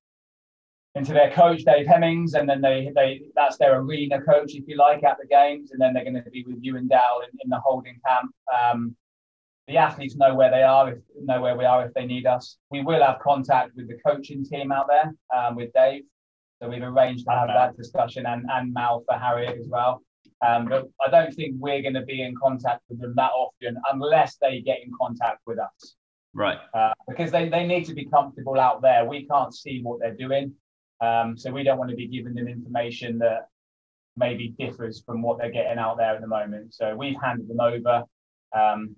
into 0.95 1.13
their 1.13 1.31
coach 1.33 1.65
Dave 1.65 1.87
Hemmings, 1.87 2.35
and 2.35 2.49
then 2.49 2.61
they 2.61 2.93
they 2.95 3.23
that's 3.35 3.59
their 3.59 3.81
arena 3.81 4.23
coach, 4.23 4.55
if 4.55 4.69
you 4.69 4.77
like, 4.77 5.03
at 5.03 5.19
the 5.21 5.27
games, 5.27 5.73
and 5.73 5.81
then 5.81 5.93
they're 5.93 6.05
going 6.05 6.23
to 6.23 6.31
be 6.31 6.45
with 6.47 6.59
Ewan 6.61 6.87
Dowell 6.87 7.23
in, 7.23 7.39
in 7.43 7.51
the 7.51 7.59
holding 7.59 7.99
camp. 8.07 8.33
Um, 8.57 8.95
the 9.67 9.77
athletes 9.77 10.17
know 10.17 10.35
where 10.35 10.51
they 10.51 10.63
are, 10.63 10.93
if, 10.93 10.99
know 11.21 11.41
where 11.41 11.57
we 11.57 11.65
are 11.65 11.87
if 11.87 11.95
they 11.95 12.07
need 12.07 12.27
us. 12.27 12.57
We 12.71 12.83
will 12.83 13.03
have 13.03 13.21
contact 13.21 13.77
with 13.77 13.89
the 13.89 13.99
coaching 14.05 14.45
team 14.45 14.73
out 14.73 14.89
there 14.89 15.15
um, 15.37 15.55
with 15.55 15.73
Dave. 15.73 16.03
So 16.61 16.69
we've 16.69 16.83
arranged 16.83 17.25
to 17.27 17.33
have 17.33 17.49
that 17.49 17.77
discussion 17.77 18.27
and, 18.27 18.45
and 18.51 18.73
Mal 18.73 19.03
for 19.07 19.19
Harriet 19.19 19.59
as 19.59 19.67
well. 19.69 20.03
Um, 20.47 20.67
but 20.69 20.89
I 21.07 21.11
don't 21.11 21.35
think 21.35 21.55
we're 21.59 21.83
going 21.83 21.95
to 21.95 22.03
be 22.03 22.23
in 22.23 22.35
contact 22.35 22.83
with 22.89 23.01
them 23.01 23.15
that 23.17 23.31
often 23.35 23.77
unless 23.93 24.37
they 24.37 24.61
get 24.61 24.79
in 24.83 24.91
contact 24.99 25.41
with 25.47 25.59
us. 25.59 25.97
Right. 26.33 26.59
Uh, 26.73 26.93
because 27.09 27.31
they, 27.31 27.49
they 27.49 27.67
need 27.67 27.85
to 27.87 27.95
be 27.95 28.07
comfortable 28.07 28.59
out 28.59 28.83
there. 28.83 29.05
We 29.05 29.27
can't 29.27 29.55
see 29.55 29.81
what 29.83 30.01
they're 30.01 30.15
doing. 30.15 30.55
Um, 31.01 31.37
so 31.37 31.51
we 31.51 31.63
don't 31.63 31.79
want 31.79 31.91
to 31.91 31.97
be 31.97 32.07
giving 32.07 32.35
them 32.35 32.47
information 32.47 33.19
that 33.19 33.49
maybe 34.17 34.55
differs 34.59 35.03
from 35.05 35.23
what 35.23 35.39
they're 35.39 35.51
getting 35.51 35.79
out 35.79 35.97
there 35.97 36.15
at 36.15 36.21
the 36.21 36.27
moment. 36.27 36.75
So 36.75 36.95
we've 36.95 37.17
handed 37.23 37.49
them 37.49 37.61
over. 37.61 38.05
Um, 38.55 38.97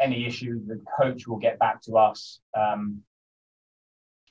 any 0.00 0.26
issues, 0.26 0.66
the 0.66 0.80
coach 1.00 1.26
will 1.26 1.38
get 1.38 1.58
back 1.58 1.82
to 1.82 1.96
us. 1.96 2.40
Um, 2.56 3.02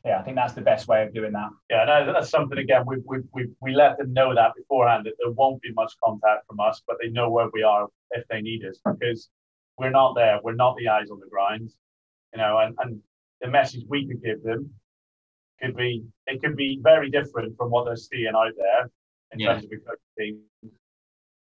yeah, 0.05 0.19
I 0.19 0.23
think 0.23 0.35
that's 0.35 0.53
the 0.53 0.61
best 0.61 0.87
way 0.87 1.03
of 1.03 1.13
doing 1.13 1.31
that. 1.31 1.49
Yeah, 1.69 1.85
no, 1.85 2.11
that's 2.11 2.29
something 2.29 2.57
again. 2.57 2.83
We 2.85 2.97
we 3.05 3.19
we 3.33 3.47
we 3.61 3.73
let 3.73 3.97
them 3.97 4.11
know 4.11 4.35
that 4.35 4.51
beforehand 4.55 5.05
that 5.05 5.13
there 5.19 5.31
won't 5.31 5.61
be 5.61 5.71
much 5.73 5.93
contact 6.03 6.45
from 6.47 6.59
us, 6.59 6.81
but 6.85 6.97
they 7.01 7.09
know 7.09 7.29
where 7.29 7.47
we 7.53 7.63
are 7.63 7.87
if 8.11 8.27
they 8.27 8.41
need 8.41 8.65
us 8.65 8.79
because 8.85 9.29
we're 9.77 9.91
not 9.91 10.13
there. 10.15 10.39
We're 10.43 10.55
not 10.55 10.75
the 10.77 10.89
eyes 10.89 11.09
on 11.09 11.19
the 11.19 11.29
grind, 11.29 11.69
you 12.33 12.39
know. 12.39 12.57
And 12.57 12.75
and 12.79 12.99
the 13.39 13.47
message 13.47 13.83
we 13.87 14.05
could 14.05 14.21
give 14.21 14.43
them 14.43 14.71
could 15.61 15.75
be 15.77 16.03
it 16.27 16.41
could 16.41 16.57
be 16.57 16.79
very 16.83 17.09
different 17.09 17.55
from 17.57 17.71
what 17.71 17.85
they're 17.85 17.95
seeing 17.95 18.33
out 18.35 18.51
there 18.57 18.89
in 19.31 19.39
yeah. 19.39 19.53
terms 19.53 19.65
of 19.65 19.71
a 19.71 19.77
coach 19.77 19.99
team, 20.19 20.41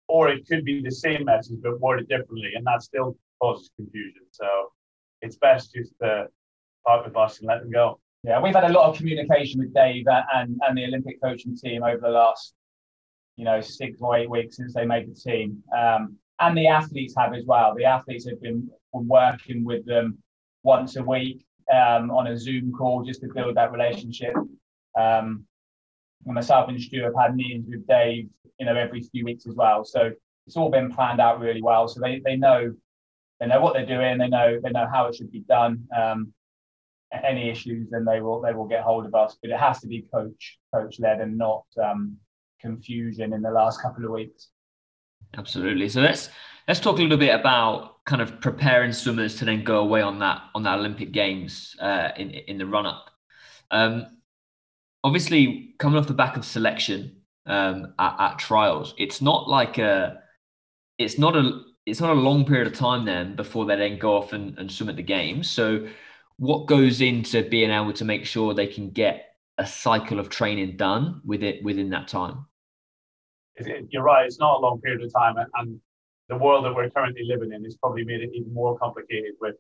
or 0.10 0.28
it 0.28 0.46
could 0.50 0.66
be 0.66 0.82
the 0.82 0.92
same 0.92 1.24
message 1.24 1.60
but 1.64 1.80
worded 1.80 2.10
differently, 2.10 2.52
and 2.56 2.66
that 2.66 2.84
still 2.84 3.16
causes 3.42 3.70
confusion. 3.78 4.24
So 4.32 4.48
it's 5.22 5.38
best 5.38 5.74
just 5.74 5.94
to 6.02 6.28
talk 6.86 7.06
with 7.06 7.16
us 7.16 7.40
and 7.40 7.48
let 7.48 7.62
them 7.62 7.72
go. 7.72 8.02
Yeah, 8.24 8.40
we've 8.42 8.56
had 8.56 8.64
a 8.64 8.72
lot 8.72 8.90
of 8.90 8.98
communication 8.98 9.60
with 9.60 9.74
Dave 9.74 10.06
and, 10.08 10.60
and 10.66 10.78
the 10.78 10.86
Olympic 10.86 11.22
coaching 11.22 11.58
team 11.58 11.84
over 11.84 11.98
the 11.98 12.10
last, 12.10 12.54
you 13.36 13.44
know, 13.44 13.60
six 13.60 13.98
or 14.00 14.16
eight 14.16 14.30
weeks 14.30 14.56
since 14.56 14.74
they 14.74 14.86
made 14.86 15.10
the 15.10 15.20
team. 15.20 15.62
Um, 15.78 16.16
and 16.40 16.58
the 16.58 16.68
athletes 16.68 17.14
have 17.18 17.34
as 17.34 17.44
well. 17.46 17.76
The 17.76 17.84
athletes 17.84 18.28
have 18.30 18.42
been 18.42 18.70
working 18.94 19.66
with 19.66 19.86
them 19.86 20.20
once 20.64 20.96
a 20.96 21.04
week 21.04 21.46
um, 21.72 22.12
on 22.12 22.28
a 22.28 22.38
Zoom 22.38 22.72
call 22.72 23.04
just 23.04 23.22
to 23.22 23.28
build 23.34 23.56
that 23.56 23.74
relationship. 23.74 24.34
Um, 24.98 25.46
and 26.26 26.36
myself 26.36 26.70
and 26.70 26.82
Stu 26.82 27.04
have 27.04 27.16
had 27.20 27.36
meetings 27.36 27.68
with 27.68 27.86
Dave, 27.88 28.30
you 28.58 28.66
know, 28.66 28.76
every 28.76 29.02
few 29.02 29.26
weeks 29.26 29.46
as 29.48 29.56
well. 29.56 29.84
So 29.84 30.12
it's 30.48 30.56
all 30.56 30.70
been 30.70 30.92
planned 30.94 31.20
out 31.20 31.42
really 31.42 31.62
well. 31.62 31.90
So 31.90 32.00
they, 32.00 32.22
they 32.24 32.38
know 32.38 32.74
they 33.40 33.48
know 33.48 33.60
what 33.60 33.74
they're 33.74 33.86
doing. 33.86 34.18
They 34.18 34.30
know 34.30 34.60
they 34.64 34.70
know 34.70 34.88
how 34.92 35.08
it 35.08 35.16
should 35.16 35.32
be 35.32 35.42
done. 35.42 35.86
Um, 35.96 36.34
any 37.24 37.50
issues, 37.50 37.90
then 37.90 38.06
they 38.06 38.22
will 38.22 38.42
they 38.42 38.54
will 38.54 38.68
get 38.68 38.84
hold 38.84 39.06
of 39.06 39.14
us. 39.14 39.38
But 39.42 39.52
it 39.52 39.60
has 39.60 39.80
to 39.82 39.88
be 39.88 40.06
coach 40.14 40.60
coach 40.74 41.00
led 41.00 41.22
and 41.22 41.38
not 41.38 41.66
um, 41.82 42.18
confusion 42.60 43.34
in 43.34 43.42
the 43.42 43.52
last 43.52 43.82
couple 43.82 44.06
of 44.06 44.12
weeks. 44.12 44.50
Absolutely. 45.38 45.90
So 45.90 46.02
let's 46.02 46.30
let's 46.68 46.80
talk 46.80 46.98
a 47.00 47.02
little 47.02 47.18
bit 47.18 47.34
about 47.34 48.04
kind 48.06 48.22
of 48.22 48.40
preparing 48.42 48.92
swimmers 48.92 49.36
to 49.38 49.46
then 49.46 49.64
go 49.64 49.80
away 49.80 50.02
on 50.02 50.20
that 50.20 50.42
on 50.56 50.64
that 50.64 50.80
Olympic 50.80 51.12
Games 51.12 51.76
uh, 51.80 52.10
in 52.18 52.32
in 52.32 52.58
the 52.58 52.66
run 52.66 52.86
up. 52.86 53.10
Um, 53.72 54.06
obviously, 55.04 55.76
coming 55.80 56.00
off 56.00 56.08
the 56.08 56.14
back 56.14 56.38
of 56.38 56.46
selection 56.46 57.18
um, 57.46 57.94
at, 58.00 58.16
at 58.20 58.40
trials, 58.40 58.94
it's 58.98 59.22
not 59.22 59.50
like 59.50 59.78
a 59.78 60.22
it's 60.98 61.18
not 61.18 61.36
a 61.36 61.62
it's 61.86 62.00
not 62.00 62.12
a 62.12 62.20
long 62.20 62.46
period 62.46 62.68
of 62.68 62.74
time 62.74 63.06
then 63.06 63.36
before 63.36 63.66
they 63.66 63.76
then 63.76 64.00
go 64.00 64.16
off 64.16 64.34
and, 64.34 64.58
and 64.58 64.72
swim 64.72 64.90
at 64.90 64.96
the 64.96 65.04
games. 65.04 65.50
So 65.50 65.88
what 66.38 66.68
goes 66.68 67.02
into 67.02 67.44
being 67.44 67.72
able 67.72 67.94
to 67.94 68.06
make 68.06 68.26
sure 68.26 68.54
they 68.54 68.68
can 68.68 68.90
get 68.90 69.36
a 69.58 69.66
cycle 69.66 70.20
of 70.20 70.30
training 70.30 70.78
done 70.78 71.22
with 71.24 71.44
it 71.44 71.64
within 71.64 71.90
that 71.92 72.08
time? 72.08 72.46
You're 73.90 74.04
right. 74.04 74.26
It's 74.26 74.40
not 74.40 74.58
a 74.58 74.60
long 74.60 74.82
period 74.82 75.04
of 75.04 75.14
time, 75.14 75.36
and 75.56 75.80
the 76.30 76.38
world 76.38 76.66
that 76.66 76.74
we're 76.74 76.90
currently 76.90 77.24
living 77.26 77.52
in 77.54 77.64
has 77.64 77.76
probably 77.78 78.04
made 78.04 78.22
it 78.22 78.32
even 78.34 78.54
more 78.54 78.78
complicated 78.80 79.34
with 79.40 79.56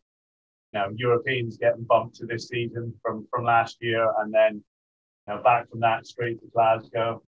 you 0.73 0.79
know, 0.79 0.89
Europeans 0.95 1.57
getting 1.57 1.83
bumped 1.83 2.15
to 2.15 2.25
this 2.25 2.47
season 2.47 2.93
from 3.01 3.27
from 3.31 3.45
last 3.45 3.77
year, 3.81 4.11
and 4.19 4.33
then 4.33 4.63
you 5.27 5.33
know, 5.33 5.43
back 5.43 5.69
from 5.69 5.79
that 5.81 6.07
straight 6.07 6.39
to 6.41 6.47
Glasgow, 6.53 7.21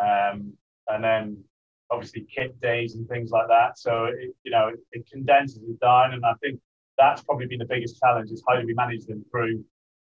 um, 0.00 0.52
and 0.88 1.04
then 1.04 1.44
obviously 1.90 2.26
kit 2.34 2.58
days 2.60 2.94
and 2.94 3.06
things 3.08 3.30
like 3.30 3.48
that. 3.48 3.78
So 3.78 4.06
it, 4.06 4.34
you 4.44 4.50
know, 4.50 4.68
it, 4.68 4.80
it 4.92 5.10
condenses 5.10 5.62
it 5.68 5.78
down, 5.80 6.14
and 6.14 6.24
I 6.24 6.32
think 6.42 6.58
that's 7.02 7.22
probably 7.22 7.46
been 7.46 7.58
the 7.58 7.72
biggest 7.74 7.98
challenge 7.98 8.30
is 8.30 8.42
how 8.46 8.54
do 8.58 8.66
we 8.66 8.74
manage 8.74 9.04
them 9.06 9.24
through 9.30 9.64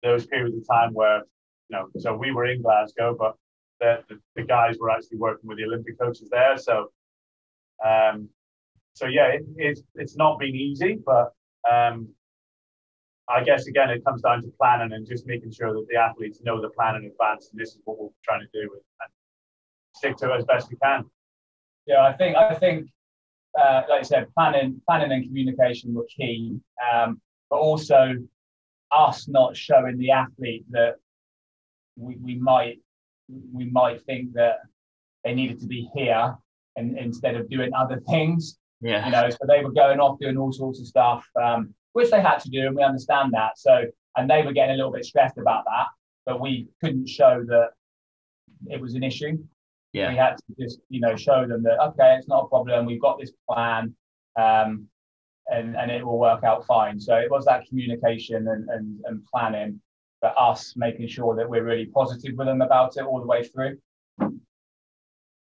those 0.02 0.26
periods 0.26 0.56
of 0.56 0.64
time 0.66 0.92
where 0.94 1.22
you 1.68 1.76
know, 1.76 1.88
so 1.98 2.16
we 2.16 2.32
were 2.32 2.46
in 2.46 2.62
Glasgow, 2.62 3.14
but 3.18 3.34
the, 3.80 4.02
the, 4.08 4.18
the 4.36 4.42
guys 4.42 4.76
were 4.80 4.90
actually 4.90 5.18
working 5.18 5.48
with 5.48 5.58
the 5.58 5.64
Olympic 5.64 5.98
coaches 5.98 6.28
there. 6.30 6.56
So, 6.56 6.90
um, 7.84 8.28
so 8.94 9.06
yeah, 9.06 9.26
it, 9.26 9.42
it's 9.56 9.82
it's 9.94 10.16
not 10.16 10.38
been 10.38 10.56
easy, 10.56 10.98
but 11.04 11.32
um, 11.70 12.08
I 13.28 13.44
guess 13.44 13.66
again 13.66 13.90
it 13.90 14.04
comes 14.04 14.22
down 14.22 14.42
to 14.42 14.48
planning 14.58 14.92
and 14.92 15.06
just 15.06 15.26
making 15.26 15.52
sure 15.52 15.72
that 15.72 15.86
the 15.90 15.98
athletes 15.98 16.40
know 16.42 16.60
the 16.60 16.70
plan 16.70 16.96
in 16.96 17.04
advance, 17.04 17.50
and 17.52 17.60
this 17.60 17.70
is 17.70 17.80
what 17.84 17.98
we're 17.98 18.08
trying 18.24 18.40
to 18.40 18.48
do 18.52 18.62
and 18.62 19.10
stick 19.94 20.16
to 20.16 20.32
it 20.32 20.38
as 20.38 20.44
best 20.44 20.70
we 20.70 20.76
can. 20.82 21.04
Yeah, 21.86 22.02
I 22.02 22.12
think 22.14 22.36
I 22.36 22.54
think 22.54 22.88
uh, 23.60 23.82
like 23.88 24.00
I 24.00 24.02
said, 24.02 24.26
planning 24.34 24.80
planning 24.86 25.12
and 25.12 25.24
communication 25.24 25.94
were 25.94 26.06
key, 26.14 26.58
um, 26.92 27.20
but 27.50 27.56
also 27.56 28.14
us 28.90 29.28
not 29.28 29.56
showing 29.56 29.98
the 29.98 30.10
athlete 30.10 30.64
that 30.70 30.96
we, 31.96 32.16
we 32.16 32.34
might 32.36 32.80
we 33.52 33.66
might 33.70 34.02
think 34.02 34.32
that 34.34 34.60
they 35.24 35.34
needed 35.34 35.60
to 35.60 35.66
be 35.66 35.90
here 35.94 36.36
and 36.76 36.96
instead 36.98 37.34
of 37.34 37.50
doing 37.50 37.70
other 37.74 38.00
things. 38.08 38.58
Yeah. 38.80 39.04
You 39.04 39.12
know, 39.12 39.28
so 39.28 39.38
they 39.46 39.64
were 39.64 39.72
going 39.72 39.98
off 39.98 40.18
doing 40.20 40.36
all 40.36 40.52
sorts 40.52 40.80
of 40.80 40.86
stuff, 40.86 41.26
um, 41.40 41.74
which 41.92 42.10
they 42.10 42.20
had 42.20 42.38
to 42.38 42.50
do, 42.50 42.66
and 42.66 42.76
we 42.76 42.82
understand 42.82 43.32
that. 43.34 43.58
So, 43.58 43.84
and 44.16 44.30
they 44.30 44.42
were 44.42 44.52
getting 44.52 44.74
a 44.74 44.76
little 44.76 44.92
bit 44.92 45.04
stressed 45.04 45.36
about 45.36 45.64
that, 45.64 45.86
but 46.24 46.40
we 46.40 46.68
couldn't 46.80 47.08
show 47.08 47.44
that 47.48 47.70
it 48.68 48.80
was 48.80 48.94
an 48.94 49.02
issue. 49.02 49.38
Yeah. 49.92 50.10
We 50.10 50.16
had 50.16 50.36
to 50.36 50.42
just, 50.60 50.80
you 50.88 51.00
know, 51.00 51.16
show 51.16 51.46
them 51.46 51.62
that 51.62 51.80
okay, 51.88 52.16
it's 52.16 52.28
not 52.28 52.44
a 52.44 52.48
problem. 52.48 52.86
We've 52.86 53.00
got 53.00 53.18
this 53.18 53.32
plan, 53.48 53.94
um, 54.38 54.86
and 55.46 55.76
and 55.76 55.90
it 55.90 56.04
will 56.04 56.18
work 56.18 56.44
out 56.44 56.66
fine. 56.66 57.00
So 57.00 57.16
it 57.16 57.30
was 57.30 57.44
that 57.46 57.66
communication 57.66 58.48
and 58.48 58.68
and, 58.68 59.00
and 59.06 59.24
planning 59.26 59.80
but 60.20 60.34
us 60.36 60.74
making 60.76 61.08
sure 61.08 61.36
that 61.36 61.48
we're 61.48 61.64
really 61.64 61.86
positive 61.86 62.34
with 62.36 62.46
them 62.46 62.60
about 62.60 62.96
it 62.96 63.04
all 63.04 63.20
the 63.20 63.26
way 63.26 63.44
through. 63.44 63.78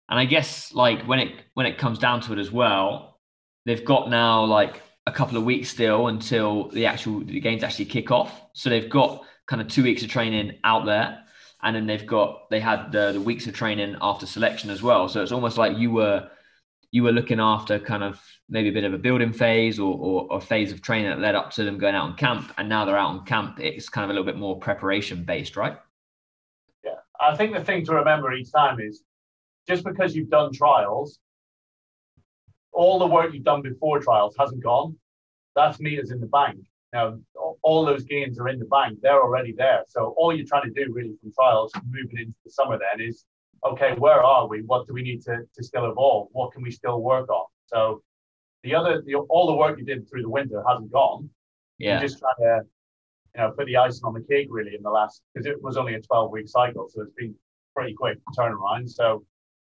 And 0.10 0.18
I 0.20 0.26
guess 0.26 0.74
like 0.74 1.04
when 1.04 1.20
it 1.20 1.36
when 1.54 1.66
it 1.66 1.78
comes 1.78 2.00
down 2.00 2.22
to 2.22 2.34
it 2.34 2.40
as 2.40 2.52
well, 2.52 3.20
they've 3.66 3.84
got 3.84 4.10
now 4.10 4.46
like 4.46 4.82
a 5.06 5.12
couple 5.12 5.38
of 5.38 5.44
weeks 5.44 5.70
still 5.70 6.08
until 6.08 6.70
the 6.70 6.86
actual 6.86 7.20
the 7.20 7.40
games 7.40 7.64
actually 7.64 7.86
kick 7.86 8.12
off. 8.12 8.42
So 8.54 8.70
they've 8.70 8.90
got 8.90 9.24
kind 9.48 9.62
of 9.62 9.68
two 9.68 9.84
weeks 9.84 10.04
of 10.04 10.10
training 10.10 10.60
out 10.64 10.86
there, 10.86 11.24
and 11.68 11.76
then 11.76 11.86
they've 11.86 12.08
got 12.08 12.50
they 12.50 12.62
had 12.62 12.94
the, 12.94 13.12
the 13.12 13.20
weeks 13.20 13.46
of 13.46 13.54
training 13.54 13.98
after 14.02 14.26
selection 14.26 14.70
as 14.70 14.82
well. 14.82 15.10
So 15.10 15.22
it's 15.22 15.34
almost 15.34 15.58
like 15.58 15.78
you 15.78 15.92
were 15.92 16.30
you 16.92 17.04
were 17.04 17.12
looking 17.12 17.42
after 17.42 17.78
kind 17.78 18.04
of 18.04 18.24
maybe 18.48 18.70
a 18.70 18.72
bit 18.72 18.86
of 18.86 18.94
a 18.94 18.98
building 18.98 19.34
phase 19.34 19.78
or, 19.78 19.94
or, 20.00 20.38
a 20.38 20.40
phase 20.40 20.72
of 20.72 20.82
training 20.82 21.10
that 21.10 21.20
led 21.20 21.36
up 21.36 21.52
to 21.52 21.66
them 21.66 21.78
going 21.78 21.94
out 21.94 22.06
on 22.06 22.16
camp. 22.16 22.54
And 22.58 22.70
now 22.70 22.86
they're 22.86 22.98
out 22.98 23.10
on 23.10 23.26
camp 23.26 23.60
it's 23.60 23.90
kind 23.90 24.06
of 24.06 24.10
a 24.12 24.14
little 24.14 24.26
bit 24.26 24.38
more 24.38 24.58
preparation 24.58 25.26
based 25.26 25.58
right? 25.58 25.78
Yeah. 26.86 26.92
I 27.20 27.36
think 27.36 27.54
the 27.54 27.62
thing 27.62 27.84
to 27.86 27.96
remember 27.96 28.34
each 28.34 28.54
time 28.54 28.80
is 28.80 29.04
just 29.68 29.84
because 29.84 30.16
you've 30.16 30.30
done 30.30 30.54
trials 30.54 31.20
all 32.72 32.98
the 32.98 33.08
work 33.08 33.34
you've 33.34 33.44
done 33.44 33.62
before 33.62 34.00
trials 34.00 34.36
hasn't 34.40 34.64
gone. 34.64 34.96
That's 35.54 35.82
meters 35.82 36.12
in 36.12 36.22
the 36.22 36.28
bank 36.28 36.60
now 36.94 37.18
all 37.64 37.86
those 37.86 38.04
gains 38.04 38.40
are 38.40 38.48
in 38.48 38.60
the 38.60 38.66
bank 38.66 38.98
they're 39.02 39.22
already 39.22 39.54
there 39.58 39.84
so 39.88 40.14
all 40.18 40.34
you're 40.36 40.46
trying 40.46 40.64
to 40.64 40.86
do 40.86 40.92
really 40.94 41.14
from 41.22 41.32
trials 41.34 41.72
moving 41.90 42.18
into 42.18 42.36
the 42.46 42.52
summer 42.52 42.78
then 42.78 43.06
is 43.06 43.26
okay 43.66 43.94
where 43.98 44.24
are 44.24 44.48
we 44.48 44.62
what 44.62 44.88
do 44.88 44.94
we 44.94 45.02
need 45.02 45.22
to, 45.22 45.38
to 45.56 45.64
still 45.64 45.90
evolve 45.92 46.28
what 46.32 46.52
can 46.54 46.62
we 46.62 46.72
still 46.72 47.02
work 47.02 47.30
on 47.30 47.46
so 47.66 48.02
the 48.64 48.76
other, 48.76 49.02
the, 49.06 49.16
all 49.16 49.48
the 49.48 49.56
work 49.56 49.80
you 49.80 49.86
did 49.86 50.10
through 50.10 50.24
the 50.24 50.30
winter 50.30 50.64
hasn't 50.68 50.92
gone. 50.92 51.30
Yeah. 51.78 51.94
You're 51.94 52.10
just 52.10 52.20
trying 52.20 52.34
to, 52.40 52.66
you 53.36 53.42
know, 53.42 53.52
put 53.52 53.66
the 53.68 53.78
icing 53.78 54.04
on 54.04 54.14
the 54.14 54.22
cake 54.22 54.48
really 54.50 54.76
in 54.76 54.82
the 54.82 54.90
last 54.90 55.22
because 55.34 55.46
it 55.46 55.62
was 55.62 55.78
only 55.78 55.94
a 55.94 56.02
12 56.02 56.32
week 56.32 56.48
cycle, 56.48 56.88
so 56.90 57.04
it's 57.04 57.14
been 57.14 57.36
pretty 57.76 57.94
quick 57.94 58.18
turnaround. 58.38 58.90
So 58.90 59.24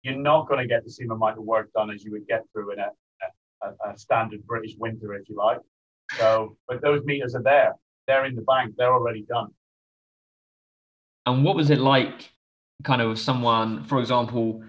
you're 0.03 0.15
not 0.15 0.47
going 0.47 0.59
to 0.59 0.67
get 0.67 0.83
the 0.83 0.91
same 0.91 1.11
amount 1.11 1.37
of 1.37 1.43
work 1.43 1.73
done 1.73 1.89
as 1.89 2.03
you 2.03 2.11
would 2.11 2.27
get 2.27 2.43
through 2.53 2.73
in 2.73 2.79
a, 2.79 2.89
a, 3.63 3.91
a 3.91 3.97
standard 3.97 4.45
British 4.45 4.75
winter, 4.77 5.13
if 5.15 5.27
you 5.27 5.35
like. 5.35 5.59
So, 6.17 6.57
but 6.67 6.81
those 6.81 7.03
meters 7.03 7.35
are 7.35 7.43
there. 7.43 7.73
They're 8.07 8.25
in 8.25 8.35
the 8.35 8.41
bank. 8.41 8.75
They're 8.77 8.93
already 8.93 9.23
done. 9.23 9.47
And 11.25 11.43
what 11.43 11.55
was 11.55 11.69
it 11.69 11.79
like, 11.79 12.31
kind 12.83 13.01
of, 13.01 13.19
someone, 13.19 13.83
for 13.83 13.99
example, 13.99 14.63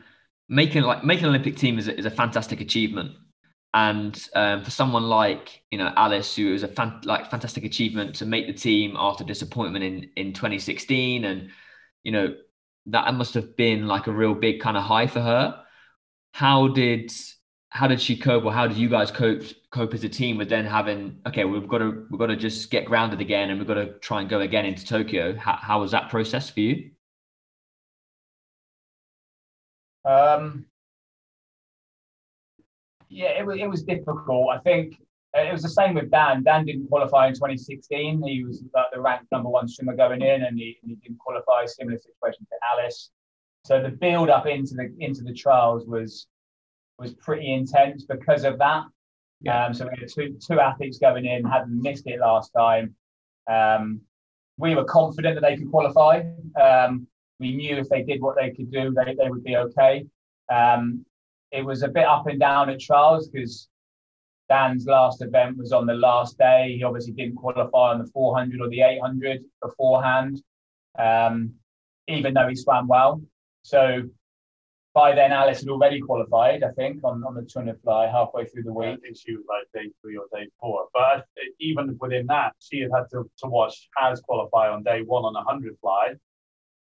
making 0.48 0.82
like 0.82 1.04
making 1.04 1.24
an 1.24 1.30
Olympic 1.30 1.56
team 1.56 1.78
is 1.78 1.88
a, 1.88 1.98
is 1.98 2.06
a 2.06 2.10
fantastic 2.10 2.60
achievement. 2.60 3.12
And 3.74 4.18
um, 4.34 4.64
for 4.64 4.70
someone 4.70 5.04
like 5.04 5.62
you 5.70 5.78
know 5.78 5.92
Alys, 5.96 6.34
who 6.34 6.52
was 6.52 6.62
a 6.62 6.68
fan, 6.68 7.00
like 7.04 7.30
fantastic 7.30 7.64
achievement 7.64 8.14
to 8.16 8.26
make 8.26 8.46
the 8.46 8.52
team 8.52 8.96
after 8.98 9.24
disappointment 9.24 9.84
in 9.84 10.10
in 10.16 10.32
2016, 10.32 11.24
and 11.24 11.50
you 12.02 12.12
know 12.12 12.34
that 12.86 13.12
must 13.14 13.34
have 13.34 13.56
been 13.56 13.86
like 13.86 14.06
a 14.06 14.12
real 14.12 14.34
big 14.34 14.60
kind 14.60 14.76
of 14.76 14.82
high 14.82 15.06
for 15.06 15.20
her. 15.20 15.62
How 16.32 16.68
did 16.68 17.12
how 17.76 17.86
did 17.86 18.00
she 18.00 18.16
cope, 18.16 18.42
or 18.46 18.52
how 18.52 18.66
did 18.66 18.78
you 18.78 18.88
guys 18.88 19.10
cope 19.10 19.42
cope 19.70 19.92
as 19.92 20.02
a 20.02 20.08
team 20.08 20.38
with 20.38 20.48
then 20.48 20.64
having 20.64 21.20
okay, 21.26 21.44
we've 21.44 21.68
got 21.68 21.78
to 21.78 22.06
we've 22.10 22.18
got 22.18 22.28
to 22.28 22.36
just 22.36 22.70
get 22.70 22.86
grounded 22.86 23.20
again, 23.20 23.50
and 23.50 23.58
we've 23.58 23.68
got 23.68 23.74
to 23.74 23.92
try 23.98 24.22
and 24.22 24.30
go 24.30 24.40
again 24.40 24.64
into 24.64 24.86
Tokyo. 24.86 25.36
How, 25.36 25.56
how 25.56 25.80
was 25.80 25.90
that 25.90 26.08
process 26.08 26.48
for 26.48 26.60
you? 26.60 26.90
Um, 30.06 30.64
yeah, 33.10 33.38
it 33.38 33.44
was 33.44 33.58
it 33.58 33.68
was 33.68 33.82
difficult. 33.82 34.48
I 34.50 34.58
think 34.60 34.94
uh, 35.36 35.42
it 35.42 35.52
was 35.52 35.62
the 35.62 35.68
same 35.68 35.92
with 35.94 36.10
Dan. 36.10 36.44
Dan 36.44 36.64
didn't 36.64 36.88
qualify 36.88 37.26
in 37.26 37.34
2016. 37.34 38.22
He 38.26 38.42
was 38.42 38.64
the 38.90 39.00
ranked 39.00 39.30
number 39.30 39.50
one 39.50 39.68
swimmer 39.68 39.94
going 39.94 40.22
in, 40.22 40.44
and 40.44 40.58
he, 40.58 40.78
he 40.82 40.94
didn't 40.94 41.18
qualify. 41.18 41.66
Similar 41.66 41.98
situation 41.98 42.46
to 42.50 42.56
Alys. 42.72 43.10
So 43.66 43.82
the 43.82 43.90
build 43.90 44.30
up 44.30 44.46
into 44.46 44.74
the 44.76 44.94
into 44.98 45.22
the 45.22 45.34
trials 45.34 45.84
was 45.86 46.26
was 46.98 47.14
pretty 47.14 47.52
intense 47.52 48.04
because 48.04 48.44
of 48.44 48.58
that. 48.58 48.84
Yeah. 49.40 49.66
Um, 49.66 49.74
so 49.74 49.84
we 49.84 49.98
had 50.00 50.08
two 50.08 50.38
two 50.40 50.60
athletes 50.60 50.98
going 50.98 51.26
in, 51.26 51.44
hadn't 51.44 51.82
missed 51.82 52.06
it 52.06 52.20
last 52.20 52.50
time. 52.56 52.94
Um, 53.50 54.00
we 54.58 54.74
were 54.74 54.84
confident 54.84 55.34
that 55.34 55.42
they 55.42 55.56
could 55.56 55.70
qualify. 55.70 56.22
Um, 56.60 57.06
we 57.38 57.54
knew 57.54 57.76
if 57.76 57.88
they 57.88 58.02
did 58.02 58.22
what 58.22 58.36
they 58.36 58.50
could 58.50 58.72
do, 58.72 58.92
they, 58.92 59.14
they 59.14 59.28
would 59.28 59.44
be 59.44 59.56
okay. 59.56 60.06
Um, 60.50 61.04
it 61.52 61.64
was 61.64 61.82
a 61.82 61.88
bit 61.88 62.06
up 62.06 62.26
and 62.26 62.40
down 62.40 62.70
at 62.70 62.80
trials 62.80 63.28
because 63.28 63.68
Dan's 64.48 64.86
last 64.86 65.22
event 65.22 65.58
was 65.58 65.72
on 65.72 65.86
the 65.86 65.94
last 65.94 66.38
day. 66.38 66.74
He 66.76 66.84
obviously 66.84 67.12
didn't 67.12 67.36
qualify 67.36 67.90
on 67.90 67.98
the 67.98 68.06
400 68.06 68.60
or 68.60 68.68
the 68.68 68.80
800 68.80 69.44
beforehand, 69.62 70.42
um, 70.98 71.52
even 72.08 72.32
though 72.32 72.48
he 72.48 72.54
swam 72.54 72.88
well. 72.88 73.20
So 73.62 74.08
by 74.96 75.14
then, 75.14 75.30
Alys 75.30 75.60
had 75.60 75.68
already 75.68 76.00
qualified, 76.00 76.62
I 76.64 76.70
think, 76.70 77.04
on, 77.04 77.22
on 77.22 77.34
the 77.34 77.42
200 77.42 77.78
fly 77.82 78.06
halfway 78.06 78.46
through 78.46 78.62
the 78.62 78.72
week. 78.72 78.94
I 78.94 78.96
think 78.96 79.18
she 79.18 79.36
was 79.36 79.44
like 79.46 79.70
day 79.74 79.90
three 80.00 80.16
or 80.16 80.24
day 80.32 80.48
four. 80.58 80.86
But 80.94 81.18
uh, 81.18 81.50
even 81.60 81.98
within 82.00 82.24
that, 82.28 82.54
she 82.60 82.80
had 82.80 82.90
had 82.94 83.04
to, 83.10 83.30
to 83.40 83.46
watch 83.46 83.90
Has 83.98 84.22
qualify 84.22 84.70
on 84.70 84.82
day 84.84 85.02
one 85.02 85.26
on 85.26 85.36
a 85.36 85.44
100 85.44 85.76
fly, 85.82 86.14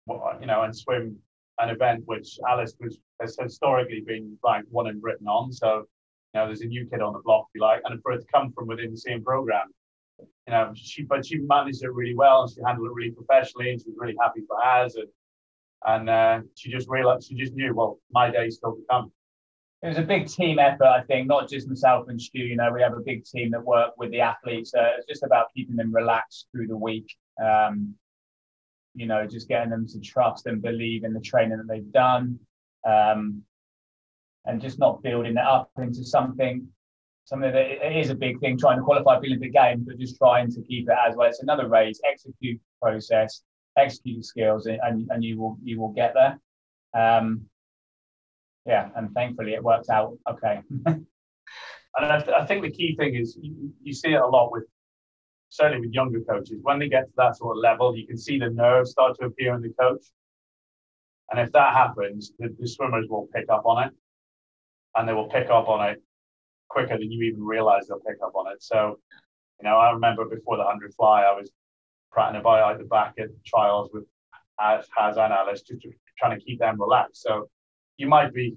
uh, 0.08 0.38
you 0.40 0.46
know, 0.46 0.62
and 0.62 0.74
swim 0.74 1.18
an 1.58 1.68
event 1.68 2.04
which 2.06 2.38
Alys 2.48 2.72
was 2.80 2.98
has 3.20 3.36
historically 3.38 4.02
been 4.06 4.38
like 4.42 4.64
one 4.70 4.86
in 4.86 5.00
Britain 5.00 5.28
on. 5.28 5.52
So, 5.52 5.84
you 6.32 6.40
know, 6.40 6.46
there's 6.46 6.62
a 6.62 6.66
new 6.66 6.88
kid 6.88 7.02
on 7.02 7.12
the 7.12 7.20
block, 7.22 7.48
if 7.50 7.56
you 7.56 7.60
like, 7.60 7.82
and 7.84 8.00
for 8.02 8.12
it 8.12 8.20
to 8.20 8.26
come 8.32 8.52
from 8.52 8.68
within 8.68 8.90
the 8.90 8.96
same 8.96 9.22
program, 9.22 9.66
you 10.18 10.26
know, 10.48 10.72
she 10.74 11.02
but 11.02 11.26
she 11.26 11.40
managed 11.40 11.84
it 11.84 11.92
really 11.92 12.14
well 12.14 12.44
and 12.44 12.50
she 12.50 12.62
handled 12.64 12.88
it 12.88 12.94
really 12.94 13.10
professionally 13.10 13.70
and 13.70 13.82
she 13.82 13.88
was 13.90 13.96
really 13.98 14.16
happy 14.18 14.40
for 14.48 14.56
Az 14.64 14.94
and 14.94 15.08
and 15.86 16.10
uh, 16.10 16.40
she 16.54 16.70
just 16.70 16.88
realized 16.88 17.28
she 17.28 17.34
just 17.34 17.54
knew 17.54 17.74
well 17.74 17.98
my 18.10 18.30
day's 18.30 18.56
still 18.56 18.72
to 18.72 18.82
come. 18.90 19.12
It 19.82 19.88
was 19.88 19.98
a 19.98 20.02
big 20.02 20.26
team 20.26 20.58
effort, 20.58 20.86
I 20.86 21.02
think, 21.02 21.28
not 21.28 21.48
just 21.48 21.68
myself 21.68 22.08
and 22.08 22.20
Stu. 22.20 22.40
You 22.40 22.56
know, 22.56 22.72
we 22.72 22.82
have 22.82 22.94
a 22.94 23.00
big 23.00 23.24
team 23.24 23.52
that 23.52 23.64
work 23.64 23.92
with 23.96 24.10
the 24.10 24.20
athletes. 24.20 24.74
Uh, 24.74 24.90
it's 24.98 25.06
just 25.06 25.22
about 25.22 25.52
keeping 25.54 25.76
them 25.76 25.94
relaxed 25.94 26.48
through 26.50 26.66
the 26.66 26.76
week. 26.76 27.14
Um, 27.40 27.94
you 28.94 29.06
know, 29.06 29.24
just 29.24 29.46
getting 29.46 29.70
them 29.70 29.86
to 29.86 30.00
trust 30.00 30.46
and 30.46 30.60
believe 30.60 31.04
in 31.04 31.12
the 31.12 31.20
training 31.20 31.58
that 31.58 31.68
they've 31.68 31.92
done, 31.92 32.40
um, 32.84 33.42
and 34.46 34.60
just 34.60 34.80
not 34.80 35.00
building 35.02 35.36
it 35.36 35.46
up 35.46 35.70
into 35.78 36.04
something 36.04 36.66
something 37.28 37.52
that 37.52 37.86
it 37.86 37.94
is 37.94 38.08
a 38.08 38.14
big 38.14 38.40
thing 38.40 38.56
trying 38.56 38.78
to 38.78 38.82
qualify 38.82 39.16
for 39.16 39.20
the 39.20 39.26
Olympic 39.26 39.52
Games, 39.52 39.84
but 39.86 39.98
just 39.98 40.16
trying 40.16 40.50
to 40.50 40.62
keep 40.62 40.88
it 40.88 40.96
as 41.06 41.14
well. 41.14 41.28
It's 41.28 41.42
another 41.42 41.68
race, 41.68 42.00
execute 42.10 42.58
process, 42.80 43.42
execute 43.78 44.24
skills, 44.24 44.66
and, 44.66 45.08
and 45.10 45.24
you 45.24 45.38
will 45.38 45.58
you 45.62 45.80
will 45.80 45.92
get 45.92 46.14
there. 46.14 46.38
Um, 46.94 47.42
yeah, 48.66 48.90
and 48.96 49.12
thankfully 49.14 49.54
it 49.54 49.62
worked 49.62 49.88
out 49.90 50.16
okay. 50.30 50.60
and 50.86 51.06
I, 51.96 52.18
th- 52.18 52.36
I, 52.36 52.44
think 52.44 52.62
the 52.62 52.70
key 52.70 52.94
thing 52.96 53.14
is 53.14 53.38
you, 53.40 53.72
you, 53.82 53.94
see 53.94 54.10
it 54.10 54.20
a 54.20 54.26
lot 54.26 54.52
with 54.52 54.64
certainly 55.48 55.80
with 55.86 55.94
younger 55.94 56.20
coaches, 56.20 56.58
when 56.62 56.78
they 56.78 56.88
get 56.88 57.06
to 57.06 57.12
that 57.16 57.36
sort 57.36 57.56
of 57.56 57.62
level, 57.62 57.96
you 57.96 58.06
can 58.06 58.18
see 58.18 58.38
the 58.38 58.50
nerves 58.50 58.90
start 58.90 59.16
to 59.18 59.26
appear 59.26 59.54
in 59.54 59.62
the 59.62 59.72
coach. 59.80 60.04
And 61.30 61.40
if 61.40 61.52
that 61.52 61.74
happens, 61.74 62.32
the, 62.38 62.54
the 62.58 62.66
swimmers 62.66 63.06
will 63.08 63.28
pick 63.34 63.46
up 63.50 63.64
on 63.66 63.84
it, 63.88 63.92
and 64.94 65.08
they 65.08 65.12
will 65.12 65.28
pick 65.28 65.50
up 65.50 65.68
on 65.68 65.88
it 65.90 66.02
quicker 66.68 66.98
than 66.98 67.10
you 67.10 67.22
even 67.24 67.42
realize 67.42 67.86
they'll 67.86 68.00
pick 68.00 68.18
up 68.24 68.34
on 68.34 68.52
it. 68.52 68.62
So, 68.62 68.98
you 69.60 69.68
know, 69.68 69.76
I 69.76 69.90
remember 69.92 70.24
before 70.24 70.56
the 70.56 70.64
100 70.64 70.94
fly, 70.94 71.22
I 71.22 71.32
was 71.32 71.50
prattling 72.10 72.40
about 72.40 72.72
at 72.72 72.78
the 72.78 72.84
back 72.84 73.14
at 73.18 73.28
trials 73.44 73.90
with 73.92 74.04
as 74.60 74.86
Haz 74.96 75.16
and 75.16 75.32
Alys, 75.32 75.62
just 75.64 75.86
trying 76.18 76.38
to 76.38 76.44
keep 76.44 76.58
them 76.58 76.80
relaxed. 76.80 77.22
So 77.22 77.48
you 77.96 78.08
might 78.08 78.34
be 78.34 78.56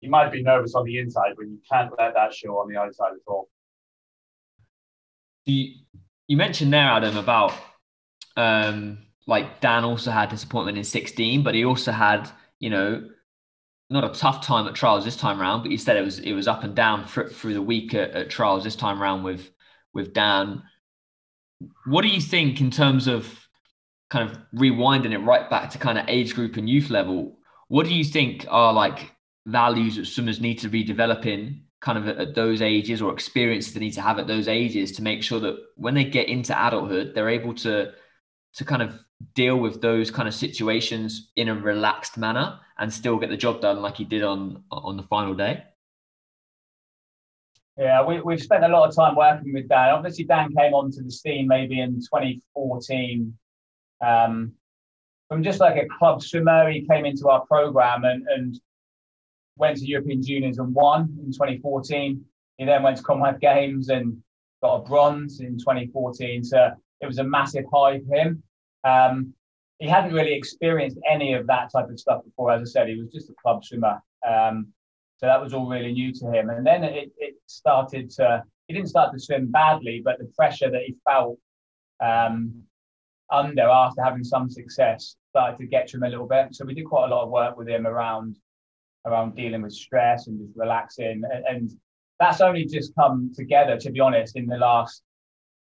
you 0.00 0.08
might 0.08 0.32
be 0.32 0.42
nervous 0.42 0.74
on 0.74 0.84
the 0.84 0.98
inside, 0.98 1.32
but 1.36 1.46
you 1.46 1.58
can't 1.70 1.90
let 1.98 2.14
that 2.14 2.32
show 2.32 2.58
on 2.58 2.72
the 2.72 2.78
outside 2.78 3.12
at 3.12 3.20
all. 3.26 3.48
You 5.46 5.74
you 6.28 6.36
mentioned 6.36 6.72
there, 6.72 6.86
Adam, 6.86 7.16
about 7.16 7.52
um, 8.36 8.98
like 9.26 9.60
Dan 9.60 9.84
also 9.84 10.10
had 10.10 10.28
disappointment 10.28 10.78
in 10.78 10.84
16, 10.84 11.42
but 11.42 11.54
he 11.54 11.64
also 11.64 11.92
had, 11.92 12.30
you 12.58 12.70
know, 12.70 13.08
not 13.90 14.04
a 14.04 14.08
tough 14.08 14.44
time 14.44 14.66
at 14.68 14.74
trials 14.74 15.04
this 15.04 15.16
time 15.16 15.40
around, 15.40 15.62
but 15.62 15.70
you 15.70 15.78
said 15.78 15.96
it 15.96 16.04
was 16.04 16.20
it 16.20 16.32
was 16.32 16.46
up 16.46 16.62
and 16.62 16.74
down 16.74 17.04
through 17.06 17.54
the 17.54 17.62
week 17.62 17.92
at, 17.94 18.12
at 18.12 18.30
trials 18.30 18.64
this 18.64 18.76
time 18.76 19.02
around 19.02 19.24
with 19.24 19.50
with 19.92 20.12
Dan. 20.12 20.62
What 21.86 22.02
do 22.02 22.08
you 22.08 22.20
think 22.20 22.60
in 22.60 22.70
terms 22.70 23.06
of 23.06 23.46
kind 24.08 24.28
of 24.28 24.38
rewinding 24.54 25.12
it 25.12 25.18
right 25.18 25.48
back 25.48 25.70
to 25.70 25.78
kind 25.78 25.98
of 25.98 26.08
age 26.08 26.34
group 26.34 26.56
and 26.56 26.68
youth 26.68 26.90
level? 26.90 27.38
What 27.68 27.86
do 27.86 27.94
you 27.94 28.04
think 28.04 28.46
are 28.48 28.72
like 28.72 29.12
values 29.46 29.96
that 29.96 30.06
swimmers 30.06 30.40
need 30.40 30.58
to 30.60 30.68
be 30.68 30.82
developing 30.82 31.64
kind 31.80 31.96
of 31.96 32.08
at, 32.08 32.18
at 32.18 32.34
those 32.34 32.60
ages 32.60 33.00
or 33.00 33.12
experiences 33.12 33.72
they 33.72 33.80
need 33.80 33.92
to 33.92 34.02
have 34.02 34.18
at 34.18 34.26
those 34.26 34.48
ages 34.48 34.92
to 34.92 35.02
make 35.02 35.22
sure 35.22 35.40
that 35.40 35.56
when 35.76 35.94
they 35.94 36.04
get 36.04 36.28
into 36.28 36.52
adulthood, 36.52 37.12
they're 37.14 37.28
able 37.28 37.54
to 37.54 37.92
to 38.52 38.64
kind 38.64 38.82
of 38.82 38.98
deal 39.34 39.56
with 39.56 39.80
those 39.80 40.10
kind 40.10 40.26
of 40.26 40.34
situations 40.34 41.30
in 41.36 41.48
a 41.48 41.54
relaxed 41.54 42.18
manner 42.18 42.58
and 42.78 42.92
still 42.92 43.16
get 43.16 43.30
the 43.30 43.36
job 43.36 43.60
done 43.60 43.80
like 43.80 43.96
he 43.96 44.04
did 44.04 44.22
on 44.22 44.62
on 44.70 44.96
the 44.96 45.02
final 45.04 45.34
day? 45.34 45.64
Yeah, 47.80 48.04
we, 48.04 48.20
we've 48.20 48.42
spent 48.42 48.62
a 48.62 48.68
lot 48.68 48.86
of 48.86 48.94
time 48.94 49.16
working 49.16 49.54
with 49.54 49.66
Dan. 49.66 49.94
Obviously, 49.94 50.24
Dan 50.24 50.54
came 50.54 50.74
onto 50.74 51.02
the 51.02 51.10
scene 51.10 51.48
maybe 51.48 51.80
in 51.80 51.94
2014 51.94 53.34
um, 54.06 54.52
from 55.30 55.42
just 55.42 55.60
like 55.60 55.82
a 55.82 55.88
club 55.98 56.22
swimmer. 56.22 56.70
He 56.70 56.86
came 56.86 57.06
into 57.06 57.30
our 57.30 57.40
program 57.46 58.04
and, 58.04 58.26
and 58.28 58.60
went 59.56 59.78
to 59.78 59.86
European 59.86 60.22
Juniors 60.22 60.58
and 60.58 60.74
won 60.74 61.16
in 61.24 61.32
2014. 61.32 62.22
He 62.58 62.64
then 62.66 62.82
went 62.82 62.98
to 62.98 63.02
Commonwealth 63.02 63.40
Games 63.40 63.88
and 63.88 64.22
got 64.62 64.74
a 64.74 64.82
bronze 64.82 65.40
in 65.40 65.56
2014. 65.56 66.44
So 66.44 66.72
it 67.00 67.06
was 67.06 67.16
a 67.16 67.24
massive 67.24 67.64
high 67.72 68.00
for 68.00 68.14
him. 68.14 68.42
Um, 68.84 69.32
he 69.78 69.88
hadn't 69.88 70.12
really 70.12 70.34
experienced 70.34 70.98
any 71.10 71.32
of 71.32 71.46
that 71.46 71.72
type 71.72 71.88
of 71.88 71.98
stuff 71.98 72.24
before. 72.24 72.52
As 72.52 72.60
I 72.60 72.64
said, 72.66 72.88
he 72.88 73.00
was 73.00 73.08
just 73.10 73.30
a 73.30 73.34
club 73.42 73.64
swimmer. 73.64 74.02
Um, 74.28 74.74
so 75.20 75.26
that 75.26 75.42
was 75.42 75.52
all 75.52 75.68
really 75.68 75.92
new 75.92 76.14
to 76.14 76.32
him. 76.32 76.48
And 76.48 76.66
then 76.66 76.82
it, 76.82 77.12
it 77.18 77.34
started 77.44 78.08
to, 78.12 78.42
he 78.66 78.72
didn't 78.72 78.88
start 78.88 79.12
to 79.12 79.20
swim 79.20 79.50
badly, 79.50 80.00
but 80.02 80.18
the 80.18 80.32
pressure 80.34 80.70
that 80.70 80.80
he 80.86 80.96
felt 81.06 81.38
um, 82.02 82.62
under 83.30 83.68
after 83.68 84.02
having 84.02 84.24
some 84.24 84.48
success 84.48 85.16
started 85.28 85.58
to 85.58 85.66
get 85.66 85.88
to 85.88 85.98
him 85.98 86.04
a 86.04 86.08
little 86.08 86.26
bit. 86.26 86.54
So 86.54 86.64
we 86.64 86.72
did 86.72 86.86
quite 86.86 87.10
a 87.10 87.14
lot 87.14 87.24
of 87.24 87.28
work 87.28 87.58
with 87.58 87.68
him 87.68 87.86
around 87.86 88.38
around 89.06 89.36
dealing 89.36 89.60
with 89.60 89.74
stress 89.74 90.26
and 90.26 90.38
just 90.38 90.56
relaxing. 90.56 91.22
And, 91.30 91.44
and 91.46 91.70
that's 92.18 92.40
only 92.40 92.64
just 92.64 92.94
come 92.94 93.30
together, 93.34 93.76
to 93.76 93.90
be 93.90 94.00
honest, 94.00 94.36
in 94.36 94.46
the 94.46 94.56
last 94.56 95.02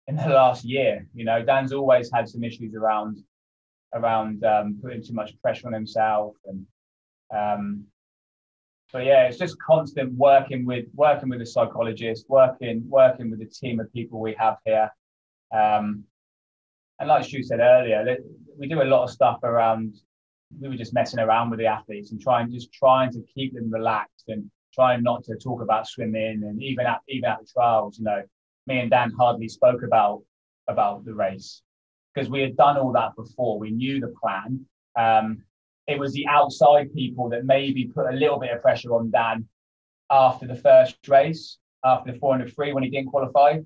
in 0.07 0.17
the 0.17 0.27
last 0.27 0.65
year. 0.65 1.07
You 1.13 1.23
know, 1.23 1.45
Dan's 1.45 1.71
always 1.71 2.11
had 2.13 2.27
some 2.27 2.43
issues 2.43 2.75
around 2.75 3.19
around 3.93 4.43
um, 4.43 4.79
putting 4.81 5.01
too 5.01 5.13
much 5.13 5.31
pressure 5.41 5.67
on 5.67 5.73
himself 5.73 6.35
and 6.45 6.65
um, 7.33 7.85
but 8.95 9.03
yeah, 9.03 9.27
it's 9.27 9.37
just 9.37 9.59
constant 9.59 10.13
working 10.13 10.65
with 10.65 10.85
working 10.93 11.27
with 11.27 11.41
a 11.41 11.45
psychologist, 11.45 12.27
working 12.29 12.81
working 12.87 13.29
with 13.29 13.39
the 13.39 13.45
team 13.45 13.81
of 13.81 13.91
people 13.91 14.21
we 14.21 14.33
have 14.39 14.55
here. 14.63 14.89
Um, 15.53 16.05
and 16.97 17.09
like 17.09 17.25
Stu 17.25 17.43
said 17.43 17.59
earlier, 17.59 18.17
we 18.57 18.69
do 18.69 18.81
a 18.81 18.83
lot 18.83 19.03
of 19.03 19.09
stuff 19.09 19.43
around. 19.43 19.95
We 20.61 20.69
were 20.69 20.77
just 20.77 20.93
messing 20.93 21.19
around 21.19 21.49
with 21.49 21.59
the 21.59 21.65
athletes 21.65 22.13
and 22.13 22.21
trying 22.21 22.53
just 22.53 22.71
trying 22.71 23.11
to 23.11 23.21
keep 23.33 23.53
them 23.53 23.69
relaxed 23.69 24.29
and 24.29 24.49
trying 24.73 25.03
not 25.03 25.25
to 25.25 25.35
talk 25.35 25.61
about 25.61 25.89
swimming 25.89 26.43
and 26.45 26.63
even 26.63 26.85
at 26.85 27.01
even 27.09 27.25
at 27.25 27.41
the 27.41 27.47
trials, 27.51 27.99
you 27.99 28.05
know, 28.05 28.23
me 28.65 28.79
and 28.79 28.89
Dan 28.89 29.11
hardly 29.19 29.49
spoke 29.49 29.83
about 29.83 30.23
about 30.69 31.03
the 31.03 31.13
race 31.13 31.63
because 32.13 32.29
we 32.29 32.39
had 32.39 32.55
done 32.55 32.77
all 32.77 32.93
that 32.93 33.13
before. 33.17 33.59
We 33.59 33.71
knew 33.71 33.99
the 33.99 34.13
plan. 34.21 34.65
Um, 34.97 35.43
it 35.87 35.99
was 35.99 36.13
the 36.13 36.27
outside 36.27 36.93
people 36.93 37.29
that 37.29 37.45
maybe 37.45 37.85
put 37.85 38.07
a 38.07 38.17
little 38.17 38.39
bit 38.39 38.51
of 38.51 38.61
pressure 38.61 38.93
on 38.93 39.11
Dan 39.11 39.47
after 40.09 40.47
the 40.47 40.55
first 40.55 40.97
race, 41.07 41.57
after 41.83 42.11
the 42.11 42.19
400 42.19 42.53
free 42.53 42.73
when 42.73 42.83
he 42.83 42.89
didn't 42.89 43.09
qualify. 43.09 43.59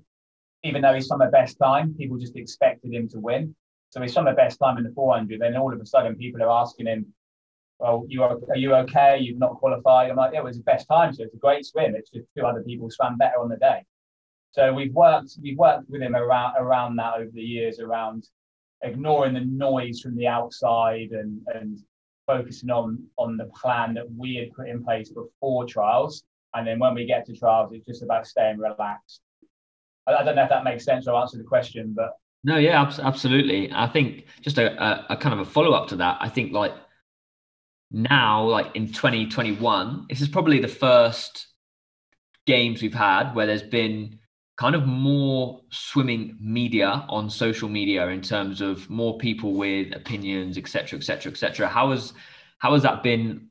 Even 0.62 0.82
though 0.82 0.92
he's 0.92 1.08
the 1.08 1.30
best 1.32 1.58
time, 1.58 1.94
people 1.94 2.18
just 2.18 2.36
expected 2.36 2.92
him 2.92 3.08
to 3.08 3.18
win. 3.18 3.54
So 3.88 4.02
he's 4.02 4.14
the 4.14 4.34
best 4.36 4.58
time 4.58 4.76
in 4.76 4.84
the 4.84 4.90
400. 4.90 5.40
Then 5.40 5.56
all 5.56 5.72
of 5.72 5.80
a 5.80 5.86
sudden, 5.86 6.14
people 6.16 6.42
are 6.42 6.50
asking 6.50 6.86
him, 6.86 7.06
"Well, 7.78 8.04
you 8.08 8.22
are, 8.22 8.38
are 8.50 8.56
you 8.56 8.74
okay? 8.74 9.18
You've 9.18 9.38
not 9.38 9.56
qualified." 9.56 10.10
I'm 10.10 10.16
like, 10.16 10.32
"Yeah, 10.34 10.40
it 10.40 10.44
was 10.44 10.58
the 10.58 10.62
best 10.64 10.86
time, 10.86 11.12
so 11.12 11.24
it's 11.24 11.34
a 11.34 11.38
great 11.38 11.64
swim. 11.64 11.96
It's 11.96 12.10
just 12.10 12.26
two 12.36 12.44
other 12.44 12.62
people 12.62 12.90
swam 12.90 13.16
better 13.16 13.40
on 13.40 13.48
the 13.48 13.56
day." 13.56 13.84
So 14.52 14.72
we've 14.74 14.92
worked 14.92 15.38
we've 15.42 15.58
worked 15.58 15.88
with 15.88 16.02
him 16.02 16.14
around 16.14 16.54
around 16.58 16.96
that 16.96 17.14
over 17.14 17.30
the 17.32 17.42
years, 17.42 17.80
around 17.80 18.28
ignoring 18.82 19.34
the 19.34 19.44
noise 19.44 20.00
from 20.00 20.16
the 20.16 20.26
outside 20.26 21.10
and 21.12 21.40
and 21.54 21.78
focusing 22.30 22.70
on 22.70 23.02
on 23.16 23.36
the 23.36 23.46
plan 23.60 23.94
that 23.94 24.06
we 24.16 24.36
had 24.36 24.52
put 24.52 24.68
in 24.68 24.84
place 24.84 25.10
before 25.10 25.66
trials. 25.66 26.22
And 26.54 26.66
then 26.66 26.78
when 26.78 26.94
we 26.94 27.06
get 27.06 27.26
to 27.26 27.36
trials, 27.36 27.72
it's 27.72 27.86
just 27.86 28.02
about 28.02 28.26
staying 28.26 28.58
relaxed. 28.58 29.20
I, 30.06 30.14
I 30.14 30.22
don't 30.24 30.36
know 30.36 30.44
if 30.44 30.50
that 30.50 30.64
makes 30.64 30.84
sense 30.84 31.06
or 31.06 31.20
answer 31.20 31.38
the 31.38 31.44
question, 31.44 31.92
but 31.96 32.12
no, 32.42 32.56
yeah, 32.56 32.90
absolutely. 33.02 33.70
I 33.72 33.86
think 33.86 34.24
just 34.40 34.58
a, 34.58 34.82
a, 34.82 35.06
a 35.10 35.16
kind 35.16 35.34
of 35.34 35.40
a 35.46 35.50
follow 35.50 35.72
up 35.72 35.88
to 35.88 35.96
that. 35.96 36.18
I 36.20 36.28
think 36.28 36.52
like 36.52 36.72
now, 37.90 38.44
like 38.44 38.74
in 38.74 38.86
2021, 38.86 40.06
this 40.08 40.20
is 40.20 40.28
probably 40.28 40.60
the 40.60 40.68
first 40.68 41.48
games 42.46 42.80
we've 42.80 42.94
had 42.94 43.34
where 43.34 43.46
there's 43.46 43.62
been 43.62 44.19
kind 44.60 44.74
of 44.74 44.86
more 44.86 45.62
swimming 45.70 46.36
media 46.38 47.06
on 47.08 47.30
social 47.30 47.66
media 47.66 48.06
in 48.08 48.20
terms 48.20 48.60
of 48.60 48.88
more 48.90 49.16
people 49.16 49.54
with 49.54 49.90
opinions, 49.96 50.58
etc., 50.58 50.98
etc., 50.98 51.32
etc. 51.32 51.66
How 51.66 51.92
has 51.92 52.12
how 52.58 52.74
has 52.74 52.82
that 52.82 53.02
been 53.02 53.48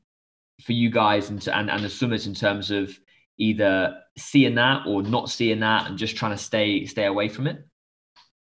for 0.64 0.72
you 0.72 0.88
guys 0.88 1.28
and, 1.28 1.44
and 1.48 1.68
and 1.68 1.82
the 1.82 1.90
swimmers 1.90 2.28
in 2.28 2.34
terms 2.34 2.70
of 2.70 2.96
either 3.38 3.96
seeing 4.16 4.54
that 4.54 4.86
or 4.86 5.02
not 5.02 5.28
seeing 5.28 5.58
that 5.60 5.88
and 5.88 5.98
just 5.98 6.14
trying 6.14 6.30
to 6.30 6.38
stay 6.38 6.86
stay 6.86 7.06
away 7.06 7.28
from 7.28 7.48
it? 7.48 7.58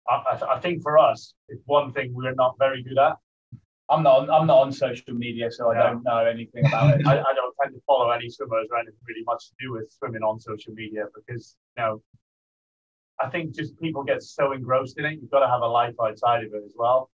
I, 0.08 0.40
I 0.56 0.60
think 0.62 0.82
for 0.82 0.98
us, 0.98 1.34
it's 1.50 1.64
one 1.66 1.92
thing 1.92 2.14
we're 2.14 2.36
not 2.36 2.56
very 2.58 2.84
good 2.84 2.98
at. 2.98 3.18
I'm 3.90 4.02
not. 4.02 4.22
On, 4.22 4.30
I'm 4.30 4.48
not 4.48 4.60
on 4.60 4.72
social 4.72 5.14
media, 5.14 5.52
so 5.52 5.72
I 5.72 5.76
don't 5.76 6.04
know 6.04 6.20
anything 6.20 6.66
about 6.68 7.02
it. 7.02 7.06
I, 7.06 7.20
I, 7.20 7.34
don't 7.34 7.54
tend 7.62 7.76
to 7.76 7.82
follow 7.86 8.12
any 8.12 8.30
swimmers 8.30 8.68
or 8.72 8.78
anything 8.78 9.00
really 9.06 9.24
much 9.26 9.50
to 9.50 9.54
do 9.60 9.74
with 9.74 9.92
swimming 9.92 10.24
on 10.24 10.40
social 10.40 10.74
media 10.74 11.04
because 11.14 11.58
you 11.78 11.84
know 11.84 12.02
I 13.22 13.30
think 13.30 13.56
just 13.56 13.80
people 13.80 14.04
get 14.04 14.22
so 14.24 14.52
engrossed 14.52 14.98
in 14.98 15.06
it. 15.06 15.20
You've 15.22 15.32
got 15.32 15.40
to 15.40 15.48
have 15.48 15.62
a 15.62 15.68
life 15.68 15.96
outside 16.02 16.44
of 16.44 16.54
it 16.54 16.64
as 16.66 16.74
well. 16.76 17.10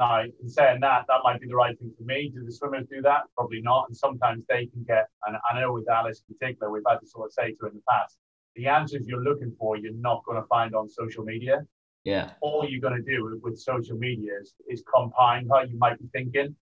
Now, 0.00 0.22
in 0.22 0.48
saying 0.48 0.80
that, 0.80 1.04
that 1.06 1.20
might 1.22 1.40
be 1.40 1.46
the 1.46 1.54
right 1.54 1.78
thing 1.78 1.92
for 1.96 2.04
me. 2.04 2.32
Do 2.34 2.44
the 2.44 2.52
swimmers 2.52 2.86
do 2.90 3.00
that? 3.02 3.22
Probably 3.36 3.60
not. 3.60 3.86
And 3.88 3.96
sometimes 3.96 4.44
they 4.48 4.66
can 4.66 4.84
get, 4.86 5.06
and 5.26 5.36
I 5.48 5.60
know 5.60 5.72
with 5.72 5.86
Alys 5.88 6.22
in 6.28 6.36
particular, 6.36 6.72
we've 6.72 6.82
had 6.88 6.98
to 6.98 7.06
sort 7.06 7.26
of 7.26 7.32
say 7.32 7.52
to 7.52 7.56
her 7.62 7.68
in 7.68 7.74
the 7.74 7.82
past, 7.88 8.18
the 8.56 8.66
answers 8.66 9.06
you're 9.06 9.22
looking 9.22 9.54
for, 9.58 9.76
you're 9.76 9.92
not 9.94 10.24
going 10.24 10.40
to 10.40 10.46
find 10.48 10.74
on 10.74 10.88
social 10.88 11.24
media. 11.24 11.64
Yeah. 12.02 12.30
All 12.40 12.66
you're 12.68 12.80
going 12.80 13.00
to 13.02 13.08
do 13.08 13.38
with 13.42 13.58
social 13.58 13.96
media 13.96 14.32
is, 14.40 14.54
is 14.68 14.82
compound 14.92 15.48
how 15.50 15.62
you 15.62 15.78
might 15.78 15.98
be 15.98 16.06
thinking. 16.12 16.56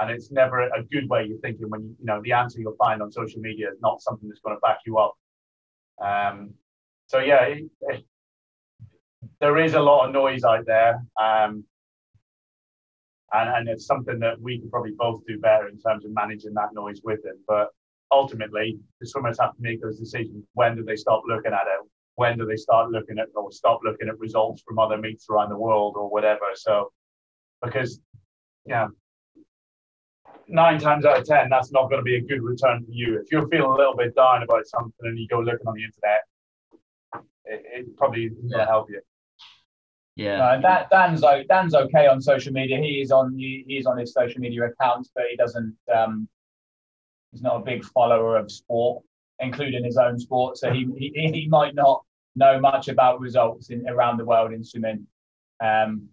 And 0.00 0.10
it's 0.10 0.30
never 0.30 0.62
a 0.62 0.82
good 0.90 1.08
way 1.10 1.26
you're 1.26 1.38
thinking 1.38 1.68
when 1.68 1.82
you, 1.82 1.96
you 1.98 2.06
know, 2.06 2.22
the 2.22 2.32
answer 2.32 2.60
you'll 2.60 2.76
find 2.76 3.02
on 3.02 3.12
social 3.12 3.40
media 3.40 3.68
is 3.70 3.78
not 3.82 4.00
something 4.00 4.28
that's 4.28 4.40
going 4.40 4.56
to 4.56 4.60
back 4.60 4.78
you 4.86 4.98
up. 4.98 5.14
Um, 6.02 6.54
so 7.08 7.18
yeah, 7.18 7.42
it, 7.42 7.64
it, 7.82 8.04
there 9.40 9.58
is 9.58 9.74
a 9.74 9.80
lot 9.80 10.06
of 10.06 10.12
noise 10.12 10.44
out 10.44 10.66
there. 10.66 11.02
Um, 11.20 11.64
and, 13.32 13.48
and 13.48 13.68
it's 13.68 13.86
something 13.86 14.18
that 14.18 14.40
we 14.40 14.58
can 14.58 14.70
probably 14.70 14.92
both 14.98 15.24
do 15.26 15.38
better 15.38 15.68
in 15.68 15.78
terms 15.78 16.04
of 16.04 16.12
managing 16.12 16.54
that 16.54 16.74
noise 16.74 17.00
with 17.04 17.22
them. 17.22 17.38
But 17.46 17.68
ultimately, 18.10 18.78
the 19.00 19.06
swimmers 19.06 19.38
have 19.40 19.54
to 19.54 19.62
make 19.62 19.80
those 19.80 19.98
decisions. 19.98 20.44
When 20.54 20.76
do 20.76 20.84
they 20.84 20.96
stop 20.96 21.22
looking 21.26 21.52
at 21.52 21.66
it? 21.66 21.86
When 22.16 22.36
do 22.36 22.44
they 22.44 22.56
start 22.56 22.90
looking 22.90 23.18
at 23.18 23.28
or 23.34 23.52
stop 23.52 23.80
looking 23.84 24.08
at 24.08 24.18
results 24.18 24.62
from 24.66 24.78
other 24.78 24.98
meets 24.98 25.26
around 25.30 25.50
the 25.50 25.56
world 25.56 25.94
or 25.96 26.10
whatever? 26.10 26.46
So, 26.54 26.92
because, 27.62 28.00
yeah, 28.66 28.88
nine 30.48 30.80
times 30.80 31.06
out 31.06 31.18
of 31.18 31.24
10, 31.24 31.48
that's 31.48 31.72
not 31.72 31.88
going 31.88 32.00
to 32.00 32.04
be 32.04 32.16
a 32.16 32.20
good 32.20 32.42
return 32.42 32.84
for 32.84 32.90
you. 32.90 33.20
If 33.20 33.30
you're 33.30 33.48
feeling 33.48 33.70
a 33.70 33.76
little 33.76 33.96
bit 33.96 34.14
down 34.16 34.42
about 34.42 34.66
something 34.66 34.92
and 35.02 35.18
you 35.18 35.28
go 35.28 35.38
looking 35.38 35.66
on 35.66 35.74
the 35.74 35.84
internet, 35.84 36.24
it, 37.44 37.64
it 37.72 37.96
probably 37.96 38.24
isn't 38.26 38.42
yeah. 38.42 38.56
going 38.56 38.66
to 38.66 38.70
help 38.70 38.90
you. 38.90 39.00
Yeah. 40.16 40.42
Uh, 40.42 40.60
Dan, 40.60 40.86
Dan's 40.90 41.24
Dan's 41.48 41.74
okay 41.74 42.06
on 42.06 42.20
social 42.20 42.52
media. 42.52 42.78
He 42.78 43.00
is 43.00 43.10
on 43.10 43.34
he, 43.36 43.64
he's 43.66 43.86
on 43.86 43.98
his 43.98 44.12
social 44.12 44.40
media 44.40 44.66
accounts, 44.66 45.10
but 45.14 45.24
he 45.30 45.36
doesn't. 45.36 45.76
Um, 45.94 46.28
he's 47.32 47.42
not 47.42 47.56
a 47.56 47.64
big 47.64 47.84
follower 47.84 48.36
of 48.36 48.50
sport, 48.50 49.02
including 49.38 49.84
his 49.84 49.96
own 49.96 50.18
sport. 50.18 50.58
So 50.58 50.72
he 50.72 50.86
he, 50.96 51.30
he 51.32 51.48
might 51.48 51.74
not 51.74 52.02
know 52.36 52.60
much 52.60 52.88
about 52.88 53.20
results 53.20 53.70
in 53.70 53.88
around 53.88 54.18
the 54.18 54.24
world 54.24 54.52
in 54.52 54.64
swimming. 54.64 55.06
Um, 55.62 56.08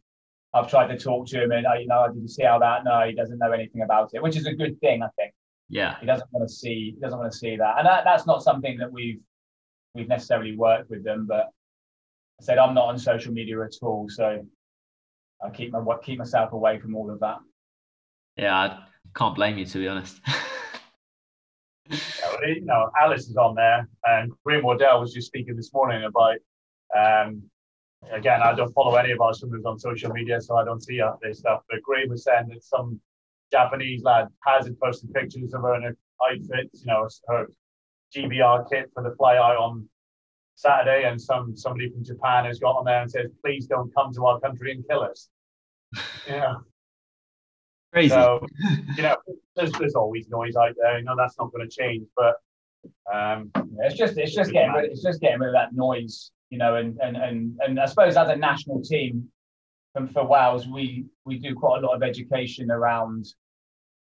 I've 0.54 0.70
tried 0.70 0.88
to 0.88 0.98
talk 0.98 1.28
to 1.28 1.44
him, 1.44 1.52
and 1.52 1.66
you 1.80 1.88
know, 1.88 2.08
did 2.12 2.22
you 2.22 2.28
see 2.28 2.44
how 2.44 2.60
that? 2.60 2.84
No, 2.84 3.06
he 3.06 3.14
doesn't 3.14 3.38
know 3.38 3.52
anything 3.52 3.82
about 3.82 4.12
it, 4.14 4.24
which 4.24 4.38
is 4.38 4.46
a 4.46 4.54
good 4.54 4.80
thing, 4.80 5.04
I 5.04 5.10
think. 5.18 5.34
Yeah. 5.70 6.00
He 6.00 6.06
doesn't 6.06 6.32
want 6.32 6.48
to 6.48 6.54
see 6.54 6.94
he 6.96 7.02
doesn't 7.02 7.18
want 7.18 7.32
to 7.32 7.38
see 7.38 7.58
that, 7.58 7.76
and 7.78 7.86
that, 7.86 8.04
that's 8.06 8.26
not 8.26 8.42
something 8.42 8.78
that 8.78 8.92
we've 8.92 9.20
we've 9.94 10.08
necessarily 10.08 10.56
worked 10.56 10.90
with 10.90 11.04
them. 11.04 11.26
But 11.28 11.50
I 12.40 12.44
said 12.44 12.58
I'm 12.58 12.74
not 12.74 12.86
on 12.86 13.00
social 13.00 13.34
media 13.34 13.62
at 13.64 13.74
all, 13.82 14.08
so 14.10 14.46
I 15.44 15.50
keep 15.50 15.72
my 15.72 15.84
keep 16.04 16.20
myself 16.20 16.54
away 16.54 16.80
from 16.80 16.96
all 16.96 17.10
of 17.12 17.20
that. 17.20 17.38
Yeah, 18.36 18.56
I 18.56 18.80
can't 19.16 19.36
blame 19.36 19.58
you 19.58 19.66
to 19.66 19.80
be 19.80 19.88
honest. 19.88 20.20
you 21.90 22.62
know, 22.62 22.92
Alys 23.02 23.30
is 23.30 23.38
on 23.38 23.56
there, 23.56 23.88
and 24.06 24.32
Graham 24.46 24.64
Wardell 24.64 25.00
was 25.00 25.14
just 25.14 25.28
speaking 25.28 25.56
this 25.56 25.74
morning 25.74 26.04
about. 26.04 26.38
Um, 26.96 27.44
again, 28.12 28.42
I 28.42 28.54
don't 28.54 28.74
follow 28.74 28.96
any 28.96 29.12
of 29.12 29.22
our 29.22 29.34
swimmers 29.34 29.66
on 29.66 29.80
social 29.80 30.12
media, 30.12 30.40
so 30.40 30.56
I 30.58 30.64
don't 30.64 30.84
see 30.84 31.02
this 31.22 31.40
stuff. 31.40 31.62
But 31.70 31.82
Graham 31.82 32.10
was 32.10 32.24
saying 32.24 32.50
that 32.50 32.64
some 32.64 33.00
Japanese 33.52 34.04
lad 34.04 34.28
hasn't 34.46 34.80
posted 34.80 35.14
pictures 35.14 35.54
of 35.54 35.62
her 35.62 35.76
in 35.76 35.84
her 35.84 35.98
outfits, 36.30 36.82
you 36.82 36.88
know, 36.88 37.08
her 37.28 37.48
GBR 38.16 38.70
kit 38.70 38.90
for 38.94 39.04
the 39.04 39.16
fly 39.16 39.38
out 39.38 39.58
on 39.58 39.88
Saturday, 40.58 41.08
and 41.08 41.22
some 41.22 41.56
somebody 41.56 41.90
from 41.92 42.04
Japan 42.04 42.46
has 42.46 42.60
got 42.60 42.78
on 42.78 42.86
there 42.86 43.02
and 43.02 43.10
says, 43.10 43.28
"Please 43.46 43.68
don't 43.68 43.94
come 43.94 44.12
to 44.14 44.26
our 44.26 44.40
country 44.40 44.72
and 44.72 44.84
kill 44.90 45.02
us." 45.02 45.30
yeah. 46.28 46.56
Crazy. 47.94 48.10
So, 48.10 48.46
you 48.98 49.04
know, 49.04 49.16
there's, 49.56 49.72
there's 49.74 49.94
always 49.94 50.28
noise 50.30 50.56
out 50.56 50.74
there. 50.82 50.98
You 50.98 51.06
know, 51.06 51.16
that's 51.16 51.38
not 51.38 51.52
going 51.54 51.70
to 51.70 51.74
change. 51.74 52.08
But 52.16 52.36
um, 53.14 53.52
it's 53.82 53.96
just 53.96 54.18
it's 54.18 54.34
just 54.34 54.52
getting 54.52 54.74
rid, 54.74 54.92
it's 54.92 55.04
just 55.04 55.22
getting 55.22 55.40
rid 55.40 55.50
of 55.50 55.54
that 55.54 55.74
noise, 55.74 56.32
you 56.50 56.58
know, 56.58 56.76
and 56.76 56.98
and 57.02 57.16
and 57.16 57.60
and 57.60 57.80
I 57.80 57.86
suppose 57.86 58.18
as 58.18 58.30
a 58.30 58.36
national 58.36 58.82
team, 58.82 59.30
for, 59.94 60.08
for 60.08 60.26
Wales, 60.26 60.68
we 60.68 61.06
we 61.24 61.38
do 61.38 61.54
quite 61.54 61.84
a 61.84 61.86
lot 61.86 61.96
of 61.96 62.02
education 62.02 62.72
around 62.72 63.28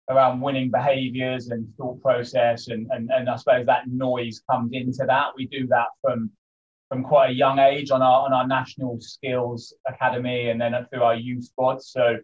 around 0.08 0.40
winning 0.40 0.70
behaviours 0.70 1.48
and 1.48 1.68
thought 1.76 2.00
process, 2.00 2.68
and, 2.68 2.86
and 2.90 3.10
and 3.10 3.28
I 3.28 3.36
suppose 3.36 3.66
that 3.66 3.86
noise 3.86 4.40
comes 4.50 4.70
into 4.72 5.04
that. 5.06 5.26
We 5.36 5.46
do 5.46 5.66
that 5.66 5.88
from 6.00 6.30
from 6.88 7.02
quite 7.02 7.30
a 7.30 7.34
young 7.34 7.58
age 7.58 7.90
on 7.90 8.02
our 8.02 8.24
on 8.24 8.32
our 8.32 8.46
national 8.46 9.00
skills 9.00 9.74
academy, 9.86 10.50
and 10.50 10.60
then 10.60 10.74
through 10.90 11.02
our 11.02 11.16
youth 11.16 11.44
squads. 11.44 11.90
So 11.90 12.18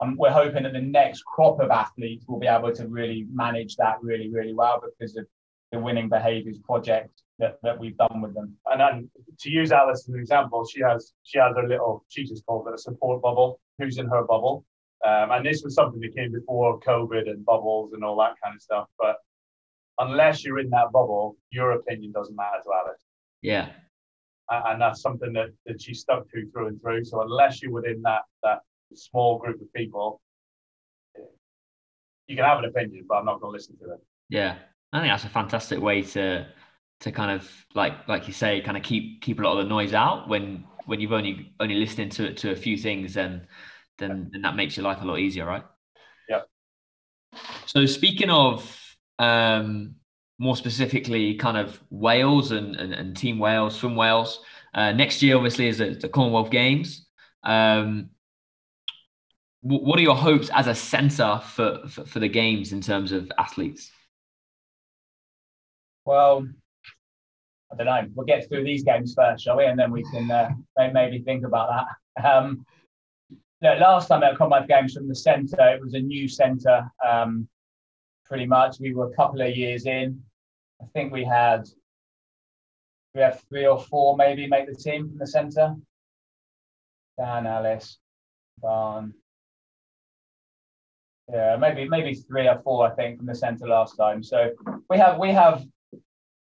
um, 0.00 0.16
we're 0.16 0.30
hoping 0.30 0.64
that 0.64 0.72
the 0.72 0.80
next 0.80 1.24
crop 1.24 1.60
of 1.60 1.70
athletes 1.70 2.24
will 2.28 2.38
be 2.38 2.46
able 2.46 2.72
to 2.72 2.88
really 2.88 3.26
manage 3.32 3.76
that 3.76 3.96
really 4.02 4.30
really 4.30 4.54
well 4.54 4.82
because 4.82 5.16
of 5.16 5.26
the 5.72 5.78
winning 5.78 6.08
behaviours 6.08 6.58
project 6.58 7.22
that, 7.38 7.58
that 7.62 7.78
we've 7.78 7.96
done 7.96 8.20
with 8.20 8.34
them. 8.34 8.56
And 8.66 8.80
then 8.80 9.10
to 9.40 9.50
use 9.50 9.70
Alys 9.70 10.00
as 10.00 10.08
an 10.08 10.18
example, 10.18 10.66
she 10.66 10.80
has 10.80 11.12
she 11.22 11.38
has 11.38 11.56
her 11.56 11.66
little 11.66 12.04
she 12.08 12.24
just 12.24 12.44
called 12.46 12.68
it 12.68 12.74
a 12.74 12.78
support 12.78 13.22
bubble. 13.22 13.60
Who's 13.78 13.98
in 13.98 14.08
her 14.08 14.24
bubble? 14.24 14.64
Um, 15.04 15.30
and 15.30 15.46
this 15.46 15.62
was 15.62 15.74
something 15.74 16.00
that 16.00 16.14
came 16.14 16.32
before 16.32 16.78
COVID 16.80 17.30
and 17.30 17.44
bubbles 17.44 17.94
and 17.94 18.04
all 18.04 18.18
that 18.18 18.34
kind 18.44 18.54
of 18.54 18.60
stuff. 18.60 18.88
But 18.98 19.16
unless 19.98 20.44
you're 20.44 20.58
in 20.58 20.68
that 20.70 20.92
bubble, 20.92 21.38
your 21.50 21.72
opinion 21.72 22.12
doesn't 22.12 22.36
matter 22.36 22.58
to 22.62 22.68
Alys. 22.68 23.00
Yeah. 23.40 23.70
And 24.50 24.80
that's 24.80 25.00
something 25.00 25.32
that, 25.34 25.50
that 25.66 25.80
she 25.80 25.94
stuck 25.94 26.28
to 26.30 26.50
through 26.50 26.68
and 26.68 26.82
through. 26.82 27.04
So 27.04 27.22
unless 27.22 27.62
you're 27.62 27.70
within 27.70 28.02
that 28.02 28.22
that 28.42 28.60
small 28.94 29.38
group 29.38 29.60
of 29.60 29.72
people, 29.72 30.20
you 32.26 32.36
can 32.36 32.44
have 32.44 32.58
an 32.58 32.64
opinion, 32.64 33.04
but 33.08 33.16
I'm 33.16 33.24
not 33.24 33.40
going 33.40 33.52
to 33.52 33.56
listen 33.56 33.78
to 33.78 33.92
it. 33.92 34.00
Yeah, 34.28 34.56
I 34.92 35.00
think 35.00 35.12
that's 35.12 35.24
a 35.24 35.28
fantastic 35.28 35.80
way 35.80 36.02
to 36.02 36.46
to 37.00 37.12
kind 37.12 37.30
of 37.30 37.48
like 37.74 38.08
like 38.08 38.26
you 38.26 38.34
say, 38.34 38.60
kind 38.60 38.76
of 38.76 38.82
keep 38.82 39.22
keep 39.22 39.38
a 39.38 39.42
lot 39.42 39.58
of 39.58 39.64
the 39.64 39.68
noise 39.68 39.94
out 39.94 40.28
when 40.28 40.64
when 40.86 41.00
you've 41.00 41.12
only 41.12 41.54
only 41.60 41.76
listening 41.76 42.08
to 42.10 42.34
to 42.34 42.50
a 42.50 42.56
few 42.56 42.76
things, 42.76 43.14
then 43.14 43.46
then, 43.98 44.30
then 44.32 44.42
that 44.42 44.56
makes 44.56 44.76
your 44.76 44.84
life 44.84 45.02
a 45.02 45.04
lot 45.04 45.18
easier, 45.18 45.44
right? 45.44 45.64
Yeah. 46.28 46.40
So 47.66 47.86
speaking 47.86 48.30
of 48.30 48.96
um, 49.18 49.96
more 50.40 50.56
specifically, 50.56 51.34
kind 51.34 51.58
of 51.58 51.78
Wales 51.90 52.50
and, 52.50 52.74
and, 52.74 52.94
and 52.94 53.14
Team 53.14 53.38
Wales, 53.38 53.76
Swim 53.76 53.94
Wales, 53.94 54.40
uh, 54.72 54.90
next 54.90 55.22
year 55.22 55.36
obviously 55.36 55.68
is 55.68 55.78
the, 55.78 56.08
Commonwealth 56.08 56.50
Games. 56.50 57.06
Um, 57.44 58.08
what 59.60 59.98
are 59.98 60.02
your 60.02 60.16
hopes 60.16 60.48
as 60.54 60.66
a 60.66 60.74
centre 60.74 61.38
for, 61.44 61.82
for, 61.86 62.06
for 62.06 62.18
the 62.20 62.28
games 62.28 62.72
in 62.72 62.80
terms 62.80 63.12
of 63.12 63.30
athletes? 63.36 63.90
Well, 66.06 66.48
I 67.70 67.76
don't 67.76 67.86
know. 67.86 68.08
We'll 68.14 68.24
get 68.24 68.48
through 68.48 68.64
these 68.64 68.82
games 68.82 69.12
first, 69.14 69.44
shall 69.44 69.58
we? 69.58 69.66
And 69.66 69.78
then 69.78 69.92
we 69.92 70.02
can 70.04 70.30
uh, 70.30 70.48
maybe 70.94 71.20
think 71.20 71.44
about 71.44 71.86
that. 72.16 72.24
Um, 72.24 72.64
no, 73.60 73.74
last 73.74 74.08
time 74.08 74.22
at 74.22 74.38
Commonwealth 74.38 74.68
Games 74.68 74.94
from 74.94 75.06
the 75.06 75.14
centre, 75.14 75.68
it 75.68 75.82
was 75.82 75.92
a 75.92 76.00
new 76.00 76.26
centre. 76.26 76.90
Um, 77.06 77.46
pretty 78.24 78.46
much, 78.46 78.80
we 78.80 78.94
were 78.94 79.12
a 79.12 79.16
couple 79.16 79.42
of 79.42 79.54
years 79.54 79.84
in. 79.84 80.22
I 80.82 80.86
think 80.94 81.12
we 81.12 81.24
had 81.24 81.68
we 83.14 83.20
have 83.20 83.42
three 83.48 83.66
or 83.66 83.80
four 83.80 84.16
maybe 84.16 84.46
make 84.46 84.66
the 84.66 84.74
team 84.74 85.08
from 85.08 85.18
the 85.18 85.26
centre. 85.26 85.74
Dan, 87.18 87.44
Alys, 87.44 87.96
Barn. 88.58 89.12
Yeah, 91.32 91.56
maybe 91.56 91.88
maybe 91.88 92.14
three 92.14 92.48
or 92.48 92.60
four, 92.64 92.90
I 92.90 92.94
think, 92.94 93.18
from 93.18 93.26
the 93.26 93.34
centre 93.34 93.66
last 93.66 93.96
time. 93.96 94.22
So 94.22 94.50
we 94.88 94.96
have 94.98 95.18
we 95.18 95.30
have 95.30 95.64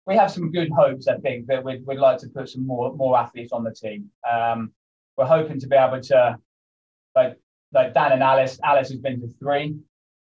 we 0.07 0.14
have 0.14 0.31
some 0.31 0.53
good 0.53 0.70
hopes, 0.70 1.09
I 1.09 1.16
think, 1.16 1.46
that 1.49 1.64
we'd, 1.64 1.85
we'd 1.85 1.99
like 1.99 2.18
to 2.18 2.29
put 2.29 2.49
some 2.49 2.66
more 2.66 2.94
more 2.94 3.18
athletes 3.18 3.53
on 3.53 3.64
the 3.64 3.72
team. 3.72 4.11
Um, 4.31 4.72
we're 5.16 5.27
hoping 5.27 5.59
to 5.61 5.66
be 5.66 5.77
able 5.77 6.01
to, 6.03 6.38
like 7.14 7.37
like 7.72 7.94
Dan 7.94 8.12
and 8.12 8.22
Alys. 8.22 8.61
Alys 8.61 8.90
has 8.90 8.99
been 8.99 9.20
to 9.20 9.29
three, 9.40 9.77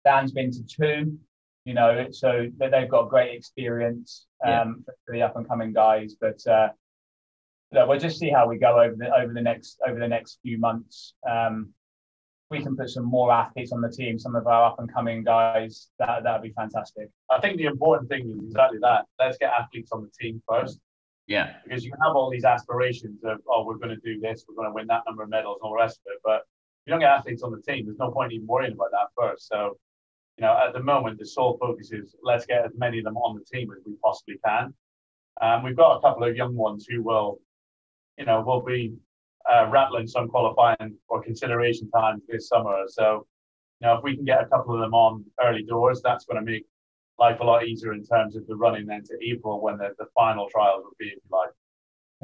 Dan's 0.04 0.32
been 0.32 0.50
to 0.52 0.62
two. 0.64 1.18
You 1.66 1.74
know, 1.74 2.06
so 2.12 2.46
they've 2.58 2.88
got 2.88 3.10
great 3.10 3.34
experience 3.34 4.26
um, 4.46 4.50
yeah. 4.86 4.94
for 5.04 5.12
the 5.12 5.22
up 5.22 5.36
and 5.36 5.46
coming 5.46 5.72
guys. 5.74 6.14
But 6.18 6.40
uh, 6.46 6.68
look, 7.72 7.88
we'll 7.88 7.98
just 7.98 8.18
see 8.18 8.30
how 8.30 8.48
we 8.48 8.56
go 8.56 8.80
over 8.80 8.94
the 8.96 9.14
over 9.14 9.34
the 9.34 9.42
next 9.42 9.80
over 9.86 9.98
the 9.98 10.08
next 10.08 10.38
few 10.42 10.58
months. 10.58 11.14
Um, 11.28 11.74
we 12.50 12.62
can 12.62 12.76
put 12.76 12.88
some 12.88 13.04
more 13.04 13.32
athletes 13.32 13.72
on 13.72 13.80
the 13.80 13.90
team, 13.90 14.18
some 14.18 14.36
of 14.36 14.46
our 14.46 14.70
up 14.70 14.78
and 14.78 14.92
coming 14.92 15.24
guys, 15.24 15.88
that 15.98 16.22
that'd 16.22 16.42
be 16.42 16.52
fantastic. 16.52 17.08
I 17.30 17.40
think 17.40 17.56
the 17.58 17.64
important 17.64 18.08
thing 18.08 18.30
is 18.30 18.44
exactly 18.44 18.78
that. 18.82 19.06
Let's 19.18 19.36
get 19.38 19.52
athletes 19.52 19.90
on 19.92 20.02
the 20.02 20.10
team 20.24 20.40
first. 20.48 20.78
Yeah. 21.26 21.54
Because 21.64 21.84
you 21.84 21.92
have 22.04 22.14
all 22.14 22.30
these 22.30 22.44
aspirations 22.44 23.24
of, 23.24 23.38
oh, 23.48 23.64
we're 23.64 23.78
going 23.78 23.88
to 23.88 23.96
do 23.96 24.20
this, 24.20 24.44
we're 24.48 24.54
going 24.54 24.68
to 24.68 24.72
win 24.72 24.86
that 24.88 25.02
number 25.06 25.24
of 25.24 25.28
medals, 25.28 25.58
and 25.60 25.66
all 25.66 25.76
the 25.76 25.82
rest 25.82 25.98
of 26.06 26.12
it. 26.12 26.20
But 26.24 26.36
if 26.36 26.86
you 26.86 26.92
don't 26.92 27.00
get 27.00 27.10
athletes 27.10 27.42
on 27.42 27.50
the 27.50 27.60
team, 27.60 27.86
there's 27.86 27.98
no 27.98 28.12
point 28.12 28.32
even 28.32 28.46
worrying 28.46 28.74
about 28.74 28.92
that 28.92 29.08
first. 29.18 29.48
So, 29.48 29.76
you 30.38 30.44
know, 30.44 30.58
at 30.66 30.74
the 30.74 30.82
moment, 30.82 31.18
the 31.18 31.26
sole 31.26 31.56
focus 31.60 31.92
is 31.92 32.14
let's 32.22 32.46
get 32.46 32.64
as 32.64 32.72
many 32.76 32.98
of 32.98 33.04
them 33.04 33.16
on 33.16 33.38
the 33.38 33.44
team 33.44 33.70
as 33.72 33.82
we 33.86 33.94
possibly 34.04 34.36
can. 34.44 34.74
Um, 35.40 35.62
we've 35.62 35.76
got 35.76 35.96
a 35.96 36.00
couple 36.00 36.24
of 36.24 36.36
young 36.36 36.54
ones 36.54 36.86
who 36.88 37.02
will, 37.02 37.40
you 38.18 38.26
know, 38.26 38.42
will 38.42 38.62
be 38.62 38.94
uh, 39.50 39.68
rattling 39.70 40.06
some 40.06 40.28
qualifying 40.28 40.96
or 41.08 41.22
consideration 41.22 41.90
times 41.90 42.22
this 42.28 42.48
summer. 42.48 42.84
So, 42.88 43.26
you 43.80 43.86
know, 43.86 43.96
if 43.96 44.02
we 44.02 44.16
can 44.16 44.24
get 44.24 44.42
a 44.42 44.46
couple 44.46 44.74
of 44.74 44.80
them 44.80 44.94
on 44.94 45.24
early 45.42 45.62
doors, 45.62 46.00
that's 46.02 46.24
going 46.24 46.44
to 46.44 46.50
make 46.50 46.66
life 47.18 47.40
a 47.40 47.44
lot 47.44 47.66
easier 47.66 47.94
in 47.94 48.04
terms 48.04 48.36
of 48.36 48.46
the 48.46 48.56
running 48.56 48.86
then 48.86 49.02
to 49.04 49.16
April 49.22 49.62
when 49.62 49.78
the, 49.78 49.90
the 49.98 50.06
final 50.14 50.48
trials 50.50 50.82
will 50.84 50.96
be, 50.98 51.06
if 51.06 51.14
you 51.14 51.30
like. 51.30 51.50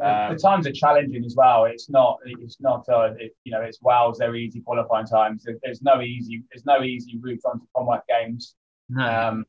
Um, 0.00 0.34
the 0.34 0.40
times 0.40 0.66
are 0.66 0.72
challenging 0.72 1.24
as 1.24 1.34
well. 1.36 1.66
It's 1.66 1.90
not. 1.90 2.18
It's 2.24 2.60
not. 2.60 2.88
Uh, 2.88 3.12
it, 3.18 3.36
you 3.44 3.52
know, 3.52 3.60
it's 3.60 3.82
Wales. 3.82 4.18
They're 4.18 4.34
easy 4.36 4.60
qualifying 4.60 5.06
times. 5.06 5.46
There's 5.62 5.82
no 5.82 6.00
easy. 6.00 6.42
There's 6.50 6.64
no 6.64 6.82
easy 6.82 7.18
route 7.18 7.40
onto 7.44 7.66
Commonwealth 7.76 8.04
Games. 8.08 8.54
No. 8.88 9.04
Um, 9.04 9.44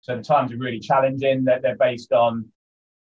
so 0.00 0.16
the 0.16 0.22
times 0.22 0.52
are 0.52 0.56
really 0.56 0.78
challenging. 0.78 1.44
They're, 1.44 1.60
they're 1.60 1.76
based 1.76 2.12
on 2.12 2.50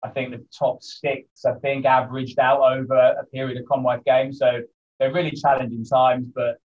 I 0.03 0.11
think 0.11 0.33
the 0.33 0.45
top 0.57 0.83
six, 0.83 1.45
I 1.47 1.55
think, 1.55 1.87
averaged 1.87 2.39
out 2.39 2.61
over 2.61 2.95
a 2.95 3.25
period 3.27 3.59
of 3.59 3.67
Commonwealth 3.67 4.05
Games. 4.05 4.39
So 4.39 4.63
they're 4.99 5.13
really 5.13 5.31
challenging 5.31 5.85
times. 5.85 6.27
But 6.35 6.59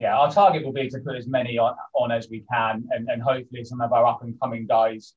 yeah, 0.00 0.16
our 0.16 0.32
target 0.32 0.64
will 0.64 0.72
be 0.72 0.88
to 0.88 0.98
put 0.98 1.16
as 1.16 1.26
many 1.26 1.58
on, 1.58 1.76
on 1.94 2.10
as 2.10 2.28
we 2.28 2.44
can, 2.52 2.86
and, 2.90 3.08
and 3.08 3.22
hopefully 3.22 3.64
some 3.64 3.80
of 3.80 3.92
our 3.92 4.04
up 4.04 4.22
and 4.22 4.38
coming 4.40 4.66
guys 4.66 5.14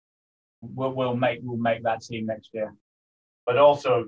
will, 0.61 0.93
will 0.93 1.15
make 1.15 1.39
will 1.43 1.57
make 1.57 1.83
that 1.83 2.01
team 2.01 2.25
next 2.25 2.49
year. 2.53 2.73
But 3.49 3.57
also, 3.57 4.05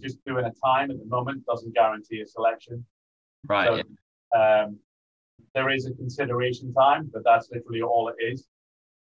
just 0.00 0.24
doing 0.24 0.46
a 0.46 0.52
time 0.64 0.90
at 0.90 0.98
the 0.98 1.04
moment 1.04 1.44
doesn't 1.44 1.74
guarantee 1.74 2.22
a 2.22 2.26
selection. 2.26 2.86
Right. 3.46 3.66
So, 3.66 3.82
yeah. 4.34 4.62
um, 4.62 4.78
there 5.54 5.68
is 5.68 5.84
a 5.84 5.92
consideration 5.92 6.72
time, 6.72 7.10
but 7.12 7.22
that's 7.22 7.50
literally 7.52 7.82
all 7.82 8.08
it 8.08 8.14
is. 8.24 8.48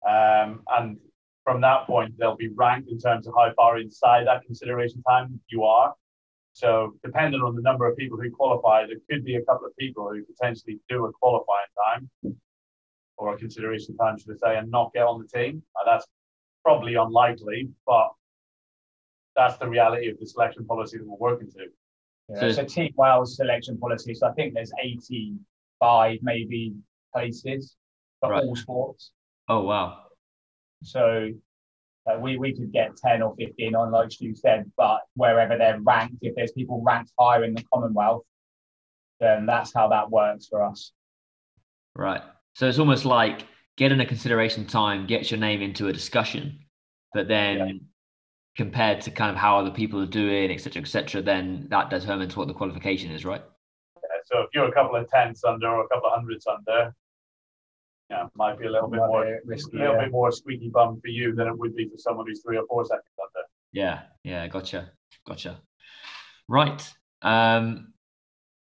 Um, 0.08 0.62
and 0.78 0.98
from 1.44 1.62
that 1.62 1.88
point, 1.88 2.14
they'll 2.20 2.36
be 2.36 2.50
ranked 2.50 2.92
in 2.92 3.00
terms 3.00 3.26
of 3.26 3.34
how 3.36 3.52
far 3.56 3.80
inside 3.80 4.28
that 4.28 4.44
consideration 4.46 5.02
time 5.10 5.40
you 5.48 5.64
are. 5.64 5.96
So 6.54 6.94
depending 7.04 7.42
on 7.42 7.56
the 7.56 7.64
number 7.64 7.90
of 7.90 7.98
people 7.98 8.20
who 8.22 8.30
qualify, 8.30 8.86
there 8.86 8.98
could 9.10 9.26
be 9.26 9.38
a 9.38 9.46
couple 9.46 9.66
of 9.66 9.76
people 9.78 10.08
who 10.14 10.24
potentially 10.26 10.80
do 10.90 11.08
a 11.08 11.12
qualifying 11.12 11.72
time 11.88 12.36
or 13.18 13.34
a 13.34 13.38
consideration 13.40 13.98
time, 13.98 14.20
should 14.20 14.38
I 14.44 14.48
say, 14.48 14.58
and 14.60 14.70
not 14.70 14.94
get 14.94 15.08
on 15.08 15.20
the 15.20 15.40
team. 15.40 15.64
that's 15.88 16.06
probably 16.64 16.94
unlikely, 16.94 17.70
but 17.88 18.12
that's 19.36 19.58
the 19.58 19.68
reality 19.68 20.10
of 20.10 20.20
the 20.20 20.26
selection 20.26 20.66
policy 20.66 20.98
that 20.98 21.06
we're 21.06 21.32
working 21.32 21.50
to. 21.52 21.66
Yeah. 22.30 22.40
So, 22.40 22.52
so 22.52 22.66
Team 22.66 22.94
Wales 22.96 23.36
selection 23.36 23.78
policy. 23.78 24.14
So 24.14 24.28
I 24.28 24.34
think 24.34 24.54
there's 24.54 24.72
85 24.82 26.20
maybe 26.22 26.74
places 27.14 27.76
for 28.20 28.32
right. 28.32 28.44
all 28.44 28.56
sports. 28.56 29.12
Oh 29.48 29.62
wow! 29.64 30.04
So 30.84 31.30
uh, 32.10 32.20
we 32.20 32.38
we 32.38 32.54
could 32.54 32.72
get 32.72 32.96
10 32.98 33.22
or 33.22 33.36
15 33.38 33.76
on, 33.76 33.92
like 33.92 34.12
Stu 34.12 34.36
said, 34.36 34.72
but 34.78 35.02
wherever 35.16 35.58
they're 35.58 35.80
ranked, 35.82 36.18
if 36.22 36.36
there's 36.36 36.52
people 36.52 36.82
ranked 36.84 37.12
higher 37.20 37.44
in 37.44 37.54
the 37.54 37.64
Commonwealth, 37.74 38.24
then 39.20 39.46
that's 39.46 39.74
how 39.74 39.90
that 39.90 40.10
works 40.10 40.48
for 40.48 40.64
us. 40.64 40.92
Right. 41.96 42.22
So 42.56 42.68
it's 42.68 42.80
almost 42.80 43.06
like 43.06 43.46
getting 43.78 44.00
a 44.00 44.06
consideration 44.06 44.66
time 44.66 45.06
gets 45.06 45.32
your 45.32 45.40
name 45.40 45.62
into 45.62 45.88
a 45.88 45.94
discussion, 45.94 46.60
but 47.14 47.28
then 47.28 47.58
yeah. 47.58 47.74
Compared 48.56 49.02
to 49.02 49.12
kind 49.12 49.32
of 49.32 49.38
how 49.38 49.58
other 49.58 49.72
people 49.72 50.02
are 50.02 50.08
doing, 50.08 50.52
etc., 50.52 50.82
etc., 50.82 51.22
then 51.22 51.68
that 51.70 51.89
determines 51.89 52.36
what 52.36 52.47
the 52.47 52.54
qualification 52.54 53.12
is, 53.12 53.24
right? 53.24 53.43
Yeah, 53.95 54.10
so 54.26 54.39
if 54.41 54.49
you're 54.54 54.68
a 54.68 54.72
couple 54.72 54.95
of 54.95 55.08
tenths 55.10 55.43
under 55.43 55.70
or 55.70 55.86
a 55.86 55.88
couple 55.88 56.08
of 56.08 56.14
hundreds 56.14 56.45
under, 56.47 56.93
yeah, 58.10 58.28
might 58.36 58.60
be 58.60 58.66
a 58.66 58.72
little 58.72 58.89
bit 58.89 58.97
more 58.97 59.39
risky, 59.45 59.78
a 59.78 59.80
little 59.80 59.95
yeah. 59.95 60.02
bit 60.04 60.12
more 60.12 60.32
squeaky 60.32 60.70
bum 60.70 60.99
for 60.99 61.08
you 61.08 61.34
than 61.34 61.47
it 61.47 61.58
would 61.58 61.76
be 61.76 61.88
for 61.88 61.97
someone 61.97 62.28
who's 62.28 62.41
three 62.43 62.58
or 62.58 62.66
four 62.68 62.84
seconds 62.84 63.06
under. 63.22 63.47
Yeah, 63.72 64.02
yeah, 64.24 64.47
gotcha, 64.47 64.91
gotcha. 65.26 65.62
Right. 66.49 66.93
Um, 67.22 67.93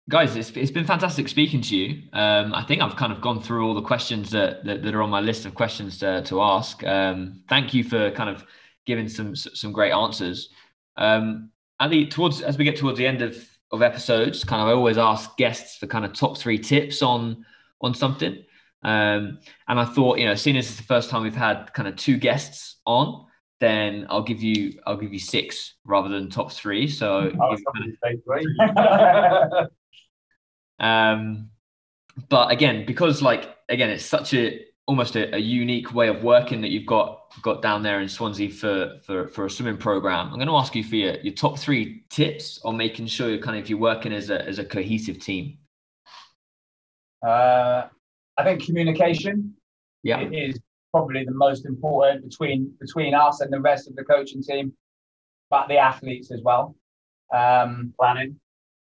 guys, 0.10 0.38
it's, 0.38 0.52
it's 0.52 0.72
been 0.72 0.86
fantastic 0.86 1.28
speaking 1.28 1.60
to 1.64 1.76
you. 1.76 2.04
Um, 2.14 2.54
I 2.54 2.64
think 2.64 2.82
I've 2.82 2.96
kind 2.96 3.12
of 3.12 3.20
gone 3.20 3.42
through 3.42 3.68
all 3.68 3.74
the 3.74 3.82
questions 3.82 4.32
that, 4.32 4.64
that, 4.64 4.84
that 4.84 4.96
are 4.96 5.02
on 5.02 5.10
my 5.10 5.20
list 5.20 5.46
of 5.46 5.54
questions 5.54 5.98
to, 6.00 6.22
to 6.24 6.42
ask. 6.42 6.82
Um, 6.86 7.44
thank 7.50 7.74
you 7.74 7.84
for 7.84 8.12
kind 8.12 8.30
of 8.30 8.46
giving 8.86 9.08
some 9.10 9.36
some 9.36 9.72
great 9.72 9.92
answers. 9.92 10.50
Um, 10.98 11.52
Ali, 11.80 12.08
towards 12.08 12.42
as 12.42 12.58
we 12.58 12.64
get 12.64 12.78
towards 12.78 12.98
the 12.98 13.08
end 13.08 13.22
of, 13.22 13.38
of 13.72 13.82
episodes, 13.82 14.44
kind 14.44 14.62
of 14.62 14.68
I 14.68 14.72
always 14.72 14.98
ask 14.98 15.36
guests 15.38 15.78
for 15.78 15.88
kind 15.88 16.06
of 16.06 16.14
top 16.14 16.38
three 16.38 16.58
tips 16.58 17.02
on 17.02 17.46
on 17.82 17.94
something. 17.94 18.44
Um, 18.84 19.40
and 19.68 19.80
I 19.80 19.86
thought, 19.86 20.20
you 20.20 20.26
know, 20.26 20.36
seeing 20.36 20.58
as 20.58 20.68
it's 20.68 20.78
the 20.78 20.84
first 20.84 21.10
time 21.10 21.24
we've 21.24 21.36
had 21.36 21.74
kind 21.74 21.88
of 21.88 21.96
two 21.96 22.18
guests 22.18 22.78
on, 22.86 23.26
then 23.60 24.06
I'll 24.10 24.24
give 24.24 24.44
you 24.44 24.80
I'll 24.86 24.98
give 24.98 25.12
you 25.12 25.20
six 25.20 25.74
rather 25.86 26.10
than 26.10 26.30
top 26.30 26.52
three. 26.52 26.88
So. 26.88 27.32
Um, 30.80 31.52
but 32.30 32.52
again, 32.52 32.86
because 32.86 33.22
like 33.22 33.56
again, 33.70 33.90
it's 33.90 34.06
such 34.06 34.34
a 34.34 34.66
almost 34.88 35.16
a, 35.16 35.36
a, 35.36 35.40
unique 35.40 35.94
way 35.94 36.08
of 36.08 36.24
working 36.24 36.62
that 36.62 36.70
you've 36.70 36.86
got 36.86 37.25
got 37.42 37.62
down 37.62 37.84
there 37.84 38.02
in 38.02 38.10
Swansea 38.10 38.50
for 38.50 39.00
for, 39.04 39.28
for 39.28 39.46
a 39.46 39.50
swimming 39.50 39.78
program. 39.78 40.28
I'm 40.28 40.36
going 40.36 40.48
to 40.48 40.56
ask 40.56 40.76
you 40.76 40.84
for 40.84 40.96
your, 40.96 41.16
your 41.22 41.34
top 41.34 41.60
three 41.60 42.04
tips 42.10 42.60
on 42.64 42.78
making 42.78 43.08
sure 43.08 43.30
you're 43.30 43.40
kind 43.40 43.60
of 43.60 43.70
you're 43.70 43.80
working 43.80 44.14
as 44.14 44.30
a 44.30 44.46
as 44.46 44.60
a 44.60 44.66
cohesive 44.66 45.20
team. 45.20 45.58
Uh, 47.26 47.88
I 48.38 48.44
think 48.44 48.64
communication 48.64 49.56
yeah. 50.04 50.22
is 50.32 50.60
probably 50.92 51.26
the 51.26 51.34
most 51.34 51.66
important 51.66 52.30
between 52.30 52.74
between 52.80 53.14
us 53.14 53.42
and 53.42 53.52
the 53.52 53.60
rest 53.60 53.88
of 53.88 53.96
the 53.96 54.04
coaching 54.04 54.44
team, 54.44 54.74
but 55.50 55.68
the 55.68 55.78
athletes 55.78 56.32
as 56.32 56.42
well. 56.42 56.76
Um, 57.34 57.94
planning 58.00 58.40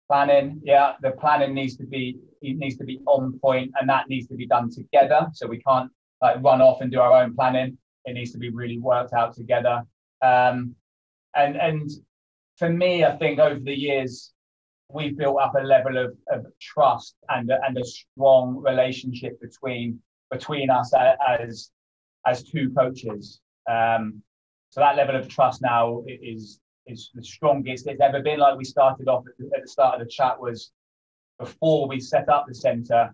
planning 0.07 0.59
yeah 0.63 0.93
the 1.01 1.11
planning 1.11 1.53
needs 1.53 1.77
to 1.77 1.85
be 1.85 2.17
it 2.41 2.57
needs 2.57 2.77
to 2.77 2.83
be 2.83 2.99
on 3.05 3.39
point 3.39 3.71
and 3.79 3.89
that 3.89 4.09
needs 4.09 4.27
to 4.27 4.35
be 4.35 4.45
done 4.45 4.69
together 4.69 5.27
so 5.33 5.47
we 5.47 5.57
can't 5.59 5.89
like 6.21 6.43
run 6.43 6.61
off 6.61 6.81
and 6.81 6.91
do 6.91 6.99
our 6.99 7.23
own 7.23 7.33
planning 7.33 7.77
it 8.05 8.13
needs 8.13 8.31
to 8.31 8.37
be 8.37 8.49
really 8.49 8.79
worked 8.79 9.13
out 9.13 9.33
together 9.33 9.83
um, 10.21 10.75
and 11.35 11.55
and 11.55 11.89
for 12.57 12.69
me 12.69 13.03
i 13.03 13.15
think 13.17 13.39
over 13.39 13.59
the 13.59 13.77
years 13.77 14.33
we've 14.89 15.17
built 15.17 15.39
up 15.39 15.55
a 15.55 15.63
level 15.63 15.97
of, 15.97 16.15
of 16.31 16.45
trust 16.61 17.15
and 17.29 17.51
and 17.65 17.77
a 17.77 17.85
strong 17.85 18.57
relationship 18.57 19.39
between 19.41 19.99
between 20.29 20.69
us 20.69 20.91
as 21.27 21.71
as 22.25 22.43
two 22.43 22.69
coaches 22.71 23.39
um, 23.69 24.21
so 24.69 24.81
that 24.81 24.95
level 24.95 25.15
of 25.15 25.27
trust 25.27 25.61
now 25.61 26.03
is 26.07 26.59
is 26.87 27.11
the 27.13 27.23
strongest 27.23 27.87
it's 27.87 28.01
ever 28.01 28.21
been. 28.21 28.39
Like 28.39 28.57
we 28.57 28.63
started 28.63 29.07
off 29.07 29.23
at 29.27 29.37
the, 29.37 29.49
at 29.55 29.63
the 29.63 29.67
start 29.67 29.99
of 29.99 30.05
the 30.05 30.11
chat 30.11 30.39
was 30.39 30.71
before 31.39 31.87
we 31.87 31.99
set 31.99 32.29
up 32.29 32.45
the 32.47 32.55
centre, 32.55 33.13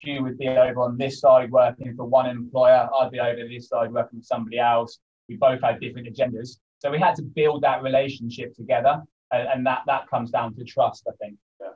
Stu 0.00 0.22
would 0.22 0.38
be 0.38 0.48
over 0.48 0.82
on 0.82 0.96
this 0.96 1.20
side 1.20 1.50
working 1.50 1.94
for 1.96 2.04
one 2.04 2.26
employer, 2.26 2.88
I'd 2.98 3.10
be 3.10 3.20
over 3.20 3.48
this 3.48 3.68
side 3.68 3.92
working 3.92 4.20
for 4.20 4.24
somebody 4.24 4.58
else. 4.58 4.98
We 5.28 5.36
both 5.36 5.60
had 5.60 5.80
different 5.80 6.08
agendas. 6.08 6.58
So 6.78 6.90
we 6.90 6.98
had 6.98 7.14
to 7.16 7.22
build 7.22 7.62
that 7.62 7.82
relationship 7.82 8.54
together. 8.54 9.02
And, 9.30 9.48
and 9.48 9.66
that 9.66 9.82
that 9.86 10.08
comes 10.08 10.30
down 10.30 10.54
to 10.54 10.64
trust, 10.64 11.06
I 11.06 11.12
think. 11.20 11.36
Yeah. 11.60 11.66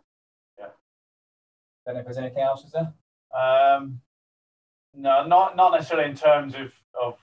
Yeah. 0.59 0.67
Don't 1.85 1.95
know 1.95 2.01
if 2.01 2.07
there's 2.07 2.19
anything 2.19 2.43
else, 2.43 2.65
is 2.65 2.73
there? 2.73 2.93
Um, 3.39 4.01
no, 4.95 5.27
not 5.27 5.57
not 5.57 5.73
necessarily 5.73 6.09
in 6.09 6.17
terms 6.17 6.55
of, 6.55 6.73
of 7.01 7.19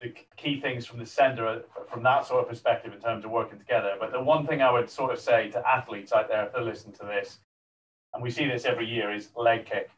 the 0.00 0.14
key 0.36 0.60
things 0.60 0.86
from 0.86 0.98
the 0.98 1.06
sender 1.06 1.62
from 1.90 2.02
that 2.04 2.26
sort 2.26 2.42
of 2.42 2.48
perspective 2.48 2.92
in 2.92 3.00
terms 3.00 3.24
of 3.24 3.30
working 3.30 3.58
together. 3.58 3.94
But 3.98 4.12
the 4.12 4.20
one 4.20 4.46
thing 4.46 4.62
I 4.62 4.70
would 4.70 4.88
sort 4.88 5.12
of 5.12 5.18
say 5.18 5.50
to 5.50 5.68
athletes 5.68 6.12
out 6.12 6.28
there 6.28 6.46
if 6.46 6.52
they 6.52 6.60
listen 6.60 6.92
to 6.92 7.04
this, 7.04 7.40
and 8.14 8.22
we 8.22 8.30
see 8.30 8.46
this 8.46 8.64
every 8.64 8.86
year, 8.86 9.12
is 9.12 9.28
leg 9.36 9.66
kick. 9.66 9.90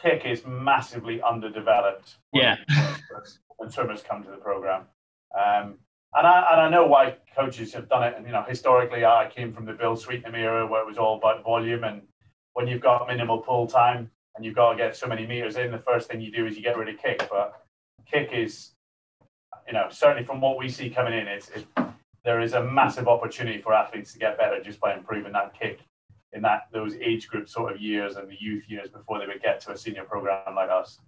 Kick 0.00 0.24
is 0.24 0.44
massively 0.46 1.20
underdeveloped. 1.22 2.16
Yeah. 2.32 2.56
When 3.56 3.70
swimmers 3.70 4.02
come 4.02 4.22
to 4.22 4.30
the 4.30 4.36
program, 4.36 4.82
um, 5.34 5.78
and 6.14 6.26
I 6.26 6.48
and 6.52 6.60
I 6.60 6.68
know 6.68 6.86
why 6.86 7.16
coaches 7.34 7.72
have 7.72 7.88
done 7.88 8.02
it. 8.02 8.14
And 8.16 8.26
you 8.26 8.32
know, 8.32 8.44
historically, 8.46 9.04
I 9.04 9.30
came 9.34 9.52
from 9.52 9.64
the 9.64 9.72
Bill 9.72 9.96
Sweetenham 9.96 10.34
era 10.34 10.66
where 10.66 10.82
it 10.82 10.86
was 10.86 10.98
all 10.98 11.16
about 11.16 11.42
volume, 11.42 11.84
and 11.84 12.02
when 12.52 12.66
you've 12.66 12.82
got 12.82 13.06
minimal 13.08 13.38
pull 13.38 13.66
time 13.66 14.10
and 14.34 14.44
you've 14.44 14.54
got 14.54 14.72
to 14.72 14.76
get 14.76 14.94
so 14.94 15.06
many 15.06 15.26
meters 15.26 15.56
in, 15.56 15.72
the 15.72 15.78
first 15.78 16.08
thing 16.08 16.20
you 16.20 16.30
do 16.30 16.46
is 16.46 16.56
you 16.56 16.62
get 16.62 16.76
rid 16.76 16.88
of 16.88 17.00
kick. 17.00 17.26
But 17.30 17.62
kick 18.10 18.30
is, 18.32 18.72
you 19.66 19.72
know, 19.72 19.86
certainly 19.90 20.24
from 20.24 20.42
what 20.42 20.58
we 20.58 20.68
see 20.68 20.90
coming 20.90 21.14
in, 21.14 21.26
it's, 21.26 21.48
it, 21.48 21.66
there 22.24 22.42
is 22.42 22.52
a 22.52 22.62
massive 22.62 23.08
opportunity 23.08 23.58
for 23.62 23.72
athletes 23.72 24.12
to 24.12 24.18
get 24.18 24.36
better 24.36 24.62
just 24.62 24.78
by 24.80 24.94
improving 24.94 25.32
that 25.32 25.58
kick 25.58 25.80
in 26.36 26.42
that 26.42 26.68
those 26.70 26.94
age 26.96 27.26
group 27.28 27.48
sort 27.48 27.72
of 27.72 27.80
years 27.80 28.16
and 28.16 28.28
the 28.28 28.36
youth 28.38 28.68
years 28.68 28.90
before 28.90 29.18
they 29.18 29.26
would 29.26 29.42
get 29.42 29.58
to 29.62 29.72
a 29.72 29.76
senior 29.76 30.04
program 30.04 30.54
like 30.54 30.70
us. 30.70 31.00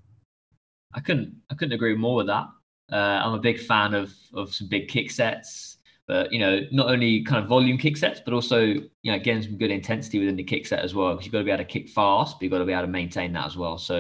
I 0.94 1.00
couldn't 1.00 1.36
I 1.50 1.54
couldn't 1.54 1.74
agree 1.74 1.94
more 1.94 2.16
with 2.16 2.26
that. 2.26 2.46
Uh, 2.90 3.20
I'm 3.22 3.34
a 3.34 3.38
big 3.38 3.60
fan 3.60 3.94
of 3.94 4.12
of 4.34 4.54
some 4.54 4.68
big 4.68 4.88
kick 4.88 5.10
sets, 5.10 5.76
but 6.06 6.32
you 6.32 6.38
know 6.38 6.60
not 6.72 6.88
only 6.88 7.22
kind 7.22 7.42
of 7.42 7.48
volume 7.48 7.76
kick 7.76 7.98
sets, 7.98 8.20
but 8.24 8.32
also 8.32 8.60
you 8.62 9.12
know 9.12 9.18
getting 9.18 9.42
some 9.42 9.58
good 9.58 9.70
intensity 9.70 10.18
within 10.18 10.36
the 10.36 10.42
kick 10.42 10.66
set 10.66 10.80
as 10.80 10.94
well. 10.94 11.12
Because 11.12 11.26
you've 11.26 11.32
got 11.32 11.40
to 11.40 11.44
be 11.44 11.50
able 11.50 11.64
to 11.64 11.70
kick 11.70 11.90
fast, 11.90 12.38
but 12.38 12.44
you've 12.44 12.52
got 12.52 12.58
to 12.58 12.64
be 12.64 12.72
able 12.72 12.82
to 12.82 12.88
maintain 12.88 13.32
that 13.34 13.46
as 13.46 13.56
well. 13.56 13.76
So 13.76 13.98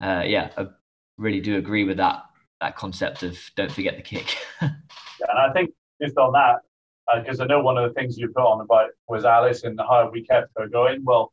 uh, 0.00 0.22
yeah, 0.26 0.50
I 0.58 0.66
really 1.16 1.40
do 1.40 1.56
agree 1.56 1.84
with 1.84 1.98
that 1.98 2.24
that 2.60 2.76
concept 2.76 3.22
of 3.22 3.38
don't 3.54 3.70
forget 3.70 3.96
the 3.96 4.02
kick. 4.02 4.36
yeah, 4.62 4.70
and 5.28 5.38
I 5.38 5.52
think 5.52 5.70
just 6.02 6.18
on 6.18 6.32
that, 6.32 6.56
because 7.16 7.40
uh, 7.40 7.44
I 7.44 7.46
know 7.46 7.60
one 7.60 7.76
of 7.76 7.88
the 7.88 7.94
things 7.94 8.18
you 8.18 8.28
put 8.28 8.42
on 8.42 8.60
about 8.60 8.90
was 9.08 9.24
Alys 9.24 9.64
and 9.64 9.78
how 9.78 10.10
we 10.12 10.24
kept 10.24 10.52
her 10.56 10.68
going. 10.68 11.04
Well, 11.04 11.32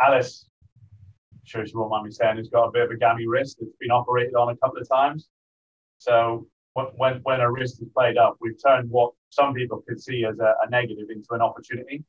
Alys, 0.00 0.46
I'm 1.32 1.40
sure 1.44 1.66
she 1.66 1.76
won't 1.76 1.90
mind 1.90 2.04
me 2.04 2.10
saying, 2.10 2.36
has 2.36 2.48
got 2.48 2.64
a 2.64 2.70
bit 2.70 2.82
of 2.82 2.90
a 2.90 2.96
gammy 2.96 3.26
wrist. 3.26 3.58
It's 3.60 3.76
been 3.80 3.90
operated 3.90 4.34
on 4.34 4.50
a 4.50 4.56
couple 4.56 4.80
of 4.80 4.88
times. 4.88 5.28
So 5.98 6.46
when 6.74 7.20
when 7.22 7.40
her 7.40 7.52
wrist 7.52 7.80
is 7.82 7.88
played 7.94 8.16
up, 8.16 8.36
we've 8.40 8.60
turned 8.62 8.90
what 8.90 9.12
some 9.30 9.54
people 9.54 9.82
could 9.88 10.00
see 10.00 10.24
as 10.24 10.38
a, 10.38 10.54
a 10.64 10.70
negative 10.70 11.10
into 11.10 11.28
an 11.32 11.40
opportunity. 11.40 12.04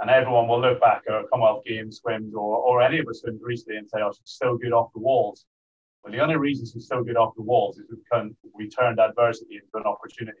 And 0.00 0.10
everyone 0.10 0.46
will 0.46 0.60
look 0.60 0.80
back 0.80 1.02
at 1.08 1.28
Commonwealth 1.28 1.64
Games 1.64 1.98
swims 1.98 2.32
or, 2.32 2.56
or 2.58 2.80
any 2.80 3.00
of 3.00 3.08
us 3.08 3.20
swims 3.20 3.40
recently 3.42 3.78
and 3.78 3.88
say, 3.88 3.98
oh, 4.00 4.12
she's 4.12 4.36
so 4.38 4.56
good 4.56 4.72
off 4.72 4.92
the 4.94 5.00
walls. 5.00 5.44
But 6.04 6.12
the 6.12 6.20
only 6.20 6.36
reason 6.36 6.66
she's 6.66 6.86
so 6.86 7.02
good 7.02 7.16
off 7.16 7.34
the 7.34 7.42
walls 7.42 7.78
is 7.78 7.86
because 7.88 8.30
we 8.54 8.68
turned 8.68 9.00
adversity 9.00 9.56
into 9.56 9.68
an 9.74 9.84
opportunity. 9.84 10.38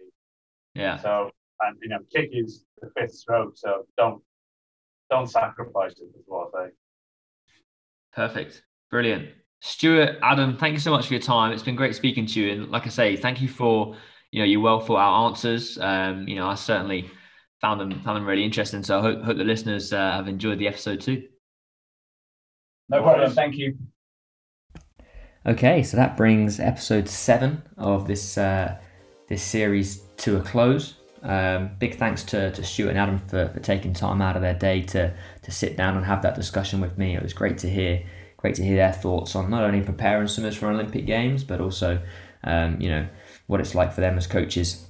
Yeah. 0.74 0.98
So 0.98 1.32
and 1.60 1.76
you 1.82 1.88
know, 1.88 1.98
kick 2.14 2.30
is 2.32 2.64
the 2.80 2.90
fifth 2.96 3.14
stroke, 3.14 3.56
so 3.56 3.86
don't 3.96 4.22
don't 5.10 5.28
sacrifice 5.28 5.92
it 5.92 6.08
as 6.16 6.24
well. 6.26 6.50
I 6.54 6.66
say. 6.66 6.70
Perfect. 8.12 8.62
Brilliant. 8.90 9.28
Stuart, 9.60 10.18
Adam, 10.22 10.56
thank 10.56 10.72
you 10.74 10.78
so 10.78 10.90
much 10.90 11.06
for 11.06 11.14
your 11.14 11.22
time. 11.22 11.52
It's 11.52 11.62
been 11.62 11.76
great 11.76 11.94
speaking 11.94 12.26
to 12.26 12.40
you. 12.40 12.52
And 12.52 12.70
like 12.70 12.86
I 12.86 12.90
say, 12.90 13.16
thank 13.16 13.40
you 13.40 13.48
for 13.48 13.96
you 14.30 14.40
know 14.40 14.44
your 14.44 14.60
well 14.60 14.80
thought 14.80 14.98
out 14.98 15.26
answers. 15.26 15.78
Um, 15.78 16.28
you 16.28 16.36
know, 16.36 16.46
I 16.46 16.54
certainly 16.54 17.10
found 17.60 17.80
them 17.80 18.00
found 18.02 18.16
them 18.16 18.26
really 18.26 18.44
interesting. 18.44 18.82
So 18.82 18.98
I 18.98 19.02
hope 19.02 19.22
hope 19.22 19.36
the 19.36 19.44
listeners 19.44 19.92
uh, 19.92 20.12
have 20.12 20.28
enjoyed 20.28 20.58
the 20.58 20.68
episode 20.68 21.00
too. 21.00 21.24
No 22.88 23.02
problem. 23.02 23.32
Thank 23.32 23.56
you. 23.56 23.76
Okay, 25.46 25.82
so 25.82 25.96
that 25.96 26.16
brings 26.16 26.60
episode 26.60 27.08
seven 27.08 27.62
of 27.76 28.06
this 28.06 28.36
uh, 28.38 28.78
this 29.28 29.42
series 29.42 30.02
to 30.18 30.36
a 30.36 30.40
close. 30.40 30.97
Um, 31.22 31.70
big 31.78 31.96
thanks 31.96 32.22
to, 32.24 32.52
to 32.52 32.64
Stuart 32.64 32.90
and 32.90 32.98
Adam 32.98 33.18
for, 33.18 33.48
for 33.48 33.60
taking 33.60 33.92
time 33.92 34.22
out 34.22 34.36
of 34.36 34.42
their 34.42 34.54
day 34.54 34.82
to, 34.82 35.14
to 35.42 35.50
sit 35.50 35.76
down 35.76 35.96
and 35.96 36.06
have 36.06 36.22
that 36.22 36.34
discussion 36.34 36.80
with 36.80 36.96
me. 36.96 37.16
It 37.16 37.22
was 37.22 37.32
great 37.32 37.58
to 37.58 37.70
hear 37.70 38.04
great 38.36 38.54
to 38.54 38.62
hear 38.62 38.76
their 38.76 38.92
thoughts 38.92 39.34
on 39.34 39.50
not 39.50 39.64
only 39.64 39.80
preparing 39.80 40.28
swimmers 40.28 40.56
for 40.56 40.70
Olympic 40.70 41.06
Games, 41.06 41.42
but 41.42 41.60
also 41.60 42.00
um, 42.44 42.80
you 42.80 42.88
know 42.88 43.06
what 43.48 43.60
it's 43.60 43.74
like 43.74 43.92
for 43.92 44.00
them 44.00 44.16
as 44.16 44.26
coaches 44.26 44.86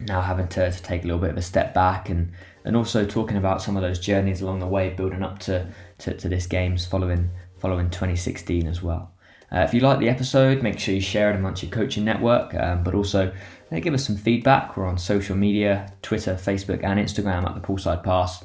now 0.00 0.20
having 0.20 0.48
to, 0.48 0.70
to 0.70 0.82
take 0.82 1.04
a 1.04 1.06
little 1.06 1.20
bit 1.20 1.30
of 1.30 1.36
a 1.36 1.42
step 1.42 1.74
back 1.74 2.08
and 2.08 2.32
and 2.64 2.76
also 2.76 3.06
talking 3.06 3.36
about 3.36 3.62
some 3.62 3.76
of 3.76 3.82
those 3.82 3.98
journeys 3.98 4.40
along 4.40 4.58
the 4.58 4.66
way 4.66 4.90
building 4.90 5.22
up 5.22 5.38
to, 5.38 5.66
to, 5.98 6.12
to 6.14 6.28
this 6.28 6.46
games 6.46 6.84
following 6.84 7.30
following 7.58 7.88
2016 7.90 8.66
as 8.66 8.82
well. 8.82 9.12
Uh, 9.52 9.60
if 9.60 9.72
you 9.72 9.80
like 9.80 10.00
the 10.00 10.08
episode, 10.08 10.62
make 10.62 10.78
sure 10.78 10.92
you 10.92 11.00
share 11.00 11.30
it 11.30 11.36
amongst 11.36 11.62
your 11.62 11.70
coaching 11.70 12.04
network, 12.04 12.52
um, 12.54 12.82
but 12.82 12.94
also 12.94 13.32
uh, 13.72 13.80
give 13.80 13.94
us 13.94 14.06
some 14.06 14.16
feedback. 14.16 14.76
We're 14.76 14.86
on 14.86 14.98
social 14.98 15.36
media 15.36 15.92
Twitter, 16.02 16.34
Facebook, 16.34 16.84
and 16.84 17.00
Instagram 17.00 17.48
at 17.48 17.54
the 17.54 17.60
Poolside 17.60 18.02
Pass. 18.02 18.44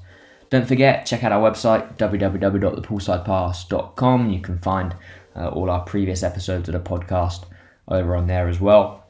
Don't 0.49 0.67
forget, 0.67 1.05
check 1.05 1.23
out 1.23 1.31
our 1.31 1.49
website 1.49 1.97
www.thepoolsidepass.com. 1.97 4.29
You 4.29 4.41
can 4.41 4.57
find 4.57 4.93
uh, 5.35 5.49
all 5.49 5.69
our 5.69 5.81
previous 5.81 6.23
episodes 6.23 6.67
of 6.67 6.73
the 6.73 6.81
podcast 6.81 7.45
over 7.87 8.15
on 8.15 8.25
there 8.27 8.49
as 8.49 8.59
well. 8.59 9.05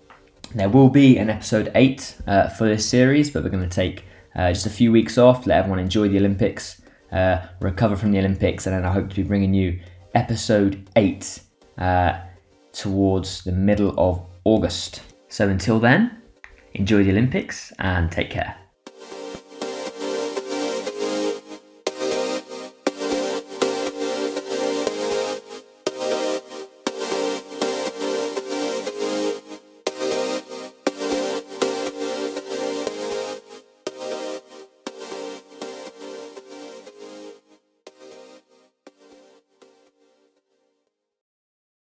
There 0.54 0.70
will 0.70 0.90
be 0.90 1.18
an 1.18 1.30
episode 1.30 1.72
8 1.74 2.18
uh, 2.28 2.50
for 2.50 2.68
this 2.68 2.88
series, 2.88 3.32
but 3.32 3.44
we're 3.44 3.50
going 3.50 3.68
to 3.68 3.76
take 3.76 4.06
uh, 4.36 4.50
just 4.50 4.66
a 4.66 4.70
few 4.70 4.92
weeks 4.92 5.18
off, 5.18 5.48
let 5.48 5.60
everyone 5.60 5.80
enjoy 5.80 6.10
the 6.10 6.18
Olympics, 6.18 6.82
uh, 7.12 7.46
recover 7.60 7.96
from 7.96 8.12
the 8.12 8.20
Olympics, 8.20 8.68
and 8.68 8.76
then 8.76 8.86
I 8.86 8.92
hope 8.92 9.10
to 9.10 9.16
be 9.16 9.24
bringing 9.24 9.54
you 9.54 9.80
episode 10.14 10.90
8 10.96 11.42
uh, 11.78 12.20
towards 12.72 13.44
the 13.44 13.52
middle 13.52 13.94
of 13.98 14.26
August. 14.44 15.02
So 15.32 15.48
until 15.48 15.80
then, 15.80 16.22
enjoy 16.74 17.06
the 17.06 17.12
Olympics 17.12 17.72
and 17.80 18.12
take 18.12 18.30
care. 18.30 18.61